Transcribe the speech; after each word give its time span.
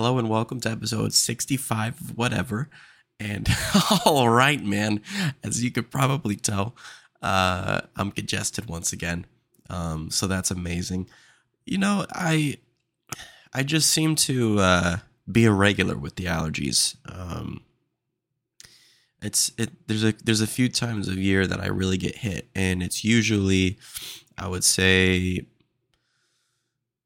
Hello 0.00 0.16
and 0.16 0.30
welcome 0.30 0.60
to 0.60 0.70
episode 0.70 1.12
65 1.12 2.00
of 2.00 2.16
whatever. 2.16 2.70
And 3.20 3.46
all 4.06 4.30
right, 4.30 4.64
man, 4.64 5.02
as 5.44 5.62
you 5.62 5.70
could 5.70 5.90
probably 5.90 6.36
tell, 6.36 6.74
uh, 7.20 7.82
I'm 7.96 8.10
congested 8.10 8.64
once 8.64 8.94
again. 8.94 9.26
Um, 9.68 10.10
so 10.10 10.26
that's 10.26 10.50
amazing. 10.50 11.06
You 11.66 11.76
know, 11.76 12.06
I 12.12 12.56
I 13.52 13.62
just 13.62 13.90
seem 13.90 14.14
to 14.14 14.60
uh, 14.60 14.96
be 15.30 15.44
irregular 15.44 15.98
with 15.98 16.16
the 16.16 16.24
allergies. 16.24 16.96
Um, 17.04 17.60
it's 19.20 19.52
it 19.58 19.86
there's 19.86 20.02
a 20.02 20.14
there's 20.24 20.40
a 20.40 20.46
few 20.46 20.70
times 20.70 21.08
of 21.08 21.18
year 21.18 21.46
that 21.46 21.60
I 21.60 21.66
really 21.66 21.98
get 21.98 22.16
hit, 22.16 22.48
and 22.54 22.82
it's 22.82 23.04
usually 23.04 23.76
I 24.38 24.48
would 24.48 24.64
say 24.64 25.46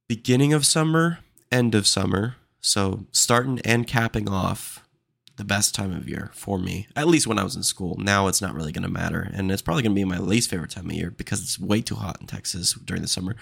beginning 0.06 0.52
of 0.52 0.64
summer, 0.64 1.18
end 1.50 1.74
of 1.74 1.88
summer. 1.88 2.36
So 2.65 3.05
starting 3.12 3.61
and 3.62 3.87
capping 3.87 4.27
off 4.27 4.89
the 5.36 5.45
best 5.45 5.75
time 5.75 5.93
of 5.93 6.09
year 6.09 6.31
for 6.32 6.59
me, 6.59 6.86
at 6.96 7.07
least 7.07 7.27
when 7.27 7.39
I 7.39 7.45
was 7.45 7.57
in 7.57 7.63
school. 7.63 7.95
Now 7.99 8.27
it's 8.27 8.41
not 8.41 8.55
really 8.55 8.72
going 8.72 8.85
to 8.85 8.89
matter. 8.89 9.31
And 9.35 9.53
it's 9.53 9.61
probably 9.61 9.82
going 9.82 9.95
to 9.95 10.00
be 10.00 10.05
my 10.05 10.18
least 10.18 10.49
favorite 10.49 10.71
time 10.71 10.86
of 10.86 10.93
year 10.93 11.11
because 11.11 11.43
it's 11.43 11.61
way 11.61 11.82
too 11.82 11.96
hot 11.96 12.22
in 12.22 12.27
Texas 12.27 12.72
during 12.72 13.03
the 13.03 13.08
summer. 13.08 13.36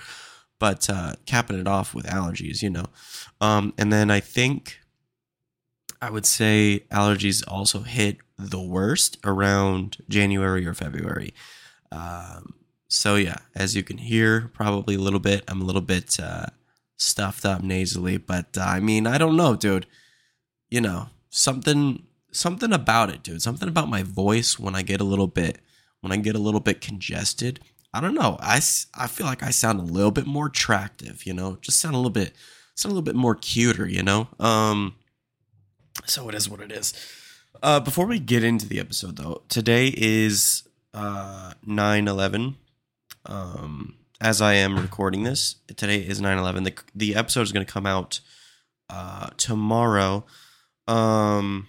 But 0.58 0.90
uh, 0.90 1.12
capping 1.24 1.56
it 1.60 1.68
off 1.68 1.94
with 1.94 2.06
allergies, 2.06 2.62
you 2.62 2.70
know. 2.70 2.86
Um, 3.40 3.74
and 3.78 3.92
then 3.92 4.10
I 4.10 4.18
think 4.18 4.80
I 6.00 6.10
would 6.10 6.26
say 6.26 6.84
allergies 6.90 7.44
also 7.46 7.82
hit 7.82 8.16
the 8.36 8.60
worst 8.60 9.18
around 9.24 9.98
January 10.08 10.66
or 10.66 10.74
February. 10.74 11.32
Um, 11.92 12.54
so 12.88 13.14
yeah, 13.14 13.38
as 13.54 13.76
you 13.76 13.84
can 13.84 13.98
hear, 13.98 14.50
probably 14.52 14.96
a 14.96 15.00
little 15.00 15.20
bit. 15.20 15.44
I'm 15.46 15.62
a 15.62 15.64
little 15.64 15.80
bit 15.80 16.18
uh, 16.18 16.46
stuffed 17.02 17.44
up 17.44 17.62
nasally, 17.62 18.16
but 18.16 18.56
uh, 18.56 18.62
I 18.62 18.80
mean, 18.80 19.06
I 19.06 19.18
don't 19.18 19.36
know, 19.36 19.54
dude. 19.56 19.86
You 20.70 20.80
know, 20.80 21.08
something 21.30 22.04
something 22.32 22.72
about 22.72 23.10
it, 23.10 23.22
dude. 23.22 23.42
Something 23.42 23.68
about 23.68 23.88
my 23.88 24.02
voice 24.02 24.58
when 24.58 24.74
I 24.74 24.82
get 24.82 25.00
a 25.00 25.04
little 25.04 25.26
bit 25.26 25.58
when 26.00 26.12
I 26.12 26.16
get 26.16 26.34
a 26.34 26.40
little 26.40 26.60
bit 26.60 26.80
congested. 26.80 27.60
I 27.94 28.00
don't 28.00 28.14
know. 28.14 28.38
I, 28.40 28.56
I 28.94 29.06
feel 29.06 29.26
like 29.26 29.42
I 29.42 29.50
sound 29.50 29.78
a 29.78 29.82
little 29.84 30.10
bit 30.10 30.26
more 30.26 30.46
attractive, 30.46 31.26
you 31.26 31.34
know. 31.34 31.58
Just 31.60 31.78
sound 31.78 31.94
a 31.94 31.98
little 31.98 32.10
bit 32.10 32.34
sound 32.74 32.92
a 32.92 32.94
little 32.94 33.04
bit 33.04 33.14
more 33.14 33.34
cuter, 33.34 33.86
you 33.86 34.02
know. 34.02 34.28
Um 34.38 34.94
so 36.06 36.28
it 36.28 36.34
is 36.34 36.48
what 36.48 36.60
it 36.60 36.72
is. 36.72 36.94
Uh 37.62 37.80
before 37.80 38.06
we 38.06 38.18
get 38.18 38.44
into 38.44 38.66
the 38.66 38.80
episode 38.80 39.16
though, 39.16 39.42
today 39.48 39.92
is 39.96 40.66
uh 40.94 41.52
9/11 41.66 42.56
um 43.26 43.96
as 44.22 44.40
I 44.40 44.54
am 44.54 44.78
recording 44.78 45.24
this. 45.24 45.56
Today 45.76 45.98
is 45.98 46.20
9/11. 46.20 46.64
The 46.64 46.74
the 46.94 47.16
episode 47.16 47.42
is 47.42 47.52
going 47.52 47.66
to 47.66 47.72
come 47.72 47.86
out 47.86 48.20
uh 48.88 49.30
tomorrow. 49.36 50.24
Um 50.86 51.66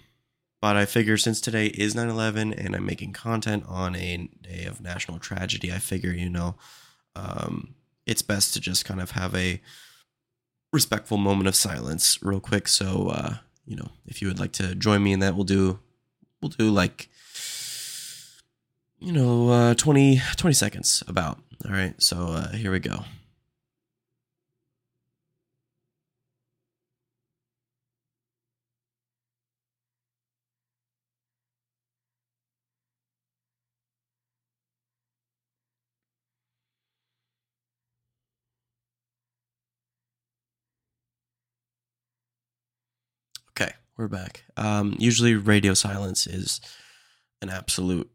but 0.62 0.76
I 0.76 0.86
figure 0.86 1.16
since 1.18 1.40
today 1.40 1.66
is 1.66 1.94
9/11 1.94 2.54
and 2.56 2.76
I'm 2.76 2.86
making 2.86 3.12
content 3.12 3.64
on 3.66 3.96
a 3.96 4.28
day 4.40 4.64
of 4.66 4.80
national 4.80 5.18
tragedy, 5.18 5.72
I 5.72 5.78
figure, 5.78 6.12
you 6.12 6.30
know, 6.30 6.54
um 7.16 7.74
it's 8.06 8.22
best 8.22 8.54
to 8.54 8.60
just 8.60 8.84
kind 8.84 9.00
of 9.00 9.10
have 9.10 9.34
a 9.34 9.60
respectful 10.72 11.16
moment 11.16 11.48
of 11.48 11.56
silence 11.56 12.18
real 12.22 12.40
quick 12.40 12.68
so 12.68 13.08
uh 13.08 13.34
you 13.66 13.74
know, 13.74 13.90
if 14.06 14.22
you 14.22 14.28
would 14.28 14.38
like 14.38 14.52
to 14.52 14.76
join 14.76 15.02
me 15.02 15.12
in 15.12 15.18
that, 15.20 15.34
we'll 15.34 15.44
do 15.44 15.80
we'll 16.40 16.50
do 16.50 16.70
like 16.70 17.08
you 19.00 19.12
know, 19.12 19.48
uh 19.50 19.74
20 19.74 20.22
20 20.36 20.54
seconds 20.54 21.02
about. 21.08 21.40
All 21.64 21.72
right. 21.72 22.00
So, 22.02 22.16
uh 22.28 22.52
here 22.52 22.70
we 22.70 22.80
go. 22.80 23.04
Okay, 43.50 43.72
we're 43.96 44.08
back. 44.08 44.44
Um, 44.56 44.96
usually, 44.98 45.34
radio 45.34 45.74
silence 45.74 46.26
is 46.26 46.60
an 47.42 47.50
absolute 47.50 48.10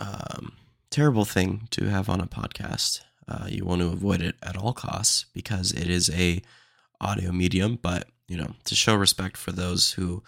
um, 0.00 0.52
terrible 0.94 1.24
thing 1.24 1.66
to 1.72 1.86
have 1.86 2.08
on 2.08 2.20
a 2.20 2.26
podcast. 2.26 3.00
Uh, 3.26 3.46
you 3.48 3.64
want 3.64 3.80
to 3.80 3.88
avoid 3.88 4.22
it 4.22 4.36
at 4.44 4.56
all 4.56 4.72
costs 4.72 5.26
because 5.34 5.72
it 5.72 5.90
is 5.90 6.08
a 6.10 6.40
audio 7.00 7.32
medium. 7.32 7.80
But 7.82 8.08
you 8.28 8.36
know, 8.36 8.54
to 8.64 8.76
show 8.76 8.94
respect 8.94 9.36
for 9.36 9.50
those 9.50 9.94
who 9.94 10.22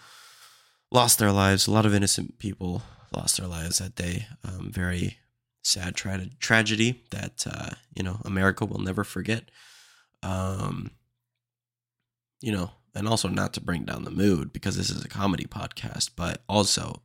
lost 0.91 1.19
their 1.19 1.31
lives, 1.31 1.67
a 1.67 1.71
lot 1.71 1.85
of 1.85 1.93
innocent 1.93 2.37
people 2.37 2.81
lost 3.15 3.37
their 3.37 3.47
lives 3.47 3.77
that 3.77 3.95
day. 3.95 4.27
Um, 4.43 4.69
very 4.69 5.17
sad 5.63 5.95
tra- 5.95 6.29
tragedy 6.41 7.01
that 7.11 7.45
uh, 7.49 7.69
you 7.95 8.03
know 8.03 8.19
America 8.25 8.65
will 8.65 8.81
never 8.81 9.05
forget. 9.05 9.49
Um, 10.21 10.91
you 12.41 12.51
know, 12.51 12.71
and 12.93 13.07
also 13.07 13.29
not 13.29 13.53
to 13.53 13.61
bring 13.61 13.85
down 13.85 14.03
the 14.03 14.11
mood 14.11 14.51
because 14.51 14.75
this 14.75 14.89
is 14.89 15.05
a 15.05 15.07
comedy 15.07 15.45
podcast, 15.45 16.09
but 16.17 16.43
also 16.49 17.03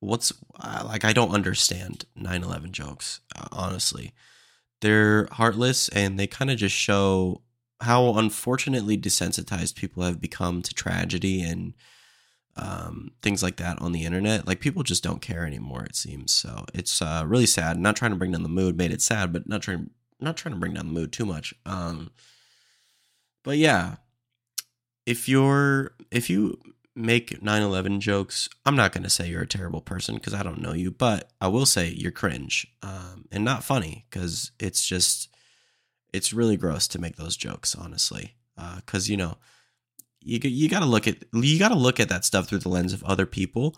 what's 0.00 0.32
uh, 0.60 0.82
like 0.86 1.04
I 1.04 1.12
don't 1.12 1.32
understand 1.34 2.04
9/11 2.18 2.70
jokes 2.72 3.20
uh, 3.36 3.48
honestly. 3.52 4.12
They're 4.80 5.28
heartless 5.32 5.88
and 5.88 6.18
they 6.18 6.26
kind 6.26 6.50
of 6.50 6.58
just 6.58 6.74
show 6.74 7.42
how 7.80 8.14
unfortunately 8.14 8.96
desensitized 8.96 9.74
people 9.74 10.02
have 10.02 10.20
become 10.20 10.62
to 10.62 10.74
tragedy 10.74 11.42
and 11.42 11.74
um, 12.56 13.12
things 13.22 13.42
like 13.42 13.56
that 13.56 13.80
on 13.80 13.92
the 13.92 14.04
internet. 14.04 14.46
Like 14.46 14.60
people 14.60 14.82
just 14.82 15.02
don't 15.02 15.22
care 15.22 15.46
anymore. 15.46 15.84
It 15.84 15.96
seems 15.96 16.32
so. 16.32 16.64
It's 16.74 17.00
uh, 17.00 17.24
really 17.26 17.46
sad. 17.46 17.78
Not 17.78 17.96
trying 17.96 18.10
to 18.10 18.16
bring 18.16 18.32
down 18.32 18.42
the 18.42 18.48
mood 18.48 18.76
made 18.76 18.92
it 18.92 19.02
sad, 19.02 19.32
but 19.32 19.48
not 19.48 19.62
trying 19.62 19.90
not 20.20 20.36
trying 20.36 20.54
to 20.54 20.60
bring 20.60 20.74
down 20.74 20.86
the 20.86 20.92
mood 20.92 21.12
too 21.12 21.26
much. 21.26 21.54
Um, 21.64 22.10
but 23.44 23.58
yeah, 23.58 23.96
if 25.06 25.28
you're 25.28 25.92
if 26.10 26.28
you 26.28 26.58
make 26.98 27.40
9/11 27.40 28.00
jokes, 28.00 28.48
I'm 28.66 28.76
not 28.76 28.92
going 28.92 29.04
to 29.04 29.10
say 29.10 29.28
you're 29.28 29.42
a 29.42 29.46
terrible 29.46 29.80
person 29.80 30.16
because 30.16 30.34
I 30.34 30.42
don't 30.42 30.60
know 30.60 30.72
you, 30.72 30.90
but 30.90 31.30
I 31.40 31.48
will 31.48 31.66
say 31.66 31.88
you're 31.88 32.12
cringe 32.12 32.66
um, 32.82 33.26
and 33.30 33.44
not 33.44 33.64
funny 33.64 34.06
because 34.10 34.50
it's 34.58 34.86
just 34.86 35.28
it's 36.12 36.32
really 36.32 36.56
gross 36.56 36.88
to 36.88 37.00
make 37.00 37.16
those 37.16 37.36
jokes, 37.36 37.74
honestly. 37.74 38.34
Because 38.56 39.08
uh, 39.08 39.10
you 39.10 39.16
know 39.16 39.38
you 40.20 40.40
you 40.42 40.68
got 40.68 40.80
to 40.80 40.86
look 40.86 41.06
at 41.06 41.24
you 41.32 41.58
got 41.58 41.68
to 41.68 41.78
look 41.78 42.00
at 42.00 42.08
that 42.08 42.24
stuff 42.24 42.48
through 42.48 42.58
the 42.58 42.68
lens 42.68 42.92
of 42.92 43.04
other 43.04 43.26
people 43.26 43.76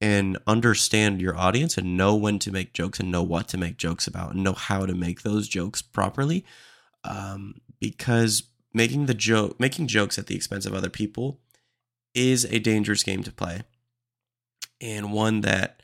and 0.00 0.38
understand 0.46 1.20
your 1.20 1.36
audience 1.36 1.76
and 1.76 1.96
know 1.96 2.14
when 2.14 2.38
to 2.38 2.50
make 2.50 2.72
jokes 2.72 3.00
and 3.00 3.10
know 3.10 3.22
what 3.22 3.48
to 3.48 3.58
make 3.58 3.76
jokes 3.76 4.06
about 4.06 4.32
and 4.32 4.42
know 4.42 4.52
how 4.52 4.86
to 4.86 4.94
make 4.94 5.22
those 5.22 5.48
jokes 5.48 5.82
properly. 5.82 6.44
Um, 7.04 7.60
because 7.80 8.44
making 8.74 9.06
the 9.06 9.14
joke 9.14 9.58
making 9.58 9.86
jokes 9.86 10.18
at 10.18 10.26
the 10.26 10.36
expense 10.36 10.66
of 10.66 10.74
other 10.74 10.90
people 10.90 11.40
is 12.14 12.44
a 12.46 12.58
dangerous 12.58 13.02
game 13.02 13.22
to 13.22 13.32
play 13.32 13.62
and 14.80 15.12
one 15.12 15.42
that 15.42 15.82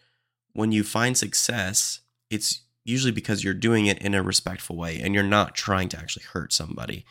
when 0.52 0.72
you 0.72 0.82
find 0.82 1.16
success 1.16 2.00
it's 2.30 2.62
usually 2.84 3.12
because 3.12 3.42
you're 3.42 3.54
doing 3.54 3.86
it 3.86 3.98
in 3.98 4.14
a 4.14 4.22
respectful 4.22 4.76
way 4.76 5.00
and 5.00 5.14
you're 5.14 5.24
not 5.24 5.54
trying 5.54 5.88
to 5.88 5.98
actually 5.98 6.24
hurt 6.32 6.52
somebody 6.52 7.04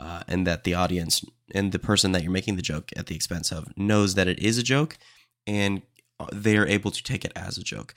uh, 0.00 0.22
and 0.26 0.46
that 0.46 0.64
the 0.64 0.74
audience 0.74 1.24
and 1.54 1.72
the 1.72 1.78
person 1.78 2.12
that 2.12 2.22
you're 2.22 2.32
making 2.32 2.56
the 2.56 2.62
joke 2.62 2.90
at 2.96 3.06
the 3.06 3.14
expense 3.14 3.52
of 3.52 3.76
knows 3.76 4.14
that 4.14 4.28
it 4.28 4.38
is 4.38 4.58
a 4.58 4.62
joke 4.62 4.98
and 5.46 5.82
uh, 6.18 6.26
they're 6.32 6.66
able 6.66 6.90
to 6.90 7.02
take 7.02 7.24
it 7.24 7.32
as 7.36 7.58
a 7.58 7.62
joke 7.62 7.94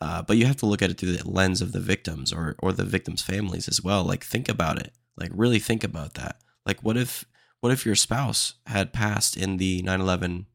uh, 0.00 0.22
but 0.22 0.36
you 0.36 0.46
have 0.46 0.56
to 0.56 0.66
look 0.66 0.82
at 0.82 0.90
it 0.90 0.98
through 0.98 1.12
the 1.12 1.28
lens 1.28 1.62
of 1.62 1.72
the 1.72 1.80
victims 1.80 2.32
or 2.32 2.54
or 2.58 2.72
the 2.72 2.84
victims' 2.84 3.22
families 3.22 3.66
as 3.68 3.82
well. 3.82 4.04
Like 4.04 4.24
think 4.24 4.48
about 4.48 4.78
it. 4.78 4.92
Like 5.16 5.30
really 5.32 5.58
think 5.58 5.82
about 5.82 6.14
that. 6.14 6.40
Like, 6.66 6.80
what 6.80 6.96
if 6.96 7.24
what 7.60 7.72
if 7.72 7.86
your 7.86 7.94
spouse 7.94 8.54
had 8.66 8.92
passed 8.92 9.36
in 9.36 9.56
the 9.56 9.82
9/11 9.82 10.46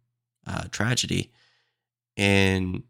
uh, 0.46 0.64
tragedy, 0.72 1.32
and 2.18 2.84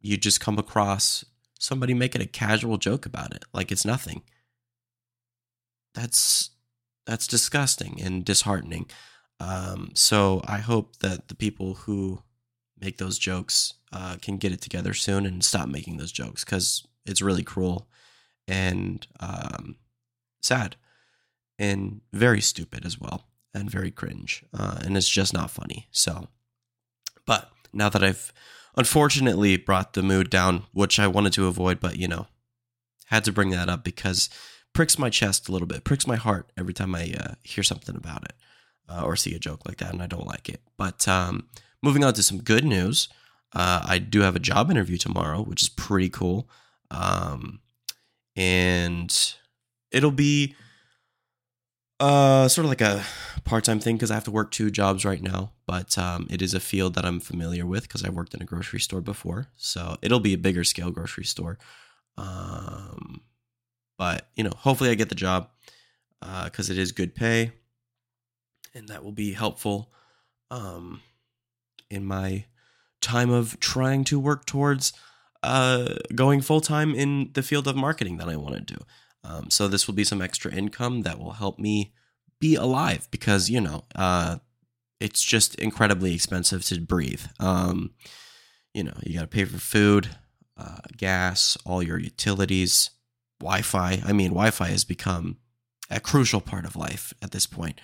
you 0.00 0.16
just 0.16 0.40
come 0.40 0.58
across 0.58 1.24
somebody 1.58 1.94
making 1.94 2.22
a 2.22 2.26
casual 2.26 2.78
joke 2.78 3.06
about 3.06 3.34
it, 3.34 3.44
like 3.52 3.70
it's 3.70 3.84
nothing? 3.84 4.22
That's 5.94 6.50
that's 7.06 7.26
disgusting 7.26 8.00
and 8.00 8.24
disheartening. 8.24 8.86
Um, 9.40 9.90
so 9.94 10.42
I 10.46 10.58
hope 10.58 10.96
that 10.98 11.28
the 11.28 11.34
people 11.34 11.74
who 11.74 12.22
make 12.78 12.98
those 12.98 13.18
jokes 13.18 13.74
uh, 13.92 14.16
can 14.20 14.36
get 14.36 14.52
it 14.52 14.60
together 14.60 14.94
soon 14.94 15.26
and 15.26 15.42
stop 15.42 15.68
making 15.68 15.96
those 15.96 16.12
jokes 16.12 16.44
because 16.44 16.86
it's 17.06 17.22
really 17.22 17.42
cruel 17.42 17.88
and 18.46 19.06
um, 19.20 19.76
sad 20.40 20.76
and 21.60 22.00
very 22.12 22.40
stupid 22.40 22.84
as 22.84 23.00
well 23.00 23.28
and 23.54 23.70
very 23.70 23.92
cringe 23.92 24.44
uh, 24.52 24.78
and 24.82 24.96
it's 24.96 25.08
just 25.08 25.32
not 25.32 25.50
funny 25.50 25.86
so 25.92 26.26
but 27.24 27.50
now 27.72 27.88
that 27.88 28.02
i've 28.02 28.32
unfortunately 28.76 29.56
brought 29.56 29.92
the 29.92 30.02
mood 30.02 30.28
down 30.28 30.64
which 30.72 30.98
i 30.98 31.06
wanted 31.06 31.32
to 31.32 31.46
avoid 31.46 31.78
but 31.78 31.96
you 31.96 32.08
know 32.08 32.26
had 33.06 33.24
to 33.24 33.32
bring 33.32 33.50
that 33.50 33.68
up 33.68 33.84
because 33.84 34.28
pricks 34.72 34.98
my 34.98 35.10
chest 35.10 35.48
a 35.48 35.52
little 35.52 35.68
bit 35.68 35.84
pricks 35.84 36.06
my 36.06 36.16
heart 36.16 36.50
every 36.56 36.74
time 36.74 36.94
i 36.94 37.14
uh, 37.20 37.34
hear 37.44 37.62
something 37.62 37.94
about 37.94 38.24
it 38.24 38.32
uh, 38.90 39.02
or 39.02 39.16
see 39.16 39.34
a 39.34 39.38
joke 39.38 39.60
like 39.66 39.78
that, 39.78 39.92
and 39.92 40.02
I 40.02 40.06
don't 40.06 40.26
like 40.26 40.48
it. 40.48 40.60
But 40.76 41.06
um, 41.06 41.48
moving 41.82 42.04
on 42.04 42.14
to 42.14 42.22
some 42.22 42.42
good 42.42 42.64
news, 42.64 43.08
uh, 43.54 43.84
I 43.86 43.98
do 43.98 44.20
have 44.20 44.36
a 44.36 44.40
job 44.40 44.70
interview 44.70 44.96
tomorrow, 44.96 45.42
which 45.42 45.62
is 45.62 45.68
pretty 45.68 46.08
cool. 46.08 46.48
Um, 46.90 47.60
and 48.36 49.16
it'll 49.92 50.10
be 50.10 50.54
uh, 52.00 52.48
sort 52.48 52.64
of 52.64 52.70
like 52.70 52.80
a 52.80 53.04
part 53.44 53.64
time 53.64 53.78
thing 53.78 53.96
because 53.96 54.10
I 54.10 54.14
have 54.14 54.24
to 54.24 54.30
work 54.30 54.50
two 54.50 54.70
jobs 54.70 55.04
right 55.04 55.22
now. 55.22 55.52
But 55.66 55.96
um, 55.96 56.26
it 56.30 56.42
is 56.42 56.54
a 56.54 56.60
field 56.60 56.94
that 56.94 57.04
I'm 57.04 57.20
familiar 57.20 57.66
with 57.66 57.82
because 57.82 58.04
I 58.04 58.10
worked 58.10 58.34
in 58.34 58.42
a 58.42 58.46
grocery 58.46 58.80
store 58.80 59.00
before. 59.00 59.48
So 59.56 59.96
it'll 60.02 60.20
be 60.20 60.34
a 60.34 60.38
bigger 60.38 60.64
scale 60.64 60.90
grocery 60.90 61.24
store. 61.24 61.58
Um, 62.16 63.22
but, 63.98 64.28
you 64.34 64.42
know, 64.42 64.52
hopefully 64.56 64.90
I 64.90 64.94
get 64.94 65.10
the 65.10 65.14
job 65.14 65.50
because 66.20 66.70
uh, 66.70 66.72
it 66.72 66.78
is 66.78 66.92
good 66.92 67.14
pay 67.14 67.52
and 68.74 68.88
that 68.88 69.04
will 69.04 69.12
be 69.12 69.32
helpful 69.32 69.90
um, 70.50 71.02
in 71.90 72.04
my 72.04 72.44
time 73.00 73.30
of 73.30 73.58
trying 73.60 74.04
to 74.04 74.18
work 74.18 74.46
towards 74.46 74.92
uh, 75.42 75.94
going 76.14 76.40
full 76.40 76.60
time 76.60 76.94
in 76.94 77.30
the 77.32 77.42
field 77.42 77.66
of 77.66 77.76
marketing 77.76 78.18
that 78.18 78.28
I 78.28 78.36
want 78.36 78.54
to 78.54 78.74
do. 78.74 78.84
Um, 79.24 79.50
so 79.50 79.68
this 79.68 79.86
will 79.86 79.94
be 79.94 80.04
some 80.04 80.22
extra 80.22 80.52
income 80.52 81.02
that 81.02 81.18
will 81.18 81.32
help 81.32 81.58
me 81.58 81.92
be 82.40 82.54
alive 82.54 83.06
because 83.10 83.50
you 83.50 83.60
know 83.60 83.84
uh, 83.94 84.36
it's 84.98 85.22
just 85.22 85.54
incredibly 85.56 86.14
expensive 86.14 86.64
to 86.66 86.80
breathe. 86.80 87.22
Um, 87.38 87.92
you 88.74 88.84
know, 88.84 88.94
you 89.02 89.14
got 89.14 89.22
to 89.22 89.26
pay 89.26 89.44
for 89.44 89.58
food, 89.58 90.08
uh, 90.56 90.78
gas, 90.96 91.56
all 91.66 91.82
your 91.82 91.98
utilities, 91.98 92.90
Wi-Fi. 93.40 94.02
I 94.04 94.12
mean, 94.12 94.30
Wi-Fi 94.30 94.68
has 94.68 94.84
become 94.84 95.38
a 95.90 96.00
crucial 96.00 96.40
part 96.40 96.64
of 96.64 96.76
life 96.76 97.12
at 97.22 97.32
this 97.32 97.46
point. 97.46 97.80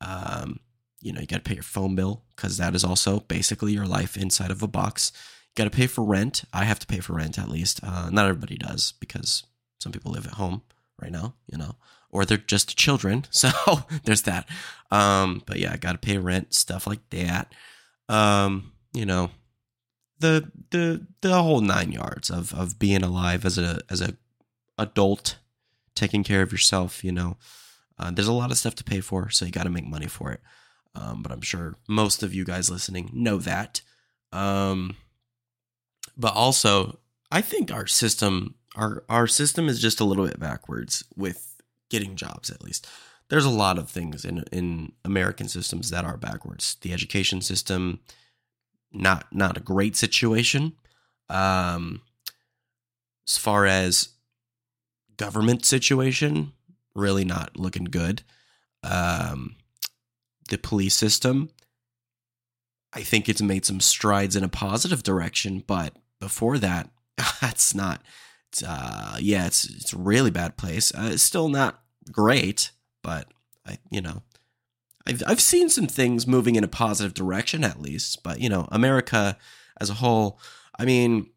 Um, 0.00 0.60
you 1.00 1.12
know, 1.12 1.20
you 1.20 1.26
got 1.26 1.38
to 1.38 1.48
pay 1.48 1.54
your 1.54 1.62
phone 1.62 1.94
bill 1.94 2.24
because 2.36 2.56
that 2.58 2.74
is 2.74 2.84
also 2.84 3.20
basically 3.20 3.72
your 3.72 3.86
life 3.86 4.16
inside 4.16 4.50
of 4.50 4.62
a 4.62 4.68
box. 4.68 5.12
You 5.14 5.64
got 5.64 5.70
to 5.70 5.76
pay 5.76 5.86
for 5.86 6.04
rent. 6.04 6.44
I 6.52 6.64
have 6.64 6.78
to 6.80 6.86
pay 6.86 7.00
for 7.00 7.14
rent 7.14 7.38
at 7.38 7.48
least. 7.48 7.80
Uh, 7.82 8.10
not 8.10 8.26
everybody 8.26 8.56
does 8.56 8.92
because 9.00 9.44
some 9.80 9.92
people 9.92 10.12
live 10.12 10.26
at 10.26 10.34
home 10.34 10.62
right 11.00 11.12
now, 11.12 11.34
you 11.46 11.58
know, 11.58 11.76
or 12.10 12.24
they're 12.24 12.38
just 12.38 12.76
children. 12.76 13.24
So 13.32 13.50
there's 14.04 14.22
that. 14.22 14.48
Um, 14.90 15.42
but 15.46 15.58
yeah, 15.58 15.72
I 15.72 15.76
got 15.76 15.92
to 15.92 15.98
pay 15.98 16.18
rent, 16.18 16.54
stuff 16.54 16.86
like 16.86 17.08
that. 17.10 17.52
Um, 18.08 18.72
you 18.92 19.06
know, 19.06 19.30
the 20.18 20.50
the 20.70 21.06
the 21.20 21.42
whole 21.42 21.60
nine 21.60 21.92
yards 21.92 22.30
of 22.30 22.52
of 22.54 22.78
being 22.78 23.02
alive 23.02 23.44
as 23.44 23.58
a 23.58 23.80
as 23.90 24.00
a 24.00 24.16
adult, 24.78 25.38
taking 25.94 26.24
care 26.24 26.42
of 26.42 26.52
yourself. 26.52 27.04
You 27.04 27.12
know, 27.12 27.36
uh, 27.98 28.10
there's 28.10 28.28
a 28.28 28.32
lot 28.32 28.50
of 28.50 28.58
stuff 28.58 28.74
to 28.76 28.84
pay 28.84 29.00
for, 29.00 29.30
so 29.30 29.44
you 29.44 29.52
got 29.52 29.64
to 29.64 29.70
make 29.70 29.86
money 29.86 30.06
for 30.06 30.32
it. 30.32 30.40
Um, 30.94 31.22
but 31.22 31.30
I'm 31.30 31.42
sure 31.42 31.76
most 31.88 32.22
of 32.22 32.34
you 32.34 32.44
guys 32.44 32.70
listening 32.70 33.10
know 33.12 33.38
that. 33.38 33.82
Um, 34.32 34.96
but 36.16 36.34
also, 36.34 36.98
I 37.30 37.40
think 37.40 37.72
our 37.72 37.86
system, 37.86 38.54
our 38.78 39.04
our 39.08 39.26
system 39.26 39.68
is 39.68 39.80
just 39.80 40.00
a 40.00 40.04
little 40.04 40.26
bit 40.26 40.38
backwards 40.38 41.04
with 41.16 41.60
getting 41.90 42.16
jobs. 42.16 42.48
At 42.48 42.62
least, 42.62 42.86
there's 43.28 43.44
a 43.44 43.50
lot 43.50 43.78
of 43.78 43.90
things 43.90 44.24
in 44.24 44.44
in 44.52 44.92
American 45.04 45.48
systems 45.48 45.90
that 45.90 46.04
are 46.04 46.16
backwards. 46.16 46.76
The 46.80 46.92
education 46.92 47.42
system, 47.42 48.00
not 48.92 49.26
not 49.32 49.56
a 49.56 49.60
great 49.60 49.96
situation. 49.96 50.74
Um, 51.28 52.02
as 53.26 53.36
far 53.36 53.66
as 53.66 54.10
government 55.18 55.66
situation, 55.66 56.52
really 56.94 57.24
not 57.24 57.58
looking 57.58 57.84
good. 57.84 58.22
Um, 58.82 59.56
the 60.48 60.56
police 60.56 60.94
system, 60.94 61.50
I 62.94 63.02
think 63.02 63.28
it's 63.28 63.42
made 63.42 63.66
some 63.66 63.80
strides 63.80 64.36
in 64.36 64.44
a 64.44 64.48
positive 64.48 65.02
direction, 65.02 65.62
but 65.66 65.94
before 66.20 66.56
that, 66.58 66.88
that's 67.40 67.74
not. 67.74 68.02
Uh, 68.62 69.16
yeah, 69.20 69.46
it's 69.46 69.64
it's 69.64 69.92
a 69.92 69.98
really 69.98 70.30
bad 70.30 70.56
place. 70.56 70.92
Uh, 70.94 71.10
it's 71.12 71.22
still 71.22 71.48
not 71.48 71.82
great, 72.10 72.70
but 73.02 73.28
I, 73.66 73.78
you 73.90 74.00
know, 74.00 74.22
I've 75.06 75.22
I've 75.26 75.40
seen 75.40 75.68
some 75.68 75.86
things 75.86 76.26
moving 76.26 76.56
in 76.56 76.64
a 76.64 76.68
positive 76.68 77.14
direction 77.14 77.64
at 77.64 77.80
least. 77.80 78.22
But 78.22 78.40
you 78.40 78.48
know, 78.48 78.68
America 78.70 79.36
as 79.80 79.90
a 79.90 79.94
whole, 79.94 80.38
I 80.78 80.84
mean, 80.84 81.30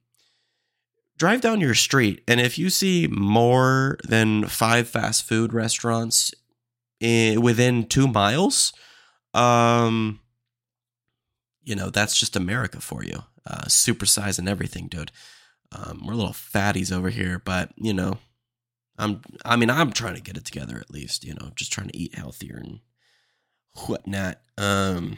drive 1.18 1.42
down 1.42 1.62
your 1.62 1.76
street, 1.76 2.24
and 2.28 2.40
if 2.40 2.58
you 2.58 2.70
see 2.70 3.08
more 3.08 3.98
than 4.08 4.48
five 4.48 4.88
fast 4.88 5.24
food 5.24 5.54
restaurants 5.54 6.34
in, 7.00 7.42
within 7.42 7.88
two 7.88 8.08
miles, 8.08 8.74
um, 9.34 10.20
you 11.64 11.76
know, 11.76 11.90
that's 11.90 12.20
just 12.20 12.36
America 12.36 12.82
for 12.82 13.04
you. 13.04 13.24
Uh, 13.46 13.66
supersize 13.66 14.38
and 14.38 14.48
everything, 14.48 14.88
dude. 14.88 15.12
Um, 15.72 16.04
we're 16.06 16.14
a 16.14 16.18
little 16.18 16.34
fatties 16.34 16.96
over 16.96 17.10
here, 17.10 17.42
but 17.44 17.72
you 17.76 17.94
know, 17.94 18.18
I'm. 18.98 19.22
I 19.46 19.56
mean, 19.56 19.70
I'm 19.70 19.92
trying 19.92 20.16
to 20.16 20.22
get 20.22 20.38
it 20.38 20.46
together 20.46 20.78
at 20.78 20.92
least. 20.92 21.24
You 21.24 21.34
know, 21.34 21.52
just 21.56 21.72
trying 21.72 21.88
to 21.88 21.98
eat 21.98 22.16
healthier 22.16 22.58
and 22.58 22.80
whatnot. 23.88 24.40
Um, 24.58 25.18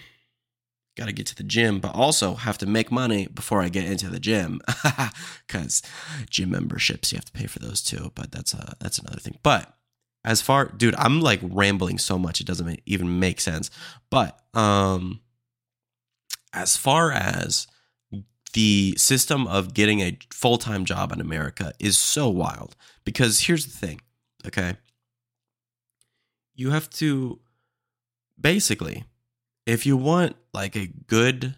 got 0.95 1.05
to 1.07 1.13
get 1.13 1.25
to 1.27 1.35
the 1.35 1.43
gym, 1.43 1.79
but 1.79 1.95
also 1.95 2.35
have 2.35 2.57
to 2.59 2.67
make 2.67 2.91
money 2.91 3.27
before 3.27 3.61
I 3.61 3.69
get 3.69 3.85
into 3.85 4.09
the 4.09 4.19
gym, 4.19 4.61
because 5.47 5.81
gym 6.29 6.51
memberships 6.51 7.11
you 7.11 7.17
have 7.17 7.25
to 7.25 7.31
pay 7.31 7.47
for 7.47 7.59
those 7.59 7.81
too. 7.81 8.11
But 8.15 8.31
that's 8.31 8.53
a 8.53 8.75
that's 8.79 8.99
another 8.99 9.19
thing. 9.19 9.39
But 9.41 9.73
as 10.25 10.41
far 10.41 10.65
dude 10.65 10.95
i'm 10.97 11.21
like 11.21 11.39
rambling 11.43 11.97
so 11.97 12.17
much 12.17 12.39
it 12.39 12.47
doesn't 12.47 12.81
even 12.85 13.19
make 13.19 13.41
sense 13.41 13.69
but 14.09 14.39
um 14.53 15.19
as 16.53 16.77
far 16.77 17.11
as 17.11 17.67
the 18.53 18.95
system 18.97 19.47
of 19.47 19.73
getting 19.73 20.01
a 20.01 20.17
full-time 20.31 20.85
job 20.85 21.11
in 21.11 21.19
america 21.19 21.73
is 21.79 21.97
so 21.97 22.29
wild 22.29 22.75
because 23.03 23.41
here's 23.41 23.65
the 23.65 23.77
thing 23.77 24.01
okay 24.45 24.75
you 26.55 26.71
have 26.71 26.89
to 26.89 27.39
basically 28.39 29.03
if 29.65 29.85
you 29.85 29.97
want 29.97 30.35
like 30.53 30.75
a 30.75 30.87
good 31.07 31.55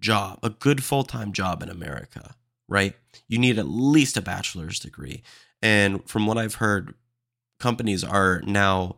job 0.00 0.38
a 0.42 0.50
good 0.50 0.82
full-time 0.82 1.32
job 1.32 1.62
in 1.62 1.68
america 1.68 2.34
right 2.68 2.94
you 3.28 3.38
need 3.38 3.58
at 3.58 3.68
least 3.68 4.16
a 4.16 4.22
bachelor's 4.22 4.78
degree 4.78 5.22
and 5.62 6.08
from 6.08 6.26
what 6.26 6.38
i've 6.38 6.56
heard 6.56 6.94
companies 7.58 8.04
are 8.04 8.42
now 8.44 8.96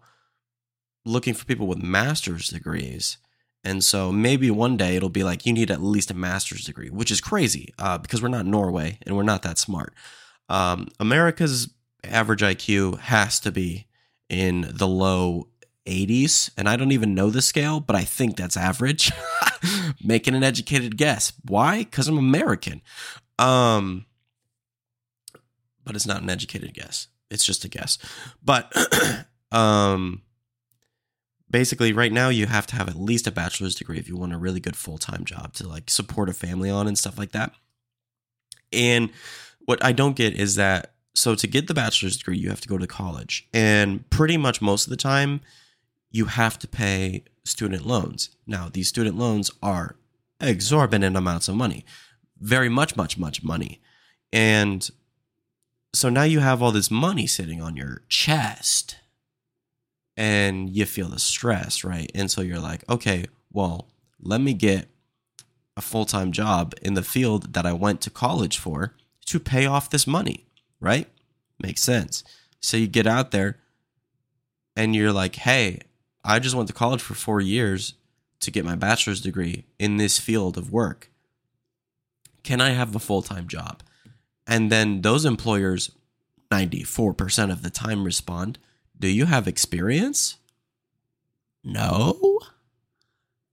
looking 1.04 1.34
for 1.34 1.44
people 1.44 1.66
with 1.66 1.82
master's 1.82 2.48
degrees. 2.48 3.19
And 3.69 3.85
so 3.85 4.11
maybe 4.11 4.50
one 4.50 4.76
day 4.76 4.97
it'll 4.97 5.09
be 5.09 5.25
like 5.25 5.44
you 5.44 5.53
need 5.53 5.70
at 5.70 5.82
least 5.82 6.11
a 6.11 6.14
master's 6.14 6.64
degree, 6.64 6.90
which 6.90 7.11
is 7.11 7.21
crazy 7.21 7.75
uh, 7.78 7.99
because 7.99 8.23
we're 8.23 8.28
not 8.28 8.47
Norway 8.47 8.99
and 9.02 9.16
we're 9.16 9.23
not 9.23 9.42
that 9.42 9.59
smart. 9.59 9.95
Um, 10.49 10.88
America's 10.99 11.73
average 12.02 12.40
IQ 12.40 12.99
has 13.00 13.38
to 13.40 13.52
be 13.52 13.87
in 14.28 14.71
the 14.73 14.88
low 14.88 15.49
80s. 15.87 16.50
And 16.57 16.69
I 16.69 16.76
don't 16.76 16.92
even 16.92 17.14
know 17.14 17.31
the 17.31 17.42
scale, 17.42 17.81
but 17.81 17.95
I 17.95 18.04
think 18.04 18.37
that's 18.37 18.57
average. 18.57 19.12
Making 20.04 20.35
an 20.35 20.42
educated 20.42 20.97
guess. 20.97 21.33
Why? 21.45 21.78
Because 21.78 22.09
I'm 22.09 22.19
American. 22.19 22.81
Um, 23.38 24.07
but 25.85 25.95
it's 25.95 26.07
not 26.07 26.23
an 26.23 26.31
educated 26.31 26.75
guess 26.75 27.09
it's 27.31 27.45
just 27.45 27.64
a 27.64 27.69
guess. 27.69 27.99
But 28.45 28.73
um 29.52 30.23
basically 31.50 31.93
right 31.93 32.12
now 32.12 32.28
you 32.28 32.47
have 32.47 32.67
to 32.69 32.76
have 32.76 32.88
at 32.88 32.97
least 32.97 33.26
a 33.26 33.31
bachelor's 33.31 33.75
degree 33.75 33.99
if 33.99 34.09
you 34.09 34.17
want 34.17 34.35
a 34.35 34.38
really 34.38 34.61
good 34.61 34.76
full-time 34.76 35.25
job 35.25 35.52
to 35.55 35.69
like 35.69 35.90
support 35.90 36.28
a 36.28 36.33
family 36.33 36.71
on 36.71 36.87
and 36.87 36.99
stuff 36.99 37.19
like 37.19 37.33
that. 37.33 37.52
And 38.73 39.11
what 39.61 39.83
I 39.85 39.93
don't 39.93 40.17
get 40.17 40.35
is 40.35 40.57
that 40.57 40.93
so 41.14 41.35
to 41.35 41.47
get 41.47 41.67
the 41.67 41.75
bachelor's 41.75 42.17
degree 42.17 42.38
you 42.38 42.50
have 42.50 42.61
to 42.61 42.69
go 42.69 42.78
to 42.78 42.87
college 42.87 43.49
and 43.52 44.09
pretty 44.11 44.37
much 44.37 44.62
most 44.62 44.87
of 44.87 44.90
the 44.90 44.97
time 44.97 45.40
you 46.11 46.26
have 46.26 46.59
to 46.59 46.69
pay 46.69 47.25
student 47.45 47.87
loans. 47.87 48.31
Now, 48.47 48.69
these 48.73 48.88
student 48.88 49.17
loans 49.17 49.50
are 49.62 49.97
exorbitant 50.40 51.17
amounts 51.17 51.49
of 51.49 51.57
money. 51.57 51.85
Very 52.38 52.69
much 52.69 52.97
much 52.97 53.19
much 53.19 53.43
money. 53.43 53.81
And 54.33 54.88
so 55.95 56.09
now 56.09 56.23
you 56.23 56.40
have 56.40 56.62
all 56.62 56.73
this 56.73 56.90
money 56.90 57.26
sitting 57.26 57.61
on 57.61 57.76
your 57.76 58.02
chest 58.09 58.97
and 60.18 60.68
you 60.68 60.84
feel 60.84 61.08
the 61.08 61.20
stress, 61.20 61.84
right? 61.84 62.10
And 62.12 62.28
so 62.28 62.40
you're 62.40 62.58
like, 62.58 62.82
okay, 62.90 63.26
well, 63.52 63.88
let 64.20 64.40
me 64.40 64.52
get 64.52 64.88
a 65.76 65.80
full 65.80 66.04
time 66.04 66.32
job 66.32 66.75
in 66.82 66.94
the 66.94 67.04
field 67.04 67.54
that 67.54 67.64
I 67.64 67.72
went 67.72 68.00
to 68.02 68.10
college 68.10 68.58
for 68.58 68.96
to 69.26 69.38
pay 69.38 69.64
off 69.64 69.88
this 69.88 70.08
money, 70.08 70.48
right? 70.80 71.06
Makes 71.62 71.82
sense. 71.82 72.25
So 72.60 72.76
you 72.76 72.88
get 72.88 73.06
out 73.06 73.30
there 73.30 73.58
and 74.75 74.94
you're 74.94 75.12
like, 75.12 75.37
hey, 75.37 75.82
I 76.25 76.40
just 76.40 76.56
went 76.56 76.66
to 76.66 76.75
college 76.75 77.00
for 77.00 77.14
four 77.14 77.40
years 77.40 77.94
to 78.40 78.50
get 78.50 78.64
my 78.64 78.75
bachelor's 78.75 79.20
degree 79.20 79.66
in 79.78 79.98
this 79.98 80.18
field 80.18 80.58
of 80.58 80.72
work. 80.72 81.12
Can 82.42 82.60
I 82.60 82.70
have 82.70 82.94
a 82.96 83.00
full 83.00 83.22
time 83.22 83.46
job? 83.46 83.84
And 84.48 84.72
then 84.72 85.02
those 85.02 85.25
employers, 85.25 85.92
94% 86.50 87.52
of 87.52 87.62
the 87.62 87.70
time, 87.70 88.02
respond, 88.02 88.58
Do 88.99 89.09
you 89.09 89.26
have 89.26 89.47
experience? 89.47 90.37
No. 91.62 92.40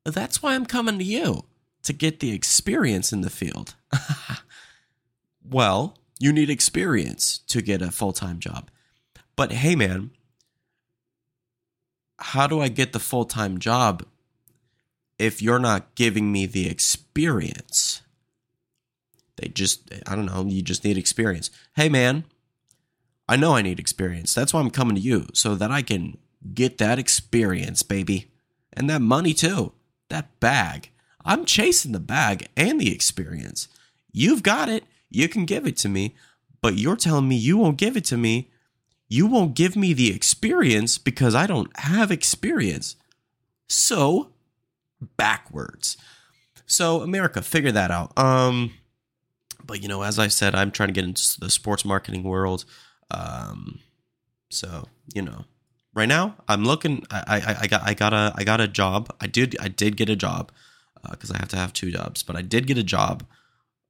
that's 0.05 0.41
why 0.41 0.55
I'm 0.55 0.65
coming 0.65 0.97
to 0.99 1.03
you 1.03 1.45
to 1.83 1.93
get 1.93 2.19
the 2.19 2.31
experience 2.31 3.11
in 3.11 3.21
the 3.21 3.29
field. 3.29 3.75
well, 5.43 5.97
you 6.19 6.31
need 6.31 6.49
experience 6.49 7.39
to 7.47 7.61
get 7.61 7.81
a 7.81 7.91
full 7.91 8.13
time 8.13 8.39
job. 8.39 8.69
But 9.35 9.51
hey, 9.51 9.75
man, 9.75 10.11
how 12.19 12.47
do 12.47 12.61
I 12.61 12.69
get 12.69 12.93
the 12.93 12.99
full 12.99 13.25
time 13.25 13.59
job 13.59 14.05
if 15.19 15.41
you're 15.41 15.59
not 15.59 15.95
giving 15.95 16.31
me 16.31 16.45
the 16.45 16.69
experience? 16.69 18.01
They 19.37 19.49
just, 19.49 19.91
I 20.07 20.15
don't 20.15 20.27
know, 20.27 20.45
you 20.45 20.61
just 20.61 20.85
need 20.85 20.97
experience. 20.97 21.49
Hey, 21.75 21.89
man, 21.89 22.23
I 23.27 23.35
know 23.35 23.55
I 23.55 23.61
need 23.61 23.79
experience. 23.79 24.33
That's 24.33 24.53
why 24.53 24.59
I'm 24.59 24.69
coming 24.69 24.95
to 24.95 25.01
you 25.01 25.27
so 25.33 25.55
that 25.55 25.71
I 25.71 25.81
can 25.81 26.17
get 26.53 26.77
that 26.77 26.99
experience, 26.99 27.81
baby. 27.83 28.31
And 28.73 28.89
that 28.89 29.01
money 29.01 29.33
too. 29.33 29.71
That 30.09 30.39
bag. 30.39 30.91
I'm 31.23 31.45
chasing 31.45 31.91
the 31.91 31.99
bag 31.99 32.47
and 32.55 32.79
the 32.79 32.93
experience. 32.93 33.67
You've 34.11 34.43
got 34.43 34.69
it. 34.69 34.83
You 35.09 35.27
can 35.27 35.45
give 35.45 35.65
it 35.65 35.77
to 35.77 35.89
me, 35.89 36.15
but 36.61 36.77
you're 36.77 36.95
telling 36.95 37.27
me 37.27 37.35
you 37.35 37.57
won't 37.57 37.77
give 37.77 37.97
it 37.97 38.05
to 38.05 38.17
me. 38.17 38.51
You 39.07 39.27
won't 39.27 39.55
give 39.55 39.75
me 39.75 39.93
the 39.93 40.13
experience 40.13 40.97
because 40.97 41.33
I 41.33 41.47
don't 41.47 41.75
have 41.79 42.11
experience. 42.11 42.95
So, 43.67 44.31
backwards. 45.17 45.97
So, 46.65 47.01
America, 47.01 47.41
figure 47.41 47.71
that 47.71 47.91
out. 47.91 48.17
Um, 48.17 48.73
but 49.65 49.81
you 49.81 49.87
know, 49.87 50.03
as 50.03 50.19
I 50.19 50.27
said, 50.27 50.55
I'm 50.55 50.71
trying 50.71 50.89
to 50.89 50.93
get 50.93 51.05
into 51.05 51.39
the 51.39 51.49
sports 51.49 51.85
marketing 51.85 52.23
world. 52.23 52.65
Um, 53.11 53.79
so 54.49 54.85
you 55.13 55.21
know, 55.21 55.45
right 55.93 56.07
now 56.07 56.35
I'm 56.47 56.65
looking. 56.65 57.03
I, 57.11 57.23
I, 57.27 57.55
I 57.61 57.67
got 57.67 57.83
I 57.83 57.93
got 57.93 58.13
a 58.13 58.33
I 58.35 58.43
got 58.43 58.61
a 58.61 58.67
job. 58.67 59.13
I 59.19 59.27
did 59.27 59.55
I 59.59 59.67
did 59.67 59.97
get 59.97 60.09
a 60.09 60.15
job 60.15 60.51
because 61.09 61.31
uh, 61.31 61.35
I 61.35 61.37
have 61.37 61.49
to 61.49 61.57
have 61.57 61.73
two 61.73 61.91
jobs, 61.91 62.23
but 62.23 62.35
I 62.35 62.41
did 62.41 62.67
get 62.67 62.77
a 62.77 62.83
job 62.83 63.23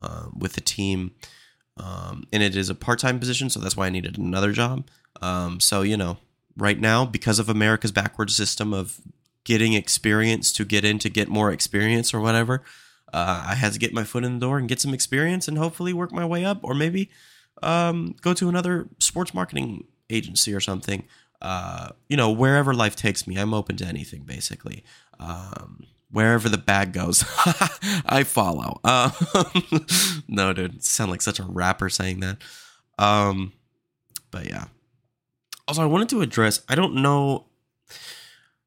uh, 0.02 0.28
with 0.38 0.54
the 0.54 0.62
team, 0.62 1.12
um, 1.78 2.26
and 2.32 2.44
it 2.44 2.56
is 2.56 2.70
a 2.70 2.76
part 2.76 3.00
time 3.00 3.20
position, 3.20 3.50
so 3.50 3.60
that's 3.60 3.78
why 3.78 3.88
I 3.88 3.90
needed 3.90 4.18
another 4.18 4.52
job. 4.52 4.88
Um, 5.22 5.60
so 5.60 5.82
you 5.82 5.98
know, 5.98 6.18
right 6.58 6.80
now 6.80 7.06
because 7.06 7.40
of 7.40 7.50
America's 7.50 7.92
backward 7.92 8.32
system 8.32 8.74
of 8.74 9.00
getting 9.46 9.74
experience 9.74 10.52
to 10.52 10.66
get 10.66 10.84
in 10.84 11.00
to 11.00 11.10
get 11.10 11.30
more 11.30 11.52
experience 11.52 12.14
or 12.14 12.20
whatever. 12.20 12.64
Uh, 13.14 13.46
I 13.48 13.56
had 13.56 13.72
to 13.72 13.80
get 13.80 13.94
my 13.94 14.04
foot 14.04 14.26
in 14.26 14.34
the 14.34 14.46
door 14.46 14.58
and 14.58 14.68
get 14.68 14.82
some 14.82 14.94
experience 14.94 15.48
and 15.48 15.58
hopefully 15.58 15.94
work 15.94 16.12
my 16.12 16.26
way 16.26 16.44
up, 16.44 16.60
or 16.64 16.74
maybe 16.74 17.10
um, 17.64 18.16
go 18.22 18.34
to 18.34 18.50
another 18.50 18.88
sports 19.00 19.34
marketing 19.34 19.86
agency 20.10 20.54
or 20.54 20.60
something. 20.60 21.06
Uh, 21.42 21.90
you 22.10 22.18
know, 22.18 22.32
wherever 22.32 22.74
life 22.74 22.96
takes 22.96 23.28
me, 23.28 23.38
I'm 23.38 23.54
open 23.54 23.76
to 23.78 23.86
anything 23.86 24.24
basically. 24.24 24.84
Um, 25.20 25.86
wherever 26.12 26.50
the 26.50 26.58
bag 26.58 26.94
goes, 26.94 27.24
I 28.06 28.24
follow. 28.24 28.80
Uh, 28.84 29.12
no, 30.28 30.54
dude, 30.54 30.84
sound 30.84 31.12
like 31.12 31.22
such 31.22 31.40
a 31.40 31.44
rapper 31.44 31.90
saying 31.90 32.22
that. 32.22 32.38
Um, 32.98 33.54
but 34.32 34.48
yeah. 34.48 34.66
Also, 35.68 35.82
I 35.82 35.88
wanted 35.88 36.10
to 36.10 36.22
address. 36.22 36.62
I 36.70 36.76
don't 36.76 36.96
know. 36.96 37.46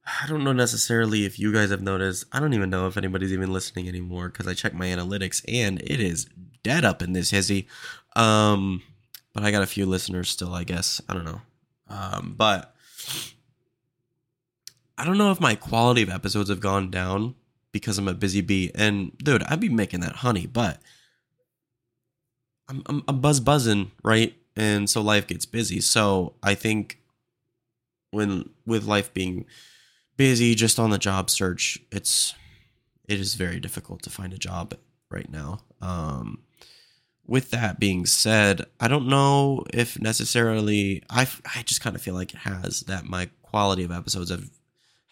I 0.08 0.26
don't 0.26 0.42
know 0.42 0.52
necessarily 0.52 1.26
if 1.26 1.38
you 1.38 1.52
guys 1.52 1.70
have 1.70 1.82
noticed. 1.82 2.24
I 2.32 2.40
don't 2.40 2.54
even 2.54 2.70
know 2.70 2.86
if 2.86 2.96
anybody's 2.96 3.32
even 3.32 3.52
listening 3.52 3.88
anymore 3.88 4.28
because 4.28 4.46
I 4.46 4.54
checked 4.54 4.74
my 4.74 4.86
analytics 4.86 5.44
and 5.46 5.80
it 5.82 6.00
is 6.00 6.26
dead 6.62 6.84
up 6.84 7.02
in 7.02 7.12
this 7.12 7.30
hizzy. 7.30 7.68
Um, 8.16 8.82
but 9.34 9.44
I 9.44 9.50
got 9.50 9.62
a 9.62 9.66
few 9.66 9.84
listeners 9.84 10.30
still, 10.30 10.54
I 10.54 10.64
guess. 10.64 11.02
I 11.08 11.14
don't 11.14 11.26
know. 11.26 11.40
Um, 11.88 12.34
but 12.36 12.74
I 14.96 15.04
don't 15.04 15.18
know 15.18 15.30
if 15.30 15.40
my 15.40 15.54
quality 15.54 16.02
of 16.02 16.10
episodes 16.10 16.48
have 16.48 16.60
gone 16.60 16.90
down 16.90 17.34
because 17.72 17.98
I'm 17.98 18.08
a 18.08 18.14
busy 18.14 18.40
bee. 18.40 18.70
And 18.74 19.16
dude, 19.18 19.42
I'd 19.42 19.60
be 19.60 19.68
making 19.68 20.00
that 20.00 20.16
honey, 20.16 20.46
but 20.46 20.80
I'm, 22.68 22.82
I'm, 22.86 23.02
I'm 23.06 23.20
buzz 23.20 23.40
buzzing, 23.40 23.90
right? 24.02 24.34
And 24.56 24.88
so 24.88 25.02
life 25.02 25.26
gets 25.26 25.44
busy. 25.44 25.80
So 25.80 26.34
I 26.42 26.54
think 26.54 26.98
when 28.10 28.48
with 28.66 28.84
life 28.84 29.12
being 29.12 29.44
busy 30.18 30.54
just 30.54 30.78
on 30.78 30.90
the 30.90 30.98
job 30.98 31.30
search, 31.30 31.78
it's 31.90 32.34
it 33.08 33.18
is 33.18 33.34
very 33.36 33.58
difficult 33.58 34.02
to 34.02 34.10
find 34.10 34.34
a 34.34 34.38
job 34.38 34.74
right 35.10 35.30
now. 35.30 35.60
Um, 35.80 36.42
with 37.26 37.50
that 37.52 37.80
being 37.80 38.04
said, 38.04 38.66
I 38.80 38.88
don't 38.88 39.08
know 39.08 39.64
if 39.72 39.98
necessarily 39.98 41.02
I 41.08 41.26
I 41.56 41.62
just 41.62 41.80
kind 41.80 41.96
of 41.96 42.02
feel 42.02 42.14
like 42.14 42.34
it 42.34 42.40
has 42.40 42.80
that 42.80 43.06
my 43.06 43.30
quality 43.40 43.84
of 43.84 43.92
episodes 43.92 44.30
have 44.30 44.50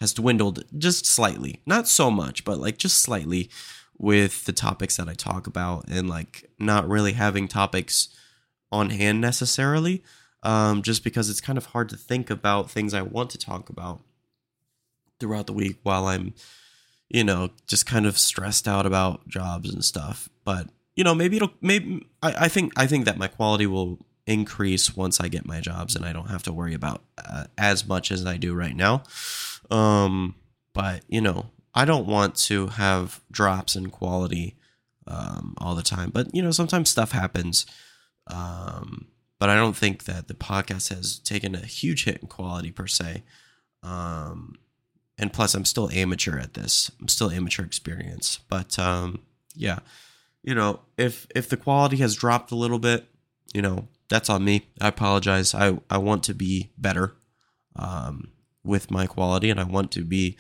has 0.01 0.13
dwindled 0.13 0.65
just 0.77 1.07
slightly, 1.07 1.63
not 1.65 1.89
so 1.89 2.11
much, 2.11 2.45
but 2.45 2.59
like 2.59 2.77
just 2.77 2.99
slightly 2.99 3.49
with 3.97 4.45
the 4.45 4.53
topics 4.53 4.99
that 4.99 5.09
I 5.09 5.15
talk 5.15 5.47
about 5.47 5.89
and 5.89 6.07
like 6.11 6.51
not 6.59 6.87
really 6.87 7.13
having 7.13 7.49
topics 7.49 8.09
on 8.71 8.91
hand 8.91 9.23
necessarily, 9.23 10.03
um, 10.43 10.83
just 10.83 11.03
because 11.03 11.31
it's 11.31 11.41
kind 11.41 11.57
of 11.57 11.67
hard 11.67 11.89
to 11.91 11.97
think 11.97 12.29
about 12.29 12.71
things 12.71 12.93
I 12.93 13.01
want 13.01 13.31
to 13.31 13.39
talk 13.39 13.71
about 13.71 14.03
throughout 15.21 15.47
the 15.47 15.53
week 15.53 15.79
while 15.83 16.07
I'm, 16.07 16.35
you 17.09 17.25
know, 17.25 17.51
just 17.67 17.87
kind 17.87 18.07
of 18.07 18.19
stressed 18.19 18.67
out 18.67 18.87
about 18.87 19.29
jobs 19.29 19.73
and 19.73 19.85
stuff. 19.85 20.29
But 20.45 20.69
you 20.95 21.05
know, 21.05 21.15
maybe 21.15 21.37
it'll 21.37 21.53
maybe 21.61 22.07
I, 22.23 22.45
I 22.45 22.49
think 22.49 22.73
I 22.77 22.87
think 22.87 23.05
that 23.05 23.19
my 23.19 23.29
quality 23.29 23.67
will 23.67 23.99
increase 24.27 24.97
once 24.97 25.21
I 25.21 25.29
get 25.29 25.47
my 25.47 25.61
jobs 25.61 25.95
and 25.95 26.05
I 26.05 26.13
don't 26.13 26.31
have 26.31 26.43
to 26.45 26.53
worry 26.53 26.75
about 26.75 27.03
uh, 27.17 27.45
as 27.57 27.87
much 27.87 28.11
as 28.11 28.27
I 28.27 28.37
do 28.37 28.55
right 28.55 28.75
now. 28.75 29.05
Um, 29.71 30.35
but 30.73 31.03
you 31.09 31.21
know, 31.21 31.51
I 31.75 31.85
don't 31.85 32.07
want 32.07 32.35
to 32.37 32.69
have 32.69 33.21
drops 33.31 33.77
in 33.77 33.91
quality 33.91 34.57
um, 35.07 35.55
all 35.59 35.75
the 35.75 35.83
time. 35.83 36.11
But 36.11 36.35
you 36.35 36.43
know, 36.43 36.51
sometimes 36.51 36.91
stuff 36.91 37.13
happens. 37.13 37.67
Um, 38.27 39.07
but 39.39 39.51
I 39.51 39.55
don't 39.55 39.77
think 39.77 40.05
that 40.05 40.29
the 40.29 40.35
podcast 40.35 40.95
has 40.95 41.19
taken 41.19 41.55
a 41.55 41.61
huge 41.61 42.05
hit 42.05 42.23
in 42.23 42.29
quality 42.29 42.73
per 42.73 42.87
se. 42.87 43.23
Um, 43.83 44.57
and 45.19 45.33
plus, 45.33 45.55
I'm 45.55 45.65
still 45.65 45.91
amateur 45.91 46.39
at 46.39 46.55
this. 46.55 46.91
I'm 47.01 47.09
still 47.09 47.31
amateur 47.31 47.65
experience. 47.65 48.41
But 48.49 48.79
um, 48.79 49.23
yeah 49.55 49.81
you 50.47 50.55
know, 50.55 50.81
if 50.97 51.27
if 51.35 51.49
the 51.49 51.57
quality 51.59 51.97
has 51.99 52.15
dropped 52.15 52.53
a 52.53 52.55
little 52.55 52.79
bit, 52.79 53.05
you 53.53 53.61
know, 53.61 53.89
that's 54.09 54.31
on 54.31 54.45
me. 54.45 54.69
I 54.81 54.89
apologize. 54.89 55.55
I 55.55 55.79
I 55.91 55.99
want 55.99 56.23
to 56.25 56.35
be 56.35 56.71
better 56.79 57.17
um, 57.75 58.29
with 58.65 58.91
my 58.91 59.07
quality, 59.07 59.51
and 59.51 59.61
I 59.61 59.65
want 59.65 59.91
to 59.93 60.05
be 60.05 60.39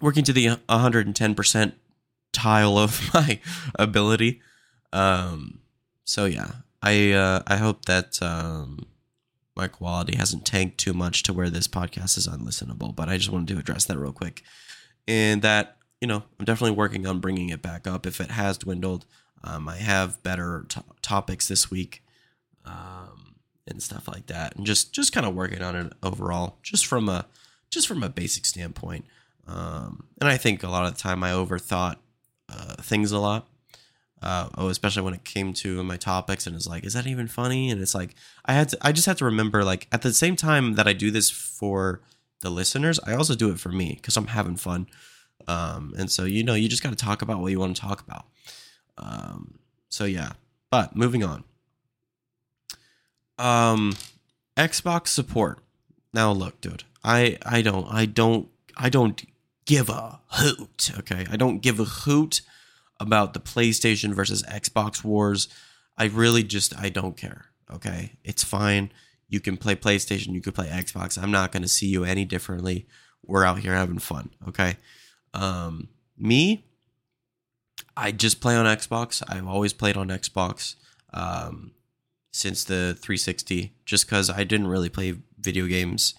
working 0.00 0.24
to 0.24 0.32
the 0.32 0.46
110% 0.68 1.72
tile 2.32 2.78
of 2.78 3.10
my 3.14 3.38
ability. 3.78 4.40
Um, 4.92 5.60
so 6.04 6.24
yeah, 6.24 6.52
I 6.82 7.12
uh, 7.12 7.42
I 7.46 7.58
hope 7.58 7.84
that 7.84 8.20
um, 8.22 8.86
my 9.56 9.68
quality 9.68 10.16
hasn't 10.16 10.44
tanked 10.44 10.78
too 10.78 10.92
much 10.92 11.22
to 11.24 11.32
where 11.32 11.50
this 11.50 11.66
podcast 11.66 12.18
is 12.18 12.28
unlistenable. 12.28 12.94
But 12.94 13.08
I 13.08 13.16
just 13.16 13.30
wanted 13.30 13.48
to 13.54 13.58
address 13.58 13.86
that 13.86 13.98
real 13.98 14.12
quick, 14.12 14.42
and 15.08 15.42
that 15.42 15.76
you 16.00 16.08
know, 16.08 16.22
I'm 16.38 16.44
definitely 16.44 16.76
working 16.76 17.06
on 17.06 17.20
bringing 17.20 17.48
it 17.48 17.62
back 17.62 17.86
up. 17.86 18.06
If 18.06 18.20
it 18.20 18.30
has 18.30 18.58
dwindled, 18.58 19.06
um, 19.42 19.68
I 19.68 19.76
have 19.76 20.22
better 20.22 20.66
topics 21.02 21.48
this 21.48 21.70
week 21.70 22.02
um, 22.64 23.36
and 23.66 23.82
stuff 23.82 24.08
like 24.08 24.26
that, 24.26 24.56
and 24.56 24.66
just 24.66 24.92
just 24.92 25.12
kind 25.12 25.26
of 25.26 25.34
working 25.34 25.62
on 25.62 25.74
it 25.74 25.92
overall, 26.02 26.58
just 26.62 26.86
from 26.86 27.08
a 27.08 27.26
just 27.70 27.88
from 27.88 28.02
a 28.02 28.08
basic 28.08 28.44
standpoint. 28.44 29.06
Um, 29.46 30.08
and 30.20 30.28
I 30.28 30.36
think 30.36 30.62
a 30.62 30.68
lot 30.68 30.86
of 30.86 30.94
the 30.94 31.00
time 31.00 31.22
I 31.22 31.30
overthought 31.30 31.96
uh, 32.48 32.76
things 32.82 33.12
a 33.12 33.18
lot. 33.18 33.48
Uh, 34.22 34.48
oh, 34.56 34.68
especially 34.68 35.02
when 35.02 35.12
it 35.14 35.24
came 35.24 35.52
to 35.52 35.82
my 35.82 35.96
topics, 35.96 36.46
and 36.46 36.56
it's 36.56 36.66
like, 36.66 36.84
is 36.84 36.94
that 36.94 37.06
even 37.06 37.28
funny? 37.28 37.70
And 37.70 37.80
it's 37.82 37.94
like, 37.94 38.14
I 38.46 38.54
had 38.54 38.70
to, 38.70 38.78
I 38.80 38.90
just 38.92 39.06
had 39.06 39.18
to 39.18 39.26
remember, 39.26 39.62
like, 39.62 39.86
at 39.92 40.02
the 40.02 40.12
same 40.12 40.36
time 40.36 40.74
that 40.74 40.88
I 40.88 40.94
do 40.94 41.10
this 41.10 41.28
for 41.30 42.00
the 42.40 42.50
listeners, 42.50 42.98
I 43.06 43.14
also 43.14 43.34
do 43.34 43.50
it 43.50 43.60
for 43.60 43.68
me 43.68 43.94
because 43.94 44.16
I'm 44.16 44.28
having 44.28 44.56
fun. 44.56 44.86
Um, 45.46 45.94
and 45.98 46.10
so, 46.10 46.24
you 46.24 46.42
know, 46.42 46.54
you 46.54 46.68
just 46.68 46.82
got 46.82 46.90
to 46.90 46.96
talk 46.96 47.22
about 47.22 47.40
what 47.40 47.50
you 47.50 47.60
want 47.60 47.76
to 47.76 47.82
talk 47.82 48.00
about. 48.00 48.24
Um, 48.96 49.58
so, 49.90 50.04
yeah. 50.04 50.32
But 50.70 50.96
moving 50.96 51.22
on. 51.22 51.44
Um, 53.38 53.96
Xbox 54.56 55.08
support. 55.08 55.58
Now, 56.14 56.32
look, 56.32 56.60
dude, 56.62 56.84
I, 57.04 57.38
I 57.44 57.60
don't, 57.60 57.86
I 57.92 58.06
don't, 58.06 58.48
I 58.76 58.88
don't 58.88 59.22
give 59.66 59.90
a 59.90 60.20
hoot. 60.28 60.90
Okay. 60.98 61.26
I 61.30 61.36
don't 61.36 61.60
give 61.60 61.78
a 61.78 61.84
hoot 61.84 62.40
about 62.98 63.34
the 63.34 63.40
PlayStation 63.40 64.12
versus 64.12 64.42
Xbox 64.44 65.04
wars. 65.04 65.48
I 65.96 66.06
really 66.06 66.42
just, 66.42 66.76
I 66.78 66.88
don't 66.88 67.16
care. 67.16 67.46
Okay. 67.70 68.12
It's 68.24 68.44
fine. 68.44 68.92
You 69.28 69.40
can 69.40 69.56
play 69.56 69.74
PlayStation, 69.74 70.34
you 70.34 70.40
can 70.40 70.52
play 70.52 70.68
Xbox. 70.68 71.20
I'm 71.20 71.32
not 71.32 71.50
going 71.50 71.62
to 71.62 71.68
see 71.68 71.86
you 71.86 72.04
any 72.04 72.24
differently. 72.24 72.86
We're 73.24 73.44
out 73.44 73.58
here 73.58 73.74
having 73.74 73.98
fun. 73.98 74.30
Okay. 74.48 74.76
Um, 75.34 75.88
me, 76.16 76.64
I 77.96 78.12
just 78.12 78.40
play 78.40 78.56
on 78.56 78.66
Xbox. 78.66 79.22
I've 79.28 79.48
always 79.48 79.72
played 79.72 79.96
on 79.96 80.08
Xbox 80.08 80.76
um, 81.12 81.72
since 82.32 82.64
the 82.64 82.96
360, 83.00 83.74
just 83.84 84.06
because 84.06 84.30
I 84.30 84.44
didn't 84.44 84.68
really 84.68 84.88
play 84.88 85.14
video 85.38 85.66
games 85.66 86.14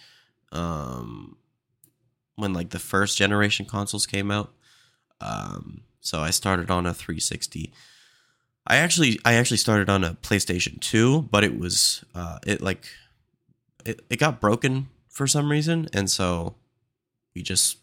um, 0.51 1.37
when 2.35 2.53
like 2.53 2.69
the 2.69 2.79
first 2.79 3.17
generation 3.17 3.65
consoles 3.65 4.05
came 4.05 4.31
out. 4.31 4.53
Um, 5.21 5.81
so 6.07 6.21
I 6.21 6.29
started 6.29 6.71
on 6.71 6.85
a 6.85 6.93
360. 6.93 7.73
I 8.65 8.77
actually 8.77 9.19
I 9.25 9.33
actually 9.33 9.57
started 9.57 9.89
on 9.89 10.05
a 10.05 10.13
PlayStation 10.13 10.79
2, 10.79 11.23
but 11.23 11.43
it 11.43 11.59
was 11.59 12.05
uh, 12.15 12.39
it 12.47 12.61
like 12.61 12.87
it, 13.85 14.05
it 14.09 14.17
got 14.17 14.39
broken 14.39 14.87
for 15.09 15.27
some 15.27 15.51
reason, 15.51 15.89
and 15.91 16.09
so 16.09 16.55
we 17.35 17.41
just 17.41 17.79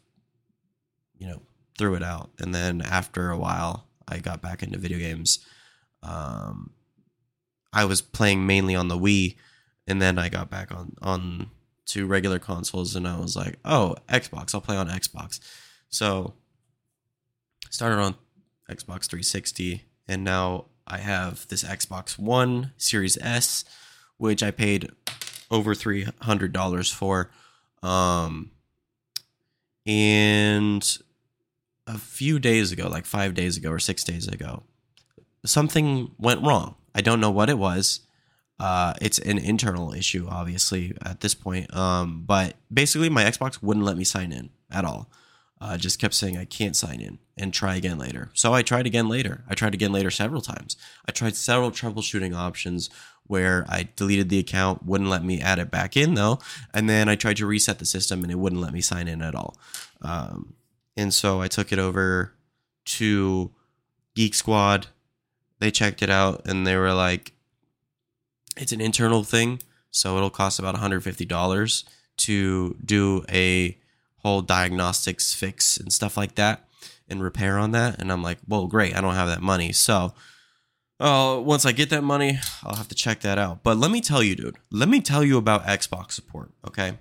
you 1.19 1.27
know 1.27 1.43
threw 1.77 1.97
it 1.97 2.03
out. 2.03 2.31
And 2.39 2.55
then 2.55 2.81
after 2.81 3.31
a 3.31 3.37
while, 3.37 3.89
I 4.09 4.21
got 4.21 4.41
back 4.41 4.63
into 4.63 4.79
video 4.79 4.97
games. 4.99 5.45
Um, 6.03 6.71
I 7.75 7.85
was 7.85 8.01
playing 8.01 8.47
mainly 8.47 8.75
on 8.75 8.89
the 8.89 8.99
Wii, 8.99 9.37
and 9.87 10.01
then 10.01 10.19
I 10.19 10.31
got 10.31 10.49
back 10.49 10.73
on 10.73 10.97
on 11.03 11.51
to 11.89 12.07
regular 12.07 12.39
consoles, 12.39 12.97
and 12.97 13.07
I 13.07 13.19
was 13.19 13.37
like, 13.37 13.59
oh, 13.67 13.97
Xbox, 14.09 14.55
I'll 14.55 14.63
play 14.63 14.79
on 14.79 14.89
Xbox. 14.89 15.41
So 15.91 16.33
started 17.75 17.99
on 17.99 18.15
Xbox 18.71 19.07
360, 19.09 19.83
and 20.07 20.23
now 20.23 20.67
I 20.87 20.99
have 20.99 21.47
this 21.49 21.65
Xbox 21.65 22.17
One 22.17 22.73
Series 22.77 23.19
S, 23.19 23.65
which 24.17 24.45
I 24.45 24.53
paid 24.53 24.91
over 25.51 25.75
three 25.75 26.07
hundred 26.23 26.53
dollars 26.53 26.91
for. 26.91 27.31
Um, 27.83 28.53
and 29.87 30.99
a 31.87 31.99
few 31.99 32.39
days 32.39 32.71
ago, 32.71 32.89
like 32.89 33.07
five 33.07 33.35
days 33.35 33.57
ago 33.57 33.71
or 33.71 33.81
six 33.81 34.05
days 34.05 34.29
ago, 34.29 34.63
something 35.45 36.13
went 36.17 36.43
wrong. 36.43 36.77
I 36.95 37.01
don't 37.01 37.21
know 37.21 37.31
what 37.31 37.51
it 37.51 37.59
was. 37.59 38.01
Uh, 38.61 38.95
it's 39.03 39.19
an 39.19 39.37
internal 39.37 39.93
issue, 39.93 40.29
obviously, 40.31 40.97
at 41.05 41.21
this 41.21 41.35
point. 41.35 41.75
Um, 41.77 42.23
but 42.25 42.55
basically, 42.73 43.11
my 43.11 43.25
Xbox 43.25 43.61
wouldn't 43.61 43.85
let 43.85 43.97
me 43.97 44.05
sign 44.05 44.31
in 44.31 44.51
at 44.71 44.85
all. 44.85 45.11
Uh, 45.61 45.77
just 45.77 46.01
kept 46.01 46.15
saying 46.15 46.39
I 46.39 46.45
can't 46.45 46.77
sign 46.77 47.01
in 47.01 47.19
and 47.37 47.53
try 47.53 47.77
again 47.77 47.99
later. 47.99 48.31
So 48.35 48.53
I 48.53 48.63
tried 48.63 48.87
again 48.87 49.09
later. 49.09 49.45
I 49.49 49.55
tried 49.55 49.75
again 49.75 49.93
later 49.93 50.11
several 50.11 50.41
times. 50.41 50.77
I 51.09 51.13
tried 51.13 51.37
several 51.37 51.71
troubleshooting 51.71 52.35
options 52.35 52.91
where 53.27 53.65
I 53.69 53.89
deleted 53.97 54.29
the 54.29 54.39
account, 54.39 54.85
wouldn't 54.85 55.11
let 55.11 55.25
me 55.25 55.41
add 55.41 55.59
it 55.59 55.71
back 55.71 55.97
in 55.97 56.15
though, 56.15 56.39
and 56.73 56.89
then 56.89 57.09
I 57.09 57.17
tried 57.17 57.39
to 57.39 57.47
reset 57.47 57.79
the 57.79 57.87
system 57.87 58.23
and 58.23 58.31
it 58.31 58.39
wouldn't 58.39 58.61
let 58.61 58.73
me 58.73 58.81
sign 58.81 59.09
in 59.09 59.23
at 59.23 59.35
all. 59.35 59.57
Um, 60.03 60.55
and 60.97 61.13
so 61.13 61.41
I 61.41 61.49
took 61.49 61.73
it 61.73 61.79
over 61.79 62.35
to 62.85 63.51
Geek 64.15 64.35
Squad. 64.35 64.89
They 65.59 65.71
checked 65.71 66.03
it 66.03 66.11
out 66.11 66.47
and 66.47 66.67
they 66.67 66.77
were 66.77 66.93
like, 66.93 67.33
it's 68.57 68.73
an 68.73 68.81
internal 68.81 69.25
thing, 69.25 69.61
so 69.91 70.17
it'll 70.17 70.31
cost 70.31 70.59
about 70.59 70.77
$150 70.77 71.85
to 72.17 72.77
do 72.85 73.25
a 73.29 73.77
whole 74.19 74.43
diagnostics 74.43 75.35
fix 75.35 75.77
and 75.77 75.93
stuff 75.93 76.17
like 76.17 76.37
that 76.37 76.69
and 77.09 77.23
repair 77.23 77.59
on 77.59 77.73
that. 77.73 78.01
And 78.01 78.11
I'm 78.11 78.23
like, 78.23 78.39
well, 78.47 78.67
great, 78.67 78.97
I 78.97 79.01
don't 79.01 79.15
have 79.15 79.29
that 79.29 79.43
money. 79.43 79.73
So 79.73 80.15
uh, 81.01 81.41
once 81.45 81.67
I 81.67 81.73
get 81.73 81.91
that 81.91 82.03
money, 82.03 82.39
I'll 82.63 82.77
have 82.77 82.89
to 82.89 82.95
check 82.95 83.21
that 83.21 83.39
out. 83.39 83.63
But 83.63 83.77
let 83.77 83.91
me 83.91 84.01
tell 84.01 84.23
you, 84.23 84.35
dude, 84.35 84.57
let 84.71 84.89
me 84.89 85.01
tell 85.01 85.25
you 85.25 85.37
about 85.37 85.65
Xbox 85.65 86.13
support, 86.13 86.53
okay? 86.67 86.99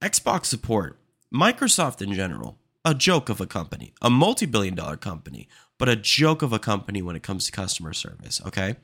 Xbox 0.00 0.46
support, 0.46 0.98
Microsoft 1.32 2.00
in 2.02 2.12
general, 2.14 2.58
a 2.84 2.94
joke 2.94 3.28
of 3.28 3.40
a 3.40 3.46
company, 3.46 3.92
a 4.00 4.08
multi 4.08 4.46
billion 4.46 4.74
dollar 4.74 4.96
company, 4.96 5.46
but 5.78 5.88
a 5.88 5.96
joke 5.96 6.42
of 6.42 6.52
a 6.52 6.58
company 6.58 7.02
when 7.02 7.16
it 7.16 7.22
comes 7.22 7.46
to 7.46 7.52
customer 7.52 7.92
service, 7.92 8.40
okay? 8.46 8.76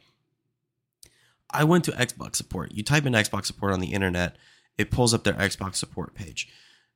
I 1.50 1.64
went 1.64 1.84
to 1.84 1.92
Xbox 1.92 2.36
support. 2.36 2.72
You 2.72 2.82
type 2.82 3.06
in 3.06 3.14
Xbox 3.14 3.46
support 3.46 3.72
on 3.72 3.80
the 3.80 3.92
internet, 3.92 4.36
it 4.76 4.90
pulls 4.90 5.14
up 5.14 5.24
their 5.24 5.34
Xbox 5.34 5.76
support 5.76 6.14
page. 6.14 6.48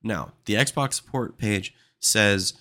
Now, 0.02 0.32
the 0.44 0.54
Xbox 0.54 0.94
support 0.94 1.38
page 1.38 1.74
says, 1.98 2.54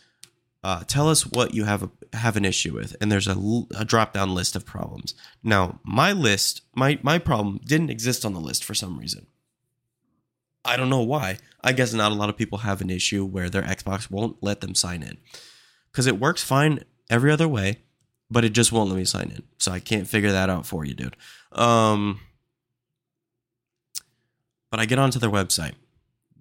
uh, 0.64 0.84
"Tell 0.88 1.10
us 1.10 1.26
what 1.26 1.54
you 1.54 1.66
have 1.66 1.84
a, 1.84 1.90
have 2.18 2.38
an 2.38 2.46
issue 2.46 2.74
with," 2.74 2.96
and 3.00 3.12
there's 3.12 3.28
a, 3.28 3.38
a 3.78 3.86
drop 3.86 4.14
down 4.14 4.34
list 4.36 4.56
of 4.56 4.66
problems. 4.66 5.14
Now, 5.44 5.80
my 5.84 6.12
list, 6.12 6.62
my 6.76 7.00
my 7.02 7.18
problem 7.20 7.60
didn't 7.66 7.90
exist 7.90 8.26
on 8.26 8.34
the 8.34 8.40
list 8.42 8.64
for 8.64 8.74
some 8.74 8.98
reason. 8.98 9.28
I 10.66 10.76
don't 10.78 10.90
know 10.90 11.02
why. 11.02 11.38
I 11.64 11.72
guess 11.72 11.94
not 11.94 12.12
a 12.12 12.16
lot 12.16 12.30
of 12.30 12.38
people 12.38 12.60
have 12.60 12.82
an 12.82 12.90
issue 12.90 13.26
where 13.26 13.50
their 13.50 13.64
Xbox 13.64 14.12
won't 14.12 14.38
let 14.42 14.62
them 14.62 14.76
sign 14.76 15.04
in 15.04 15.18
because 15.92 16.06
it 16.08 16.20
works 16.20 16.44
fine 16.44 16.84
every 17.10 17.32
other 17.32 17.48
way, 17.48 17.80
but 18.30 18.44
it 18.46 18.50
just 18.50 18.72
won't 18.72 18.90
let 18.90 18.98
me 18.98 19.06
sign 19.06 19.32
in. 19.32 19.44
So 19.58 19.72
I 19.72 19.80
can't 19.80 20.08
figure 20.08 20.32
that 20.32 20.50
out 20.50 20.66
for 20.66 20.86
you, 20.86 20.94
dude. 20.94 21.16
Um, 21.54 22.20
but 24.70 24.80
I 24.80 24.86
get 24.86 25.00
onto 25.00 25.20
their 25.20 25.30
website. 25.30 25.74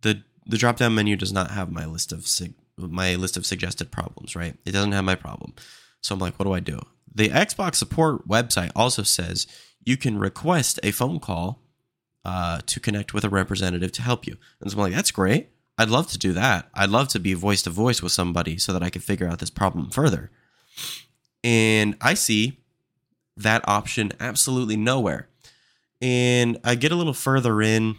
the 0.02 0.22
The 0.46 0.59
drop 0.59 0.76
down 0.76 0.94
menu 0.94 1.16
does 1.16 1.33
not 1.33 1.52
have 1.52 1.70
my 1.70 1.87
list 1.87 2.12
of 2.12 2.26
sig- 2.26 2.54
my 2.78 3.14
list 3.14 3.36
of 3.36 3.46
suggested 3.46 3.90
problems. 3.90 4.36
Right, 4.36 4.56
it 4.64 4.72
doesn't 4.72 4.92
have 4.92 5.04
my 5.04 5.14
problem. 5.14 5.54
So 6.00 6.14
I'm 6.14 6.20
like, 6.20 6.38
what 6.38 6.44
do 6.44 6.52
I 6.52 6.60
do? 6.60 6.80
The 7.14 7.28
Xbox 7.30 7.76
support 7.76 8.28
website 8.28 8.70
also 8.76 9.02
says 9.02 9.46
you 9.84 9.96
can 9.96 10.18
request 10.18 10.78
a 10.82 10.90
phone 10.90 11.18
call 11.18 11.62
uh, 12.24 12.60
to 12.66 12.80
connect 12.80 13.14
with 13.14 13.24
a 13.24 13.28
representative 13.28 13.92
to 13.92 14.02
help 14.02 14.26
you. 14.26 14.36
And 14.60 14.70
so 14.70 14.76
I'm 14.76 14.82
like, 14.82 14.92
that's 14.92 15.10
great. 15.10 15.48
I'd 15.78 15.88
love 15.88 16.08
to 16.10 16.18
do 16.18 16.32
that. 16.32 16.68
I'd 16.74 16.90
love 16.90 17.08
to 17.08 17.20
be 17.20 17.34
voice 17.34 17.62
to 17.62 17.70
voice 17.70 18.02
with 18.02 18.12
somebody 18.12 18.58
so 18.58 18.72
that 18.72 18.82
I 18.82 18.90
could 18.90 19.04
figure 19.04 19.28
out 19.28 19.38
this 19.38 19.50
problem 19.50 19.90
further. 19.90 20.30
And 21.44 21.96
I 22.00 22.14
see 22.14 22.58
that 23.36 23.66
option 23.68 24.12
absolutely 24.18 24.76
nowhere. 24.76 25.28
And 26.02 26.58
I 26.64 26.74
get 26.74 26.92
a 26.92 26.96
little 26.96 27.14
further 27.14 27.62
in 27.62 27.96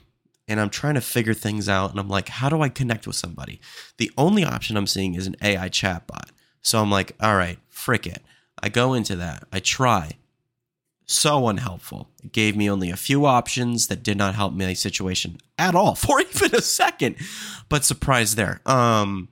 and 0.49 0.59
I'm 0.59 0.71
trying 0.71 0.95
to 0.95 1.01
figure 1.01 1.35
things 1.35 1.69
out. 1.69 1.91
And 1.91 1.99
I'm 1.99 2.09
like, 2.09 2.27
how 2.27 2.49
do 2.49 2.61
I 2.61 2.69
connect 2.69 3.05
with 3.05 3.15
somebody? 3.15 3.61
The 3.97 4.11
only 4.17 4.43
option 4.43 4.75
I'm 4.75 4.87
seeing 4.87 5.13
is 5.13 5.27
an 5.27 5.35
AI 5.41 5.69
chatbot. 5.69 6.31
So 6.61 6.81
I'm 6.81 6.89
like, 6.91 7.15
all 7.21 7.35
right, 7.35 7.59
frick 7.69 8.07
it. 8.07 8.23
I 8.61 8.69
go 8.69 8.93
into 8.93 9.15
that. 9.15 9.47
I 9.53 9.59
try 9.59 10.13
so 11.05 11.47
unhelpful. 11.47 12.09
It 12.23 12.31
gave 12.31 12.57
me 12.57 12.69
only 12.69 12.89
a 12.89 12.97
few 12.97 13.25
options 13.25 13.87
that 13.87 14.03
did 14.03 14.17
not 14.17 14.35
help 14.35 14.53
my 14.53 14.73
situation 14.73 15.37
at 15.57 15.75
all 15.75 15.95
for 15.95 16.19
even 16.19 16.55
a 16.55 16.61
second. 16.61 17.15
But 17.69 17.85
surprise 17.85 18.35
there. 18.35 18.59
Um, 18.65 19.29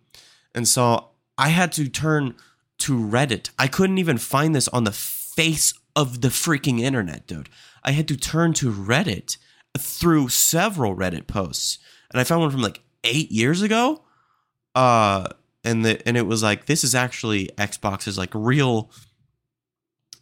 and 0.54 0.68
so 0.68 1.10
I 1.38 1.50
had 1.50 1.72
to 1.74 1.90
turn 1.90 2.36
to 2.80 2.94
Reddit. 2.94 3.50
I 3.58 3.68
couldn't 3.68 3.98
even 3.98 4.20
find 4.20 4.56
this 4.56 4.68
on 4.68 4.84
the 4.84 4.92
face 4.92 5.74
of 5.96 6.22
the 6.22 6.28
freaking 6.28 6.80
internet, 6.80 7.26
dude. 7.26 7.50
I 7.84 7.92
had 7.92 8.08
to 8.10 8.18
turn 8.18 8.54
to 8.54 8.72
Reddit 8.72 9.38
through 9.78 10.30
several 10.30 10.96
Reddit 10.96 11.28
posts, 11.28 11.80
and 12.12 12.20
I 12.20 12.24
found 12.24 12.42
one 12.42 12.52
from 12.52 12.62
like 12.62 12.82
eight 13.04 13.32
years 13.32 13.62
ago. 13.62 14.04
Uh, 14.76 15.28
and 15.64 15.84
the 15.84 16.08
and 16.08 16.16
it 16.16 16.28
was 16.28 16.44
like 16.44 16.66
this 16.66 16.84
is 16.84 16.96
actually 16.96 17.50
Xbox's 17.58 18.18
like 18.18 18.30
real 18.34 18.92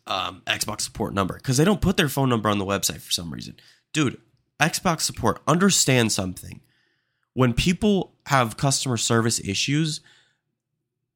um, 0.08 0.42
Xbox 0.46 0.82
support 0.82 1.14
number 1.14 1.36
because 1.36 1.58
they 1.58 1.66
don't 1.66 1.82
put 1.82 1.98
their 1.98 2.10
phone 2.10 2.30
number 2.30 2.50
on 2.50 2.58
the 2.58 2.66
website 2.66 3.02
for 3.02 3.12
some 3.12 3.32
reason. 3.32 3.56
Dude, 3.94 4.20
Xbox 4.60 5.02
support, 5.02 5.42
understand 5.48 6.12
something. 6.12 6.62
When 7.34 7.54
people 7.54 8.14
have 8.28 8.58
customer 8.58 8.98
service 8.98 9.40
issues, 9.40 10.00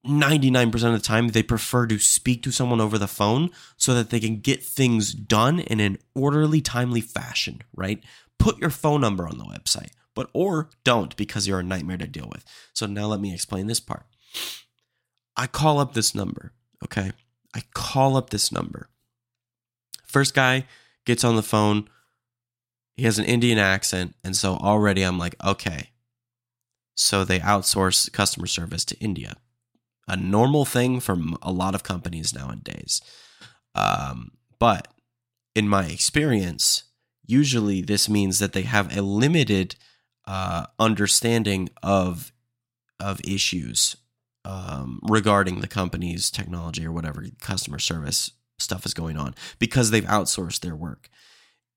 99% 0.05 0.73
of 0.73 0.93
the 0.93 0.99
time 0.99 1.29
they 1.29 1.43
prefer 1.43 1.85
to 1.87 1.99
speak 1.99 2.41
to 2.43 2.51
someone 2.51 2.79
over 2.79 2.97
the 2.97 3.07
phone 3.07 3.49
so 3.77 3.93
that 3.93 4.09
they 4.09 4.19
can 4.19 4.39
get 4.39 4.63
things 4.63 5.13
done 5.13 5.59
in 5.59 5.79
an 5.79 5.97
orderly, 6.15 6.61
timely 6.61 7.01
fashion, 7.01 7.61
right? 7.75 8.01
Put 8.37 8.59
your 8.59 8.69
phone 8.69 9.01
number 9.01 9.27
on 9.27 9.37
the 9.37 9.43
website, 9.43 9.91
but 10.15 10.29
or 10.33 10.69
don't 10.83 11.15
because 11.17 11.47
you're 11.47 11.59
a 11.59 11.63
nightmare 11.63 11.97
to 11.97 12.07
deal 12.07 12.29
with. 12.31 12.45
So 12.73 12.85
now 12.85 13.07
let 13.07 13.19
me 13.19 13.33
explain 13.33 13.67
this 13.67 13.81
part. 13.81 14.05
I 15.35 15.47
call 15.47 15.79
up 15.79 15.93
this 15.93 16.15
number, 16.15 16.53
okay? 16.83 17.11
I 17.53 17.63
call 17.73 18.15
up 18.15 18.29
this 18.29 18.51
number. 18.51 18.89
First 20.05 20.33
guy 20.33 20.65
gets 21.05 21.23
on 21.23 21.35
the 21.35 21.43
phone. 21.43 21.89
He 22.95 23.03
has 23.03 23.19
an 23.19 23.25
Indian 23.25 23.57
accent. 23.57 24.15
And 24.23 24.35
so 24.35 24.55
already 24.55 25.03
I'm 25.03 25.17
like, 25.17 25.35
okay. 25.43 25.91
So 26.95 27.23
they 27.23 27.39
outsource 27.39 28.11
customer 28.11 28.47
service 28.47 28.85
to 28.85 28.97
India. 28.99 29.35
A 30.09 30.17
normal 30.17 30.65
thing 30.65 30.99
for 30.99 31.17
a 31.41 31.51
lot 31.51 31.75
of 31.75 31.83
companies 31.83 32.33
nowadays. 32.33 33.01
Um, 33.75 34.31
but 34.59 34.87
in 35.55 35.67
my 35.67 35.85
experience, 35.85 36.83
usually 37.25 37.81
this 37.81 38.09
means 38.09 38.39
that 38.39 38.53
they 38.53 38.63
have 38.63 38.95
a 38.95 39.01
limited 39.01 39.75
uh, 40.25 40.65
understanding 40.77 41.69
of 41.81 42.31
of 42.99 43.21
issues 43.23 43.95
um, 44.43 44.99
regarding 45.03 45.61
the 45.61 45.67
company's 45.67 46.29
technology 46.29 46.85
or 46.85 46.91
whatever 46.91 47.23
customer 47.39 47.79
service 47.79 48.31
stuff 48.57 48.85
is 48.85 48.93
going 48.93 49.15
on 49.15 49.33
because 49.57 49.91
they've 49.91 50.03
outsourced 50.03 50.59
their 50.61 50.75
work. 50.75 51.09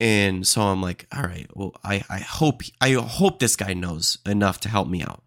And 0.00 0.46
so 0.46 0.62
I'm 0.62 0.82
like, 0.82 1.06
all 1.14 1.22
right, 1.22 1.46
well, 1.54 1.72
I, 1.84 2.02
I 2.10 2.18
hope 2.18 2.62
I 2.80 2.92
hope 2.92 3.38
this 3.38 3.56
guy 3.56 3.72
knows 3.72 4.18
enough 4.26 4.58
to 4.60 4.68
help 4.68 4.88
me 4.88 5.02
out. 5.02 5.22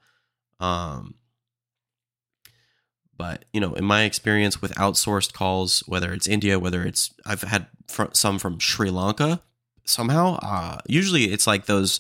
Um, 0.59 1.15
but 3.17 3.45
you 3.54 3.60
know, 3.60 3.73
in 3.73 3.86
my 3.86 4.04
experience 4.04 4.62
with 4.62 4.73
outsourced 4.75 5.34
calls, 5.34 5.84
whether 5.88 6.13
it's 6.13 6.28
India, 6.28 6.60
whether 6.60 6.84
it's 6.84 7.13
I've 7.25 7.43
had 7.43 7.67
fr- 7.88 8.13
some 8.13 8.39
from 8.39 8.60
Sri 8.60 8.89
Lanka, 8.89 9.41
somehow, 9.86 10.38
uh, 10.41 10.80
usually 10.88 11.25
it's 11.25 11.47
like 11.47 11.65
those 11.65 11.99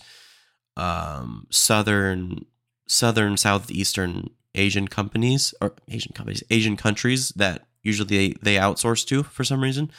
um, 0.77 1.47
southern, 1.49 2.45
southern, 2.87 3.37
southeastern 3.37 4.29
Asian 4.55 4.87
companies 4.87 5.53
or 5.61 5.73
Asian 5.87 6.13
companies, 6.13 6.43
Asian 6.49 6.77
countries 6.77 7.29
that 7.29 7.65
usually 7.83 8.29
they, 8.29 8.35
they 8.41 8.55
outsource 8.55 9.05
to 9.07 9.23
for 9.23 9.43
some 9.43 9.61
reason. 9.61 9.91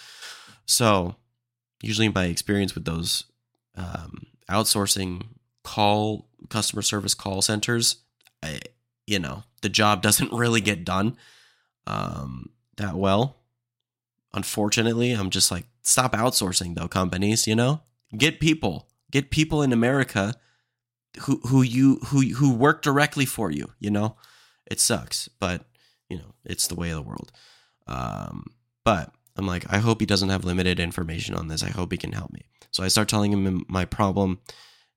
So, 0.66 1.16
usually, 1.82 2.08
my 2.08 2.24
experience 2.24 2.74
with 2.74 2.84
those 2.84 3.24
um, 3.76 4.26
outsourcing 4.50 5.22
call 5.62 6.28
customer 6.48 6.82
service 6.82 7.14
call 7.14 7.42
centers, 7.42 7.96
I, 8.42 8.60
you 9.06 9.18
know, 9.18 9.44
the 9.62 9.68
job 9.68 10.02
doesn't 10.02 10.32
really 10.32 10.60
get 10.60 10.84
done 10.84 11.16
um, 11.86 12.50
that 12.76 12.96
well. 12.96 13.36
Unfortunately, 14.34 15.12
I'm 15.12 15.30
just 15.30 15.50
like, 15.50 15.66
stop 15.82 16.12
outsourcing 16.12 16.74
though, 16.74 16.88
companies. 16.88 17.46
You 17.46 17.54
know, 17.54 17.82
get 18.16 18.40
people, 18.40 18.88
get 19.10 19.30
people 19.30 19.62
in 19.62 19.72
America 19.72 20.34
who 21.20 21.40
who 21.46 21.62
you 21.62 21.96
who 22.06 22.22
who 22.34 22.54
work 22.54 22.82
directly 22.82 23.24
for 23.24 23.50
you. 23.50 23.72
You 23.78 23.90
know, 23.90 24.16
it 24.66 24.80
sucks, 24.80 25.28
but 25.40 25.64
you 26.08 26.18
know, 26.18 26.34
it's 26.44 26.66
the 26.66 26.74
way 26.74 26.90
of 26.90 26.96
the 26.96 27.02
world. 27.02 27.32
Um, 27.86 28.46
but 28.84 29.12
I'm 29.36 29.46
like, 29.46 29.64
I 29.72 29.78
hope 29.78 30.00
he 30.00 30.06
doesn't 30.06 30.28
have 30.28 30.44
limited 30.44 30.80
information 30.80 31.34
on 31.34 31.48
this. 31.48 31.62
I 31.62 31.70
hope 31.70 31.92
he 31.92 31.98
can 31.98 32.12
help 32.12 32.32
me. 32.32 32.42
So 32.70 32.82
I 32.82 32.88
start 32.88 33.08
telling 33.08 33.32
him 33.32 33.64
my 33.68 33.84
problem, 33.84 34.40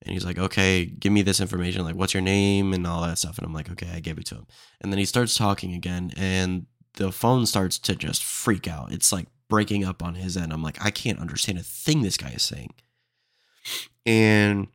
and 0.02 0.14
he's 0.14 0.26
like, 0.26 0.38
okay, 0.38 0.86
give 0.86 1.12
me 1.12 1.22
this 1.22 1.42
information. 1.42 1.84
Like, 1.84 1.96
what's 1.96 2.14
your 2.14 2.22
name 2.22 2.74
and 2.74 2.88
all 2.88 3.02
that 3.02 3.18
stuff. 3.18 3.38
And 3.38 3.46
I'm 3.46 3.54
like, 3.54 3.70
okay, 3.72 3.90
I 3.94 4.00
gave 4.00 4.18
it 4.18 4.26
to 4.28 4.36
him. 4.36 4.48
And 4.82 4.92
then 4.92 4.98
he 4.98 5.06
starts 5.06 5.36
talking 5.36 5.74
again, 5.74 6.12
and 6.16 6.68
the 6.96 7.12
phone 7.12 7.46
starts 7.46 7.78
to 7.80 7.96
just 7.96 8.24
freak 8.24 8.68
out. 8.68 8.92
It's 8.92 9.12
like 9.12 9.28
breaking 9.50 9.84
up 9.84 10.02
on 10.02 10.16
his 10.16 10.38
end. 10.38 10.54
I'm 10.54 10.64
like, 10.64 10.84
I 10.84 10.92
can't 10.92 11.20
understand 11.20 11.58
a 11.58 11.64
thing 11.64 12.02
this 12.02 12.18
guy 12.18 12.30
is 12.30 12.44
saying. 12.44 12.74
And 14.06 14.68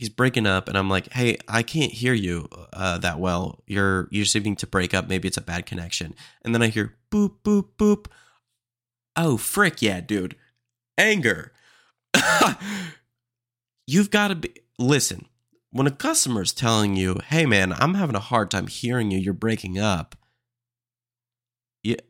he's 0.00 0.08
breaking 0.08 0.46
up 0.46 0.66
and 0.66 0.78
i'm 0.78 0.88
like 0.88 1.12
hey 1.12 1.36
i 1.46 1.62
can't 1.62 1.92
hear 1.92 2.14
you 2.14 2.48
uh, 2.72 2.96
that 2.96 3.20
well 3.20 3.62
you're 3.66 4.08
you're 4.10 4.24
seeming 4.24 4.56
to 4.56 4.66
break 4.66 4.94
up 4.94 5.06
maybe 5.08 5.28
it's 5.28 5.36
a 5.36 5.42
bad 5.42 5.66
connection 5.66 6.14
and 6.42 6.54
then 6.54 6.62
i 6.62 6.68
hear 6.68 6.96
boop 7.10 7.34
boop 7.44 7.66
boop 7.78 8.06
oh 9.14 9.36
frick 9.36 9.82
yeah 9.82 10.00
dude 10.00 10.36
anger 10.96 11.52
you've 13.90 14.10
got 14.10 14.28
to 14.28 14.34
be 14.34 14.52
listen 14.78 15.26
when 15.70 15.86
a 15.86 15.90
customer's 15.90 16.52
telling 16.52 16.96
you 16.96 17.16
hey 17.28 17.46
man 17.46 17.72
i'm 17.74 17.94
having 17.94 18.16
a 18.16 18.20
hard 18.20 18.50
time 18.50 18.66
hearing 18.66 19.10
you 19.10 19.18
you're 19.18 19.34
breaking 19.34 19.78
up 19.78 20.16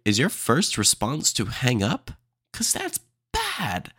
is 0.04 0.18
your 0.18 0.28
first 0.28 0.76
response 0.76 1.32
to 1.32 1.44
hang 1.44 1.82
up 1.82 2.10
because 2.52 2.72
that's 2.72 3.00
bad 3.32 3.92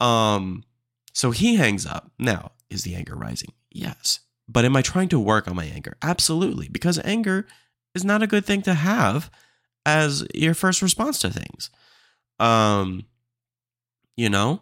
um 0.00 0.64
so 1.12 1.30
he 1.30 1.56
hangs 1.56 1.86
up 1.86 2.10
now 2.18 2.52
is 2.74 2.82
the 2.82 2.94
anger 2.94 3.14
rising? 3.14 3.52
Yes. 3.70 4.20
But 4.46 4.64
am 4.64 4.76
I 4.76 4.82
trying 4.82 5.08
to 5.10 5.18
work 5.18 5.48
on 5.48 5.56
my 5.56 5.64
anger? 5.64 5.96
Absolutely, 6.02 6.68
because 6.68 6.98
anger 7.04 7.46
is 7.94 8.04
not 8.04 8.22
a 8.22 8.26
good 8.26 8.44
thing 8.44 8.60
to 8.62 8.74
have 8.74 9.30
as 9.86 10.26
your 10.34 10.54
first 10.54 10.82
response 10.82 11.18
to 11.20 11.30
things. 11.30 11.70
Um, 12.38 13.06
you 14.16 14.28
know, 14.28 14.60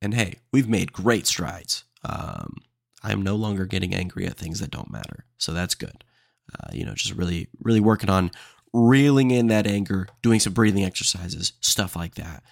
and 0.00 0.14
hey, 0.14 0.36
we've 0.52 0.68
made 0.68 0.92
great 0.92 1.26
strides. 1.26 1.84
Um, 2.04 2.56
I'm 3.02 3.22
no 3.22 3.36
longer 3.36 3.66
getting 3.66 3.94
angry 3.94 4.26
at 4.26 4.36
things 4.36 4.60
that 4.60 4.70
don't 4.70 4.90
matter, 4.90 5.24
so 5.38 5.52
that's 5.52 5.74
good. 5.74 6.04
Uh, 6.52 6.68
you 6.72 6.84
know, 6.84 6.94
just 6.94 7.14
really, 7.14 7.48
really 7.62 7.80
working 7.80 8.10
on 8.10 8.30
reeling 8.72 9.30
in 9.30 9.48
that 9.48 9.66
anger, 9.66 10.08
doing 10.22 10.40
some 10.40 10.52
breathing 10.52 10.84
exercises, 10.84 11.52
stuff 11.60 11.96
like 11.96 12.14
that. 12.16 12.42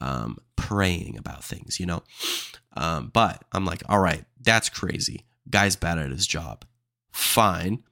Um, 0.00 0.38
praying 0.56 1.16
about 1.16 1.42
things, 1.42 1.80
you 1.80 1.86
know. 1.86 2.02
Um, 2.76 3.10
but 3.12 3.42
I'm 3.52 3.64
like, 3.64 3.82
all 3.88 4.00
right, 4.00 4.24
that's 4.42 4.68
crazy. 4.68 5.24
Guy's 5.48 5.76
bad 5.76 5.98
at 5.98 6.10
his 6.10 6.26
job. 6.26 6.64
Fine. 7.12 7.82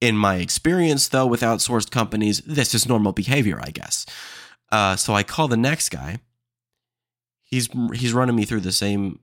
In 0.00 0.16
my 0.16 0.36
experience, 0.36 1.08
though, 1.08 1.26
with 1.26 1.42
outsourced 1.42 1.90
companies, 1.90 2.40
this 2.46 2.74
is 2.74 2.88
normal 2.88 3.12
behavior, 3.12 3.60
I 3.62 3.70
guess. 3.70 4.06
Uh, 4.72 4.96
so 4.96 5.12
I 5.12 5.22
call 5.22 5.48
the 5.48 5.56
next 5.56 5.90
guy. 5.90 6.20
He's 7.50 7.68
he's 7.92 8.12
running 8.12 8.36
me 8.36 8.44
through 8.44 8.60
the 8.60 8.72
same, 8.72 9.20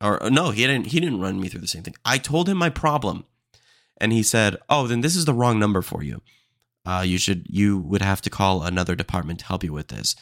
or 0.00 0.20
no, 0.30 0.50
he 0.50 0.66
didn't. 0.66 0.86
He 0.86 1.00
didn't 1.00 1.20
run 1.20 1.40
me 1.40 1.48
through 1.48 1.60
the 1.60 1.66
same 1.66 1.82
thing. 1.82 1.96
I 2.04 2.18
told 2.18 2.48
him 2.48 2.56
my 2.56 2.70
problem, 2.70 3.24
and 4.00 4.12
he 4.12 4.22
said, 4.22 4.56
"Oh, 4.68 4.86
then 4.86 5.00
this 5.00 5.16
is 5.16 5.24
the 5.24 5.34
wrong 5.34 5.58
number 5.58 5.82
for 5.82 6.02
you. 6.02 6.22
Uh, 6.86 7.02
you 7.04 7.18
should 7.18 7.46
you 7.48 7.78
would 7.78 8.02
have 8.02 8.20
to 8.22 8.30
call 8.30 8.62
another 8.62 8.94
department 8.94 9.40
to 9.40 9.46
help 9.46 9.64
you 9.64 9.72
with 9.72 9.88
this." 9.88 10.14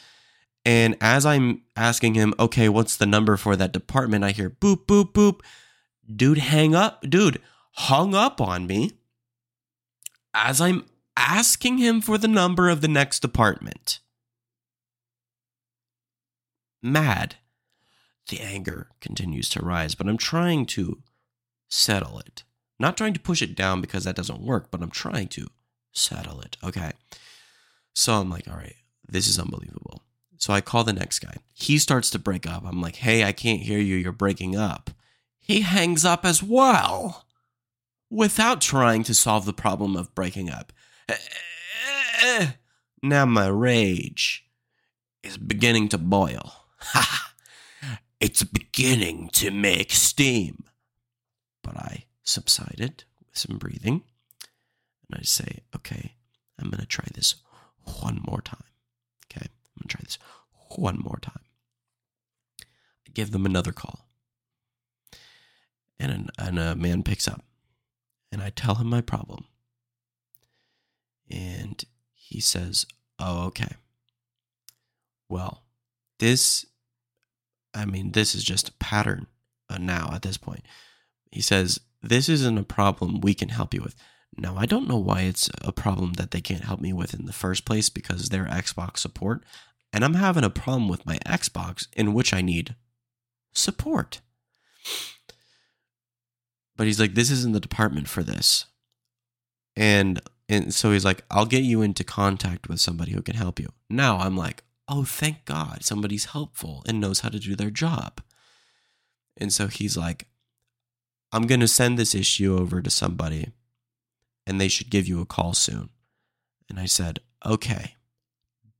And 0.65 0.95
as 1.01 1.25
I'm 1.25 1.61
asking 1.75 2.13
him, 2.13 2.33
okay, 2.39 2.69
what's 2.69 2.95
the 2.95 3.05
number 3.05 3.35
for 3.35 3.55
that 3.55 3.73
department? 3.73 4.23
I 4.23 4.31
hear 4.31 4.49
boop, 4.49 4.85
boop, 4.85 5.11
boop. 5.11 5.41
Dude, 6.13 6.37
hang 6.37 6.73
up. 6.73 7.03
Dude, 7.07 7.41
hung 7.73 8.15
up 8.15 8.39
on 8.39 8.65
me 8.65 8.91
as 10.33 10.61
I'm 10.61 10.85
asking 11.15 11.77
him 11.77 12.01
for 12.01 12.17
the 12.17 12.27
number 12.27 12.69
of 12.69 12.81
the 12.81 12.87
next 12.87 13.19
department. 13.19 13.99
Mad. 16.81 17.35
The 18.29 18.39
anger 18.39 18.89
continues 19.01 19.49
to 19.49 19.63
rise, 19.63 19.95
but 19.95 20.07
I'm 20.07 20.17
trying 20.17 20.65
to 20.67 21.01
settle 21.69 22.19
it. 22.19 22.43
Not 22.79 22.97
trying 22.97 23.13
to 23.13 23.19
push 23.19 23.41
it 23.41 23.55
down 23.55 23.81
because 23.81 24.03
that 24.05 24.15
doesn't 24.15 24.41
work, 24.41 24.71
but 24.71 24.81
I'm 24.81 24.91
trying 24.91 25.27
to 25.29 25.47
settle 25.91 26.41
it. 26.41 26.57
Okay. 26.63 26.91
So 27.93 28.13
I'm 28.13 28.29
like, 28.29 28.47
all 28.47 28.57
right, 28.57 28.75
this 29.07 29.27
is 29.27 29.37
unbelievable. 29.37 30.01
So 30.37 30.53
I 30.53 30.61
call 30.61 30.83
the 30.83 30.93
next 30.93 31.19
guy. 31.19 31.37
He 31.53 31.77
starts 31.77 32.09
to 32.11 32.19
break 32.19 32.47
up. 32.47 32.63
I'm 32.65 32.81
like, 32.81 32.97
hey, 32.97 33.23
I 33.23 33.31
can't 33.31 33.61
hear 33.61 33.79
you. 33.79 33.95
You're 33.95 34.11
breaking 34.11 34.55
up. 34.55 34.89
He 35.39 35.61
hangs 35.61 36.03
up 36.03 36.25
as 36.25 36.41
well 36.41 37.25
without 38.09 38.61
trying 38.61 39.03
to 39.03 39.13
solve 39.13 39.45
the 39.45 39.53
problem 39.53 39.95
of 39.95 40.13
breaking 40.15 40.49
up. 40.49 40.73
Now 43.01 43.25
my 43.25 43.47
rage 43.47 44.45
is 45.23 45.37
beginning 45.37 45.89
to 45.89 45.97
boil. 45.97 46.53
it's 48.23 48.43
beginning 48.43 49.29
to 49.33 49.51
make 49.51 49.91
steam. 49.91 50.63
But 51.61 51.75
I 51.75 52.05
subsided 52.23 53.03
with 53.19 53.37
some 53.37 53.57
breathing 53.57 54.03
and 55.09 55.19
I 55.19 55.23
say, 55.23 55.59
okay, 55.75 56.15
I'm 56.57 56.69
going 56.69 56.79
to 56.79 56.87
try 56.87 57.05
this 57.13 57.35
one 57.99 58.21
more 58.25 58.39
time. 58.41 58.63
Okay. 59.25 59.45
I'm 59.45 59.81
going 59.81 59.87
to 59.89 59.97
try 59.97 60.01
this 60.05 60.17
one 60.77 60.99
more 61.03 61.19
time. 61.21 61.41
I 62.61 63.11
give 63.13 63.31
them 63.31 63.45
another 63.45 63.73
call. 63.73 64.07
And, 65.99 66.11
an, 66.11 66.29
and 66.39 66.57
a 66.57 66.75
man 66.75 67.03
picks 67.03 67.27
up. 67.27 67.43
And 68.31 68.41
I 68.41 68.51
tell 68.51 68.75
him 68.75 68.87
my 68.87 69.01
problem. 69.01 69.45
And 71.29 71.83
he 72.13 72.39
says, 72.39 72.85
Oh, 73.19 73.47
okay. 73.47 73.75
Well, 75.27 75.63
this, 76.19 76.65
I 77.73 77.85
mean, 77.85 78.11
this 78.11 78.35
is 78.35 78.43
just 78.43 78.69
a 78.69 78.73
pattern 78.73 79.27
uh, 79.69 79.77
now 79.77 80.11
at 80.13 80.21
this 80.21 80.37
point. 80.37 80.65
He 81.31 81.41
says, 81.41 81.79
This 82.01 82.29
isn't 82.29 82.57
a 82.57 82.63
problem 82.63 83.21
we 83.21 83.33
can 83.33 83.49
help 83.49 83.73
you 83.73 83.81
with. 83.81 83.95
Now, 84.37 84.55
I 84.57 84.65
don't 84.65 84.87
know 84.87 84.97
why 84.97 85.21
it's 85.21 85.49
a 85.61 85.71
problem 85.71 86.13
that 86.13 86.31
they 86.31 86.41
can't 86.41 86.63
help 86.63 86.81
me 86.81 86.91
with 86.91 87.13
in 87.13 87.25
the 87.25 87.33
first 87.33 87.65
place 87.65 87.89
because 87.89 88.29
they're 88.29 88.45
Xbox 88.45 88.97
support, 88.97 89.43
and 89.91 90.03
I'm 90.03 90.15
having 90.15 90.43
a 90.43 90.49
problem 90.49 90.87
with 90.87 91.05
my 91.05 91.17
Xbox 91.25 91.87
in 91.93 92.13
which 92.13 92.33
I 92.33 92.41
need 92.41 92.75
support. 93.53 94.21
But 96.75 96.87
he's 96.87 96.99
like, 96.99 97.13
this 97.13 97.29
isn't 97.29 97.53
the 97.53 97.59
department 97.59 98.07
for 98.07 98.23
this. 98.23 98.65
And 99.75 100.19
and 100.49 100.73
so 100.73 100.91
he's 100.91 101.05
like, 101.05 101.23
I'll 101.31 101.45
get 101.45 101.63
you 101.63 101.81
into 101.81 102.03
contact 102.03 102.67
with 102.67 102.79
somebody 102.79 103.11
who 103.13 103.21
can 103.21 103.35
help 103.35 103.59
you. 103.59 103.69
Now 103.89 104.17
I'm 104.17 104.35
like, 104.35 104.63
oh, 104.87 105.03
thank 105.03 105.45
God 105.45 105.83
somebody's 105.83 106.25
helpful 106.25 106.83
and 106.87 106.99
knows 106.99 107.21
how 107.21 107.29
to 107.29 107.39
do 107.39 107.55
their 107.55 107.69
job. 107.69 108.21
And 109.37 109.51
so 109.51 109.67
he's 109.67 109.97
like, 109.97 110.27
I'm 111.31 111.47
going 111.47 111.61
to 111.61 111.67
send 111.67 111.97
this 111.97 112.13
issue 112.13 112.57
over 112.57 112.81
to 112.81 112.89
somebody 112.89 113.51
and 114.45 114.59
they 114.59 114.67
should 114.67 114.89
give 114.89 115.07
you 115.07 115.21
a 115.21 115.25
call 115.25 115.53
soon. 115.53 115.89
And 116.69 116.79
I 116.79 116.85
said, 116.85 117.19
okay. 117.45 117.95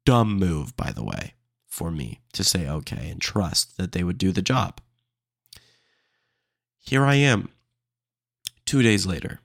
Dumb 0.06 0.34
move, 0.38 0.76
by 0.76 0.92
the 0.92 1.04
way, 1.04 1.34
for 1.66 1.90
me 1.90 2.22
to 2.34 2.44
say 2.44 2.68
okay 2.68 3.10
and 3.10 3.22
trust 3.22 3.78
that 3.78 3.94
they 3.94 4.04
would 4.04 4.18
do 4.18 4.32
the 4.32 4.42
job. 4.42 4.82
Here 6.80 7.06
I 7.06 7.16
am. 7.16 7.50
Two 8.66 8.82
days 8.82 9.06
later, 9.06 9.40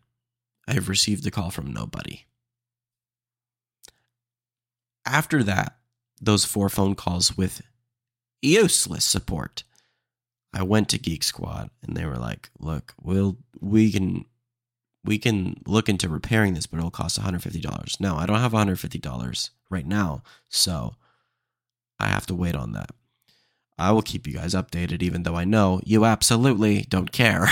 I 0.67 0.73
have 0.75 0.89
received 0.89 1.27
a 1.27 1.31
call 1.31 1.51
from 1.51 1.73
nobody. 1.73 2.27
After 5.07 5.43
that, 5.45 5.78
those 6.21 6.45
four 6.45 6.69
phone 6.69 6.95
calls 6.95 7.37
with 7.37 7.63
useless 8.43 9.05
support, 9.05 9.65
I 10.53 10.63
went 10.63 10.89
to 10.91 10.99
Geek 10.99 11.23
Squad 11.23 11.71
and 11.83 11.97
they 11.97 12.05
were 12.05 12.17
like, 12.17 12.51
"Look, 12.59 12.95
we'll 13.01 13.39
we 13.61 13.93
can 13.93 14.25
we 15.05 15.19
can 15.19 15.63
look 15.67 15.89
into 15.89 16.09
repairing 16.09 16.55
this, 16.55 16.67
but 16.67 16.79
it'll 16.79 16.91
cost 16.91 17.21
$150. 17.21 18.01
No, 18.01 18.17
I 18.17 18.27
don't 18.27 18.41
have 18.41 18.53
$150 18.53 19.51
right 19.71 19.87
now, 19.87 20.23
so 20.49 20.97
I 21.99 22.09
have 22.09 22.27
to 22.27 22.35
wait 22.35 22.55
on 22.55 22.73
that. 22.73 22.91
I 23.79 23.93
will 23.93 24.03
keep 24.03 24.27
you 24.27 24.35
guys 24.35 24.55
updated, 24.55 25.03
even 25.03 25.23
though 25.23 25.37
I 25.37 25.45
know 25.45 25.81
you 25.85 26.05
absolutely 26.05 26.83
don't 26.89 27.13
care. 27.13 27.49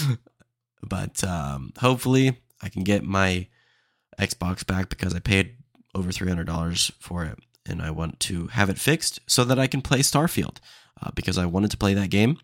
but 0.82 1.24
um, 1.24 1.72
hopefully, 1.78 2.38
I 2.60 2.68
can 2.68 2.84
get 2.84 3.02
my 3.02 3.48
Xbox 4.20 4.66
back 4.66 4.88
because 4.88 5.14
I 5.14 5.20
paid 5.20 5.56
over 5.94 6.10
$300 6.10 6.92
for 7.00 7.24
it 7.24 7.38
and 7.66 7.80
I 7.82 7.90
want 7.90 8.20
to 8.20 8.48
have 8.48 8.70
it 8.70 8.78
fixed 8.78 9.20
so 9.26 9.44
that 9.44 9.58
I 9.58 9.66
can 9.66 9.82
play 9.82 10.00
Starfield 10.00 10.56
uh, 11.02 11.10
because 11.14 11.38
I 11.38 11.46
wanted 11.46 11.70
to 11.72 11.76
play 11.76 11.94
that 11.94 12.10
game. 12.10 12.38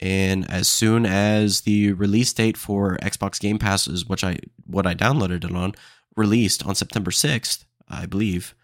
And 0.00 0.50
as 0.50 0.68
soon 0.68 1.06
as 1.06 1.60
the 1.60 1.92
release 1.92 2.32
date 2.32 2.56
for 2.56 2.96
Xbox 3.02 3.40
Game 3.40 3.58
Pass 3.58 3.86
is 3.86 4.06
which 4.06 4.24
I 4.24 4.38
what 4.66 4.86
I 4.86 4.94
downloaded 4.94 5.44
it 5.44 5.54
on 5.54 5.74
released 6.16 6.66
on 6.66 6.74
September 6.74 7.10
6th, 7.10 7.64
I 7.88 8.06
believe. 8.06 8.54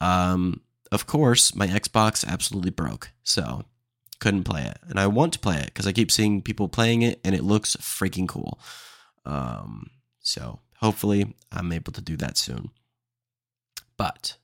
Um, 0.00 0.62
of 0.90 1.06
course, 1.06 1.54
my 1.54 1.66
Xbox 1.66 2.26
absolutely 2.26 2.70
broke. 2.70 3.10
So 3.22 3.64
couldn't 4.20 4.44
play 4.44 4.62
it. 4.64 4.78
And 4.88 4.98
I 4.98 5.06
want 5.06 5.32
to 5.34 5.38
play 5.38 5.58
it 5.58 5.66
because 5.66 5.86
I 5.86 5.92
keep 5.92 6.10
seeing 6.10 6.42
people 6.42 6.68
playing 6.68 7.02
it 7.02 7.20
and 7.24 7.34
it 7.34 7.44
looks 7.44 7.76
freaking 7.76 8.28
cool. 8.28 8.58
Um, 9.24 9.90
so 10.20 10.60
hopefully 10.76 11.36
I'm 11.52 11.72
able 11.72 11.92
to 11.92 12.00
do 12.00 12.16
that 12.16 12.36
soon. 12.36 12.70
But 13.96 14.36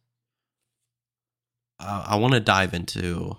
uh, 1.84 2.04
I 2.08 2.16
want 2.16 2.34
to 2.34 2.40
dive 2.40 2.74
into 2.74 3.36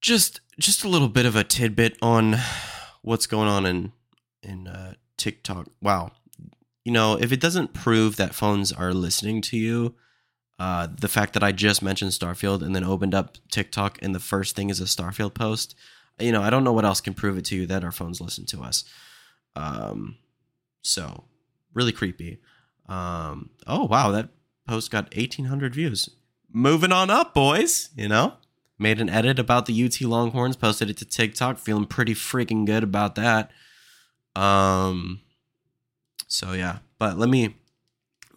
just 0.00 0.40
just 0.58 0.84
a 0.84 0.88
little 0.88 1.08
bit 1.08 1.26
of 1.26 1.36
a 1.36 1.44
tidbit 1.44 1.96
on 2.00 2.36
what's 3.02 3.26
going 3.26 3.48
on 3.48 3.66
in 3.66 3.92
in 4.42 4.68
uh, 4.68 4.94
TikTok. 5.16 5.68
Wow, 5.82 6.12
you 6.84 6.92
know, 6.92 7.18
if 7.20 7.32
it 7.32 7.40
doesn't 7.40 7.74
prove 7.74 8.16
that 8.16 8.34
phones 8.34 8.72
are 8.72 8.94
listening 8.94 9.42
to 9.42 9.56
you, 9.56 9.94
uh, 10.58 10.88
the 11.00 11.08
fact 11.08 11.34
that 11.34 11.42
I 11.42 11.52
just 11.52 11.82
mentioned 11.82 12.12
Starfield 12.12 12.62
and 12.62 12.74
then 12.74 12.84
opened 12.84 13.14
up 13.14 13.36
TikTok 13.50 13.98
and 14.02 14.14
the 14.14 14.20
first 14.20 14.56
thing 14.56 14.70
is 14.70 14.80
a 14.80 14.84
Starfield 14.84 15.34
post, 15.34 15.74
you 16.18 16.32
know, 16.32 16.42
I 16.42 16.50
don't 16.50 16.64
know 16.64 16.72
what 16.72 16.84
else 16.84 17.00
can 17.00 17.14
prove 17.14 17.36
it 17.36 17.44
to 17.46 17.56
you 17.56 17.66
that 17.66 17.84
our 17.84 17.92
phones 17.92 18.20
listen 18.20 18.46
to 18.46 18.62
us. 18.62 18.84
Um, 19.54 20.16
so 20.82 21.24
really 21.74 21.92
creepy. 21.92 22.38
Um, 22.88 23.50
oh 23.66 23.84
wow, 23.84 24.10
that 24.12 24.30
post 24.66 24.90
got 24.90 25.14
1800 25.16 25.74
views. 25.74 26.08
Moving 26.52 26.92
on 26.92 27.10
up, 27.10 27.34
boys, 27.34 27.90
you 27.96 28.08
know? 28.08 28.34
Made 28.78 29.00
an 29.00 29.08
edit 29.08 29.38
about 29.38 29.66
the 29.66 29.84
UT 29.84 30.00
Longhorns, 30.00 30.56
posted 30.56 30.88
it 30.88 30.96
to 30.98 31.04
TikTok, 31.04 31.58
feeling 31.58 31.84
pretty 31.84 32.14
freaking 32.14 32.64
good 32.64 32.82
about 32.82 33.16
that. 33.16 33.50
Um 34.36 35.20
so 36.28 36.52
yeah, 36.52 36.78
but 36.98 37.18
let 37.18 37.28
me 37.28 37.56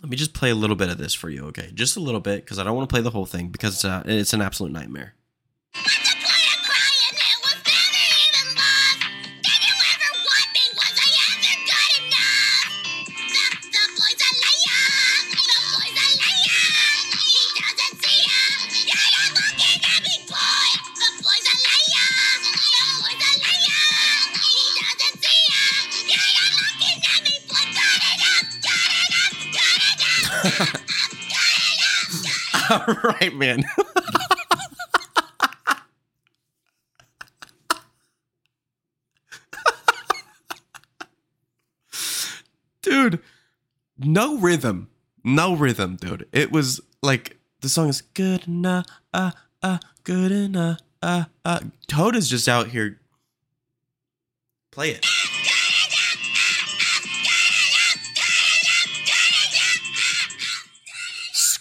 let 0.01 0.09
me 0.09 0.17
just 0.17 0.33
play 0.33 0.49
a 0.49 0.55
little 0.55 0.75
bit 0.75 0.89
of 0.89 0.97
this 0.97 1.13
for 1.13 1.29
you, 1.29 1.45
okay? 1.47 1.71
Just 1.73 1.95
a 1.95 1.99
little 1.99 2.19
bit 2.19 2.43
because 2.43 2.57
I 2.57 2.63
don't 2.63 2.75
want 2.75 2.89
to 2.89 2.93
play 2.93 3.01
the 3.01 3.11
whole 3.11 3.27
thing 3.27 3.49
because 3.49 3.85
uh, 3.85 4.01
it's 4.05 4.33
an 4.33 4.41
absolute 4.41 4.71
nightmare. 4.71 5.13
right, 33.03 33.35
man. 33.35 33.65
dude, 42.81 43.19
no 43.97 44.37
rhythm. 44.37 44.87
No 45.23 45.53
rhythm, 45.53 45.97
dude. 45.97 46.27
It 46.31 46.51
was 46.51 46.79
like 47.01 47.37
the 47.59 47.67
song 47.67 47.89
is 47.89 48.01
good 48.01 48.47
enough, 48.47 48.85
uh, 49.13 49.31
uh, 49.61 49.79
good 50.03 50.31
enough, 50.31 50.79
uh, 51.01 51.25
uh. 51.43 51.59
Toad 51.87 52.15
is 52.15 52.29
just 52.29 52.47
out 52.47 52.69
here. 52.69 53.01
Play 54.71 54.91
it. 54.91 55.05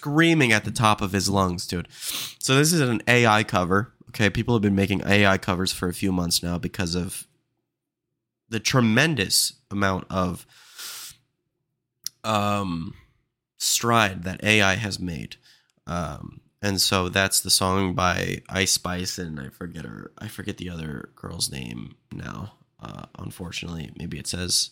Screaming 0.01 0.51
at 0.51 0.65
the 0.65 0.71
top 0.71 0.99
of 0.99 1.11
his 1.11 1.29
lungs, 1.29 1.67
dude. 1.67 1.87
So 2.39 2.55
this 2.55 2.73
is 2.73 2.81
an 2.81 3.03
AI 3.07 3.43
cover. 3.43 3.93
Okay, 4.09 4.31
people 4.31 4.55
have 4.55 4.61
been 4.63 4.75
making 4.75 5.03
AI 5.05 5.37
covers 5.37 5.71
for 5.71 5.87
a 5.87 5.93
few 5.93 6.11
months 6.11 6.41
now 6.41 6.57
because 6.57 6.95
of 6.95 7.27
the 8.49 8.59
tremendous 8.59 9.53
amount 9.69 10.05
of 10.09 10.47
um 12.23 12.95
stride 13.59 14.23
that 14.23 14.43
AI 14.43 14.73
has 14.73 14.99
made. 14.99 15.35
Um 15.85 16.41
and 16.63 16.81
so 16.81 17.07
that's 17.07 17.39
the 17.39 17.51
song 17.51 17.93
by 17.93 18.41
Ice 18.49 18.71
Spice 18.71 19.19
and 19.19 19.39
I 19.39 19.49
forget 19.49 19.85
her 19.85 20.11
I 20.17 20.27
forget 20.29 20.57
the 20.57 20.71
other 20.71 21.09
girl's 21.15 21.51
name 21.51 21.93
now. 22.11 22.53
Uh 22.79 23.05
unfortunately, 23.19 23.91
maybe 23.95 24.17
it 24.17 24.25
says 24.25 24.71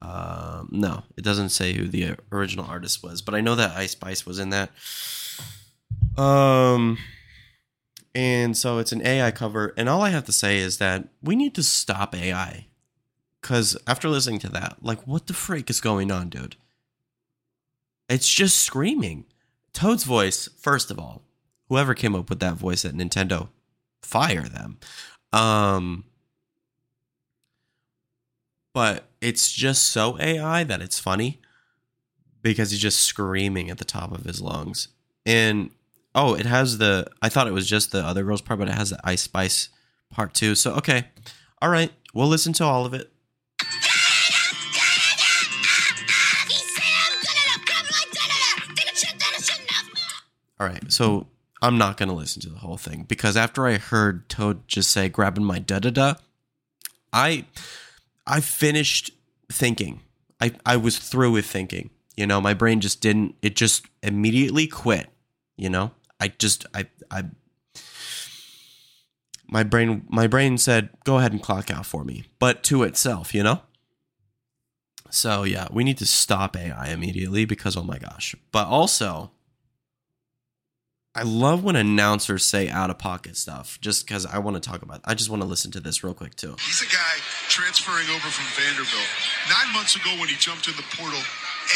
um, 0.00 0.68
no, 0.70 1.02
it 1.16 1.24
doesn't 1.24 1.50
say 1.50 1.72
who 1.72 1.88
the 1.88 2.16
original 2.30 2.64
artist 2.64 3.02
was, 3.02 3.20
but 3.22 3.34
I 3.34 3.40
know 3.40 3.54
that 3.54 3.76
Ice 3.76 3.92
Spice 3.92 4.24
was 4.24 4.38
in 4.38 4.50
that. 4.50 4.70
Um, 6.16 6.98
and 8.14 8.56
so 8.56 8.78
it's 8.78 8.92
an 8.92 9.04
AI 9.04 9.30
cover, 9.30 9.74
and 9.76 9.88
all 9.88 10.02
I 10.02 10.10
have 10.10 10.24
to 10.26 10.32
say 10.32 10.58
is 10.58 10.78
that 10.78 11.08
we 11.22 11.36
need 11.36 11.54
to 11.56 11.62
stop 11.62 12.14
AI. 12.14 12.66
Because 13.40 13.76
after 13.86 14.08
listening 14.08 14.40
to 14.40 14.48
that, 14.50 14.78
like, 14.82 15.06
what 15.06 15.26
the 15.28 15.32
freak 15.32 15.70
is 15.70 15.80
going 15.80 16.10
on, 16.10 16.28
dude? 16.28 16.56
It's 18.08 18.28
just 18.28 18.56
screaming. 18.56 19.26
Toad's 19.72 20.04
voice, 20.04 20.48
first 20.58 20.90
of 20.90 20.98
all, 20.98 21.22
whoever 21.68 21.94
came 21.94 22.14
up 22.16 22.30
with 22.30 22.40
that 22.40 22.54
voice 22.54 22.84
at 22.84 22.94
Nintendo, 22.94 23.48
fire 24.02 24.48
them. 24.48 24.78
Um, 25.32 26.04
but 28.78 29.08
it's 29.20 29.50
just 29.50 29.90
so 29.90 30.16
AI 30.20 30.62
that 30.62 30.80
it's 30.80 31.00
funny 31.00 31.40
because 32.42 32.70
he's 32.70 32.78
just 32.78 33.00
screaming 33.00 33.70
at 33.70 33.78
the 33.78 33.84
top 33.84 34.12
of 34.12 34.22
his 34.22 34.40
lungs. 34.40 34.86
And 35.26 35.70
oh, 36.14 36.34
it 36.36 36.46
has 36.46 36.78
the 36.78 37.08
I 37.20 37.28
thought 37.28 37.48
it 37.48 37.52
was 37.52 37.68
just 37.68 37.90
the 37.90 38.06
other 38.06 38.22
girl's 38.22 38.40
part, 38.40 38.60
but 38.60 38.68
it 38.68 38.76
has 38.76 38.90
the 38.90 39.00
Ice 39.02 39.22
Spice 39.22 39.70
part 40.10 40.32
too. 40.32 40.54
So 40.54 40.74
okay. 40.74 41.06
All 41.60 41.70
right. 41.70 41.90
We'll 42.14 42.28
listen 42.28 42.52
to 42.52 42.64
all 42.64 42.86
of 42.86 42.94
it. 42.94 43.10
All 50.60 50.68
right. 50.68 50.92
So 50.92 51.26
I'm 51.60 51.78
not 51.78 51.98
to 51.98 52.14
listen 52.14 52.40
to 52.42 52.48
the 52.48 52.58
whole 52.58 52.76
thing 52.76 53.06
because 53.08 53.36
after 53.36 53.66
I 53.66 53.78
heard 53.78 54.28
Toad 54.28 54.68
just 54.68 54.92
say 54.92 55.08
grabbing 55.08 55.42
my 55.42 55.58
da 55.58 55.80
da 55.80 55.90
da, 55.90 56.14
I 57.12 57.44
I 58.28 58.40
finished 58.40 59.10
thinking. 59.50 60.02
I, 60.40 60.52
I 60.64 60.76
was 60.76 60.98
through 60.98 61.32
with 61.32 61.46
thinking. 61.46 61.90
You 62.16 62.26
know, 62.26 62.40
my 62.40 62.54
brain 62.54 62.80
just 62.80 63.00
didn't, 63.00 63.36
it 63.42 63.56
just 63.56 63.86
immediately 64.02 64.66
quit. 64.66 65.08
You 65.56 65.70
know, 65.70 65.92
I 66.20 66.28
just, 66.28 66.66
I, 66.74 66.86
I, 67.10 67.24
my 69.48 69.62
brain, 69.62 70.04
my 70.08 70.26
brain 70.26 70.58
said, 70.58 70.90
go 71.04 71.18
ahead 71.18 71.32
and 71.32 71.42
clock 71.42 71.70
out 71.70 71.86
for 71.86 72.04
me, 72.04 72.24
but 72.38 72.62
to 72.64 72.82
itself, 72.82 73.34
you 73.34 73.42
know? 73.42 73.62
So 75.10 75.44
yeah, 75.44 75.68
we 75.72 75.84
need 75.84 75.98
to 75.98 76.06
stop 76.06 76.56
AI 76.56 76.88
immediately 76.88 77.44
because, 77.44 77.76
oh 77.76 77.82
my 77.82 77.98
gosh. 77.98 78.36
But 78.52 78.66
also, 78.66 79.32
I 81.18 81.22
love 81.22 81.64
when 81.64 81.74
announcers 81.74 82.44
say 82.44 82.68
out 82.68 82.90
of 82.90 82.98
pocket 82.98 83.36
stuff 83.36 83.76
just 83.80 84.06
because 84.06 84.24
I 84.24 84.38
want 84.38 84.54
to 84.62 84.70
talk 84.70 84.82
about 84.82 84.98
it. 84.98 85.02
I 85.04 85.14
just 85.14 85.28
want 85.28 85.42
to 85.42 85.48
listen 85.48 85.72
to 85.72 85.80
this 85.80 86.04
real 86.04 86.14
quick 86.14 86.36
too. 86.36 86.54
He's 86.60 86.80
a 86.80 86.86
guy 86.86 87.14
transferring 87.48 88.08
over 88.08 88.28
from 88.28 88.46
Vanderbilt. 88.54 89.02
Nine 89.50 89.72
months 89.74 89.96
ago 89.96 90.10
when 90.20 90.28
he 90.28 90.36
jumped 90.36 90.68
in 90.68 90.76
the 90.76 90.84
portal, 90.96 91.18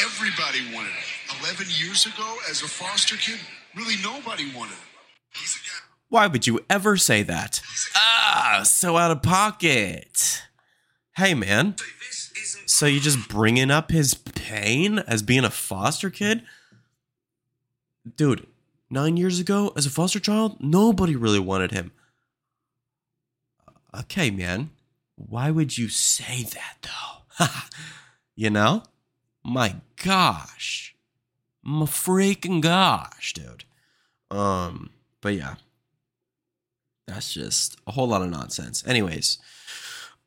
everybody 0.01 0.61
wanted 0.73 0.93
him. 0.93 1.41
Eleven 1.41 1.67
years 1.71 2.07
ago 2.07 2.37
as 2.49 2.63
a 2.63 2.69
foster 2.69 3.17
kid, 3.17 3.41
really 3.75 3.97
nobody 4.01 4.45
wanted 4.55 4.75
him. 4.75 4.89
He's 5.35 5.57
a 5.57 5.67
guy. 5.67 5.89
Why 6.09 6.29
would 6.29 6.47
you 6.47 6.61
ever 6.71 6.97
say 6.97 7.25
that? 7.25 7.61
Ah, 7.97 8.61
so 8.63 8.97
out 8.97 9.11
of 9.11 9.23
pocket. 9.23 10.45
Hey 11.17 11.35
man. 11.35 11.75
So 12.67 12.87
you 12.87 13.01
just 13.01 13.29
bringing 13.29 13.73
up 13.73 13.91
his 13.91 14.15
pain 14.15 15.01
as 15.01 15.21
being 15.21 15.43
a 15.45 15.51
foster 15.51 16.11
kid? 16.11 16.45
Dude, 18.17 18.47
nine 18.93 19.17
years 19.17 19.41
ago 19.41 19.73
as 19.77 19.87
a 19.87 19.91
foster 19.91 20.21
child, 20.21 20.59
nobody 20.61 21.17
really 21.17 21.41
wanted 21.41 21.73
him. 21.73 21.93
Okay, 23.99 24.31
man. 24.31 24.71
Why 25.17 25.51
would 25.51 25.77
you 25.77 25.89
say 25.89 26.45
that 26.45 26.77
though? 26.83 27.47
you 28.37 28.51
know? 28.51 28.85
My 29.45 29.77
gosh. 30.03 30.95
My 31.63 31.87
freaking 31.87 32.61
gosh, 32.61 33.33
dude. 33.33 33.65
Um, 34.31 34.91
but 35.21 35.35
yeah. 35.35 35.57
That's 37.07 37.33
just 37.35 37.77
a 37.87 37.93
whole 37.93 38.07
lot 38.09 38.23
of 38.23 38.31
nonsense. 38.31 38.87
Anyways, 38.87 39.39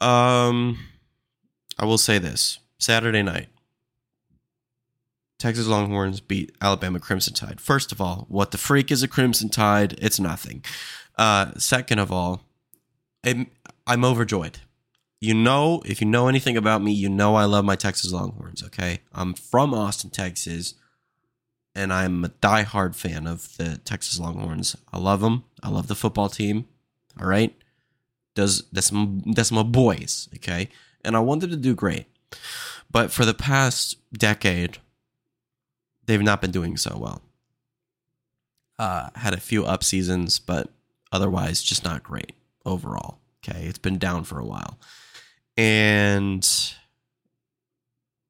um 0.01 0.77
I 1.77 1.85
will 1.85 1.97
say 1.97 2.19
this. 2.19 2.59
Saturday 2.77 3.23
night. 3.23 3.47
Texas 5.37 5.67
Longhorns 5.67 6.21
beat 6.21 6.55
Alabama 6.61 6.99
Crimson 6.99 7.33
Tide. 7.33 7.59
First 7.59 7.91
of 7.91 7.99
all, 7.99 8.25
what 8.29 8.51
the 8.51 8.57
freak 8.57 8.91
is 8.91 9.03
a 9.03 9.07
Crimson 9.07 9.49
Tide? 9.49 9.97
It's 10.01 10.19
nothing. 10.19 10.63
Uh, 11.17 11.51
second 11.57 11.99
of 11.99 12.11
all, 12.11 12.43
I'm, 13.23 13.47
I'm 13.85 14.05
overjoyed. 14.05 14.59
You 15.19 15.33
know, 15.33 15.81
if 15.85 16.01
you 16.01 16.07
know 16.07 16.27
anything 16.27 16.55
about 16.55 16.81
me, 16.81 16.91
you 16.91 17.09
know 17.09 17.35
I 17.35 17.45
love 17.45 17.65
my 17.65 17.75
Texas 17.75 18.11
Longhorns, 18.11 18.63
okay? 18.63 19.01
I'm 19.13 19.33
from 19.33 19.73
Austin, 19.73 20.09
Texas, 20.09 20.75
and 21.73 21.91
I'm 21.91 22.23
a 22.23 22.29
diehard 22.29 22.95
fan 22.95 23.27
of 23.27 23.55
the 23.57 23.77
Texas 23.83 24.19
Longhorns. 24.19 24.75
I 24.93 24.99
love 24.99 25.21
them. 25.21 25.43
I 25.61 25.69
love 25.69 25.87
the 25.87 25.95
football 25.95 26.29
team, 26.29 26.67
all 27.19 27.27
right? 27.27 27.53
Does 28.35 28.63
that's 28.71 28.91
that's 29.25 29.51
my 29.51 29.63
boys, 29.63 30.29
okay? 30.35 30.69
And 31.03 31.15
I 31.15 31.19
want 31.19 31.41
them 31.41 31.49
to 31.51 31.57
do 31.57 31.73
great. 31.73 32.05
But 32.91 33.11
for 33.11 33.25
the 33.25 33.33
past 33.33 33.97
decade, 34.13 34.77
they've 36.05 36.21
not 36.21 36.41
been 36.41 36.51
doing 36.51 36.77
so 36.77 36.97
well. 36.97 37.21
Uh, 38.77 39.09
had 39.15 39.33
a 39.33 39.39
few 39.39 39.65
up 39.65 39.83
seasons, 39.83 40.39
but 40.39 40.69
otherwise 41.11 41.63
just 41.63 41.83
not 41.83 42.03
great 42.03 42.33
overall. 42.65 43.19
Okay, 43.47 43.65
it's 43.65 43.77
been 43.77 43.97
down 43.97 44.23
for 44.23 44.39
a 44.39 44.45
while. 44.45 44.79
And 45.55 46.45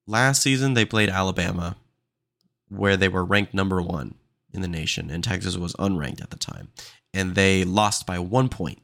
last 0.05 0.41
season 0.41 0.73
they 0.73 0.85
played 0.85 1.09
Alabama, 1.09 1.77
where 2.69 2.97
they 2.97 3.07
were 3.07 3.25
ranked 3.25 3.53
number 3.53 3.81
one 3.81 4.15
in 4.53 4.61
the 4.61 4.67
nation, 4.67 5.09
and 5.09 5.23
Texas 5.23 5.57
was 5.57 5.73
unranked 5.75 6.21
at 6.21 6.29
the 6.29 6.37
time. 6.37 6.69
And 7.13 7.35
they 7.35 7.63
lost 7.63 8.05
by 8.05 8.19
one 8.19 8.49
point. 8.49 8.79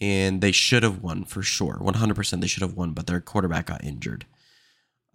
And 0.00 0.40
they 0.40 0.52
should 0.52 0.82
have 0.82 1.02
won 1.02 1.24
for 1.24 1.42
sure. 1.42 1.78
100% 1.80 2.40
they 2.40 2.46
should 2.46 2.62
have 2.62 2.74
won, 2.74 2.92
but 2.92 3.06
their 3.06 3.20
quarterback 3.20 3.66
got 3.66 3.84
injured. 3.84 4.26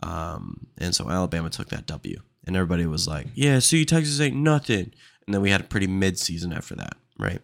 Um, 0.02 0.68
and 0.78 0.96
so 0.96 1.10
Alabama 1.10 1.50
took 1.50 1.70
that 1.70 1.86
W. 1.86 2.22
And 2.46 2.56
everybody 2.56 2.86
was 2.86 3.08
like, 3.08 3.28
yeah, 3.36 3.60
see, 3.60 3.86
Texas 3.86 4.20
ain't 4.20 4.36
nothing. 4.36 4.92
And 5.26 5.34
then 5.34 5.42
we 5.42 5.52
had 5.52 5.62
a 5.62 5.66
pretty 5.66 5.88
mid 5.88 6.18
season 6.18 6.52
after 6.54 6.76
that, 6.76 6.96
right? 7.18 7.42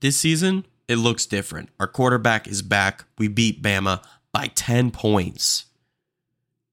This 0.00 0.16
season, 0.16 0.66
it 0.88 0.96
looks 0.96 1.26
different. 1.26 1.70
Our 1.80 1.88
quarterback 1.88 2.46
is 2.46 2.62
back. 2.62 3.04
We 3.18 3.28
beat 3.28 3.62
Bama 3.62 4.02
by 4.32 4.48
10 4.54 4.90
points. 4.92 5.66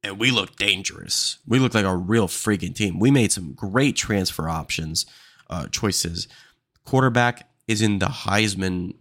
And 0.04 0.20
we 0.20 0.32
look 0.32 0.56
dangerous. 0.58 1.40
We 1.48 1.60
look 1.60 1.74
like 1.74 1.86
a 1.86 1.96
real 1.96 2.28
freaking 2.28 2.76
team. 2.76 3.00
We 3.00 3.10
made 3.10 3.32
some 3.32 3.54
great 3.54 3.96
transfer 3.96 4.50
options, 4.50 5.06
uh, 5.50 5.68
choices. 5.68 6.28
Quarterback 6.86 7.50
is 7.68 7.82
in 7.82 8.00
the 8.00 8.08
Heisman 8.08 8.96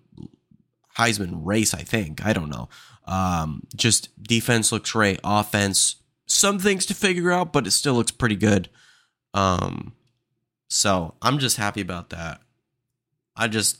Heisman 0.97 1.41
race, 1.45 1.73
I 1.75 1.83
think. 1.83 2.25
I 2.25 2.33
don't 2.33 2.51
know. 2.51 2.69
Um, 3.05 3.63
just 3.75 4.11
defense 4.23 4.73
looks 4.73 4.93
great. 4.93 5.21
Offense, 5.25 5.97
some 6.27 6.59
things 6.59 6.87
to 6.87 6.95
figure 6.95 7.31
out, 7.31 7.53
but 7.53 7.67
it 7.67 7.73
still 7.73 7.95
looks 7.95 8.11
pretty 8.11 8.37
good. 8.37 8.69
Um, 9.35 9.95
so 10.69 11.15
I'm 11.21 11.39
just 11.39 11.57
happy 11.57 11.81
about 11.81 12.11
that. 12.11 12.41
I 13.37 13.49
just, 13.49 13.79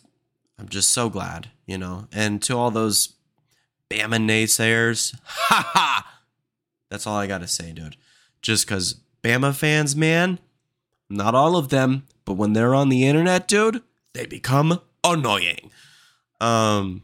I'm 0.59 0.69
just 0.69 0.91
so 0.91 1.09
glad, 1.09 1.51
you 1.67 1.79
know. 1.79 2.07
And 2.13 2.43
to 2.43 2.57
all 2.57 2.71
those 2.71 3.15
Bama 3.91 4.17
naysayers, 4.17 5.15
ha 5.25 5.71
ha. 5.73 6.21
That's 6.91 7.07
all 7.07 7.17
I 7.17 7.27
gotta 7.27 7.49
say, 7.49 7.73
dude. 7.73 7.97
Just 8.43 8.67
because 8.67 9.01
Bama 9.23 9.55
fans, 9.55 9.95
man, 9.95 10.39
not 11.09 11.35
all 11.35 11.57
of 11.57 11.69
them, 11.69 12.07
but 12.25 12.35
when 12.35 12.53
they're 12.53 12.75
on 12.75 12.89
the 12.89 13.05
internet, 13.05 13.49
dude, 13.49 13.83
they 14.15 14.27
become 14.27 14.81
annoying. 15.05 15.71
Um, 16.41 17.03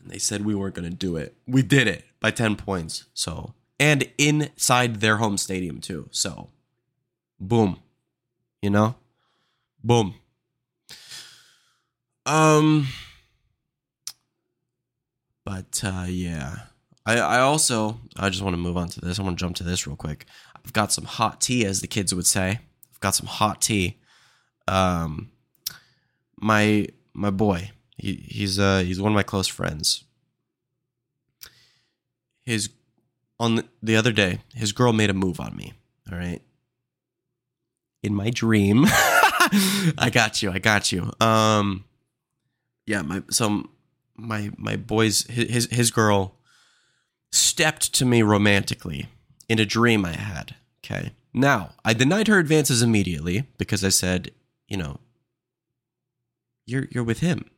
and 0.00 0.10
they 0.10 0.18
said 0.18 0.44
we 0.44 0.54
weren't 0.54 0.74
going 0.74 0.88
to 0.88 0.96
do 0.96 1.16
it. 1.16 1.36
We 1.46 1.62
did 1.62 1.86
it 1.86 2.04
by 2.20 2.30
10 2.30 2.56
points. 2.56 3.04
So, 3.14 3.54
and 3.78 4.10
inside 4.18 5.00
their 5.00 5.18
home 5.18 5.36
stadium 5.36 5.80
too. 5.80 6.08
So, 6.10 6.50
boom. 7.38 7.78
You 8.62 8.70
know? 8.70 8.94
Boom. 9.82 10.14
Um 12.26 12.88
but 15.44 15.82
uh 15.82 16.04
yeah. 16.06 16.56
I 17.06 17.18
I 17.18 17.40
also 17.40 17.98
I 18.16 18.28
just 18.28 18.42
want 18.42 18.52
to 18.52 18.58
move 18.58 18.76
on 18.76 18.88
to 18.88 19.00
this. 19.00 19.18
I 19.18 19.22
want 19.22 19.38
to 19.38 19.42
jump 19.42 19.56
to 19.56 19.64
this 19.64 19.86
real 19.86 19.96
quick. 19.96 20.26
I've 20.54 20.74
got 20.74 20.92
some 20.92 21.04
hot 21.04 21.40
tea 21.40 21.64
as 21.64 21.80
the 21.80 21.86
kids 21.86 22.14
would 22.14 22.26
say. 22.26 22.60
I've 22.92 23.00
got 23.00 23.14
some 23.14 23.26
hot 23.26 23.62
tea. 23.62 23.98
Um 24.68 25.30
my 26.36 26.88
my 27.14 27.30
boy, 27.30 27.70
he, 28.00 28.14
he's 28.26 28.58
uh 28.58 28.78
he's 28.78 29.00
one 29.00 29.12
of 29.12 29.16
my 29.16 29.22
close 29.22 29.46
friends. 29.46 30.04
His 32.42 32.70
on 33.38 33.56
the, 33.56 33.64
the 33.82 33.96
other 33.96 34.12
day, 34.12 34.40
his 34.54 34.72
girl 34.72 34.92
made 34.92 35.10
a 35.10 35.14
move 35.14 35.38
on 35.38 35.56
me. 35.56 35.74
All 36.10 36.18
right. 36.18 36.40
In 38.02 38.14
my 38.14 38.30
dream, 38.30 38.84
I 38.88 40.10
got 40.12 40.42
you. 40.42 40.50
I 40.50 40.58
got 40.58 40.92
you. 40.92 41.10
Um, 41.20 41.84
yeah. 42.86 43.02
My 43.02 43.22
so 43.30 43.68
my 44.16 44.50
my 44.56 44.76
boys 44.76 45.26
his 45.26 45.68
his 45.70 45.90
girl 45.90 46.36
stepped 47.30 47.92
to 47.94 48.04
me 48.06 48.22
romantically 48.22 49.08
in 49.48 49.58
a 49.58 49.66
dream 49.66 50.06
I 50.06 50.12
had. 50.12 50.56
Okay. 50.82 51.12
Now 51.34 51.72
I 51.84 51.92
denied 51.92 52.28
her 52.28 52.38
advances 52.38 52.80
immediately 52.80 53.46
because 53.58 53.84
I 53.84 53.90
said, 53.90 54.30
you 54.68 54.78
know, 54.78 55.00
you're 56.64 56.88
you're 56.90 57.04
with 57.04 57.20
him 57.20 57.50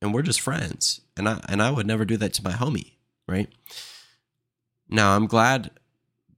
and 0.00 0.14
we're 0.14 0.22
just 0.22 0.40
friends. 0.40 1.00
And 1.16 1.28
i 1.28 1.40
and 1.48 1.62
i 1.62 1.70
would 1.70 1.86
never 1.86 2.04
do 2.04 2.16
that 2.18 2.32
to 2.34 2.44
my 2.44 2.52
homie 2.52 2.92
right? 3.26 3.48
Now 4.88 5.16
i'm 5.16 5.26
glad 5.26 5.70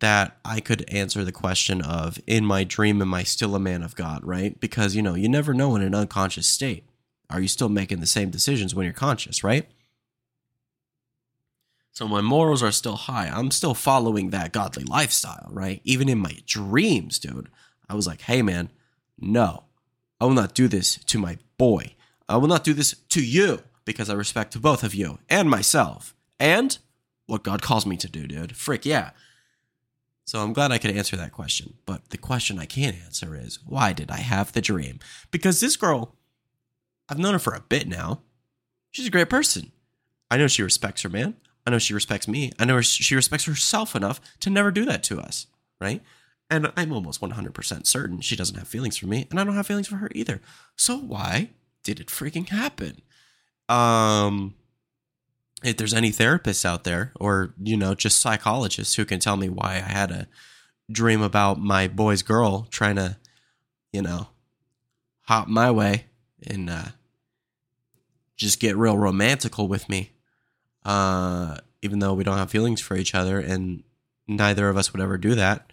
that 0.01 0.39
i 0.45 0.61
could 0.61 0.89
answer 0.91 1.25
the 1.25 1.33
question 1.33 1.83
of 1.83 2.19
in 2.27 2.45
my 2.45 2.65
dream 2.65 3.03
am 3.03 3.13
i 3.13 3.23
still 3.23 3.55
a 3.55 3.61
man 3.61 3.83
of 3.83 3.95
god 3.95 4.25
right? 4.25 4.59
Because 4.59 4.97
you 4.97 5.03
know 5.03 5.15
you 5.15 5.29
never 5.29 5.53
know 5.55 5.77
in 5.77 5.83
an 5.83 5.95
unconscious 5.95 6.47
state. 6.47 6.85
Are 7.29 7.41
you 7.41 7.49
still 7.49 7.69
making 7.69 8.01
the 8.01 8.07
same 8.07 8.31
decisions 8.31 8.75
when 8.75 8.85
you're 8.85 8.93
conscious 8.93 9.45
right? 9.45 9.69
So 11.93 12.09
my 12.09 12.21
morals 12.21 12.63
are 12.63 12.73
still 12.73 12.97
high. 12.97 13.29
I'm 13.29 13.51
still 13.51 13.75
following 13.75 14.31
that 14.31 14.53
godly 14.53 14.85
lifestyle 14.85 15.49
right? 15.51 15.81
Even 15.85 16.09
in 16.09 16.19
my 16.19 16.39
dreams 16.47 17.19
dude 17.19 17.49
i 17.89 17.95
was 17.95 18.07
like 18.07 18.23
hey 18.23 18.43
man 18.43 18.71
no. 19.21 19.65
I 20.21 20.25
will 20.25 20.35
not 20.35 20.55
do 20.55 20.69
this 20.69 20.97
to 20.97 21.19
my 21.19 21.39
boy 21.59 21.95
I 22.31 22.37
will 22.37 22.49
not 22.49 22.65
do 22.65 22.73
this 22.73 22.95
to 23.11 23.25
you 23.25 23.63
because 23.85 24.09
I 24.09 24.15
respect 24.15 24.61
both 24.63 24.85
of 24.85 24.95
you 24.95 25.19
and 25.29 25.51
myself 25.51 26.15
and 26.39 26.79
what 27.27 27.43
God 27.43 27.61
calls 27.61 27.85
me 27.85 27.97
to 27.97 28.09
do, 28.09 28.27
dude. 28.27 28.57
Frick, 28.57 28.87
yeah. 28.87 29.11
So 30.27 30.41
I'm 30.41 30.53
glad 30.53 30.71
I 30.71 30.79
could 30.79 30.93
answer 30.93 31.17
that 31.17 31.33
question. 31.33 31.75
But 31.87 32.11
the 32.11 32.19
question 32.19 32.59
I 32.59 32.67
can't 32.67 32.97
answer 33.05 33.35
is 33.35 33.59
why 33.67 33.93
did 33.93 34.13
I 34.13 34.19
have 34.19 34.53
the 34.53 34.61
dream? 34.61 35.01
Because 35.33 35.61
this 35.61 35.77
girl, 35.77 36.15
I've 37.09 37.19
known 37.19 37.33
her 37.33 37.41
for 37.41 37.53
a 37.53 37.65
bit 37.69 37.89
now. 37.89 38.21
She's 38.93 39.09
a 39.09 39.11
great 39.11 39.29
person. 39.29 39.73
I 40.31 40.37
know 40.37 40.47
she 40.47 40.63
respects 40.63 41.03
her 41.03 41.09
man. 41.09 41.35
I 41.67 41.71
know 41.71 41.79
she 41.79 41.95
respects 41.95 42.29
me. 42.29 42.53
I 42.61 42.65
know 42.65 42.81
she 42.81 43.17
respects 43.17 43.45
herself 43.45 43.97
enough 43.97 44.21
to 44.41 44.51
never 44.51 44.71
do 44.71 44.85
that 44.85 45.03
to 45.05 45.21
us, 45.21 45.49
right? 45.81 46.01
And 46.49 46.73
I'm 46.77 46.93
almost 46.93 47.21
100% 47.21 47.87
certain 47.87 48.21
she 48.21 48.37
doesn't 48.37 48.57
have 48.57 48.69
feelings 48.69 48.97
for 48.97 49.07
me, 49.07 49.27
and 49.31 49.39
I 49.39 49.45
don't 49.45 49.55
have 49.55 49.67
feelings 49.67 49.89
for 49.89 49.97
her 49.97 50.11
either. 50.15 50.41
So 50.77 50.97
why 50.97 51.51
did 51.83 52.01
it 52.01 52.09
freaking 52.09 52.49
happen? 52.49 53.01
Um, 53.69 54.55
if 55.63 55.77
there's 55.77 55.95
any 55.95 56.11
therapists 56.11 56.65
out 56.65 56.85
there, 56.85 57.13
or 57.21 57.55
you 57.63 57.77
know, 57.77 57.95
just 57.95 58.21
psychologists 58.21 58.95
who 58.95 59.05
can 59.05 59.21
tell 59.21 59.37
me 59.37 59.49
why 59.49 59.75
I 59.77 59.91
had 59.91 60.11
a 60.11 60.29
dream 60.91 61.23
about 61.23 61.61
my 61.61 61.87
boy's 61.89 62.23
girl 62.23 62.67
trying 62.71 62.97
to, 62.97 63.17
you 63.93 64.03
know, 64.03 64.29
hop 65.23 65.49
my 65.49 65.71
way 65.71 66.07
and 66.47 66.69
uh, 66.69 66.89
just 68.37 68.59
get 68.59 68.77
real 68.77 68.97
romantical 68.97 69.69
with 69.69 69.89
me, 69.89 70.11
uh, 70.85 71.59
even 71.83 71.99
though 71.99 72.15
we 72.15 72.25
don't 72.25 72.39
have 72.39 72.51
feelings 72.51 72.81
for 72.81 72.97
each 72.97 73.15
other, 73.15 73.39
and 73.39 73.83
neither 74.27 74.69
of 74.69 74.77
us 74.77 74.93
would 74.93 75.03
ever 75.03 75.19
do 75.19 75.35
that. 75.35 75.73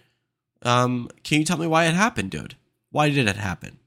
Um, 0.63 1.09
can 1.23 1.39
you 1.39 1.45
tell 1.45 1.57
me 1.57 1.67
why 1.67 1.86
it 1.86 1.93
happened, 1.93 2.31
dude? 2.31 2.55
Why 2.91 3.09
did 3.09 3.27
it 3.27 3.38
happen? 3.38 3.79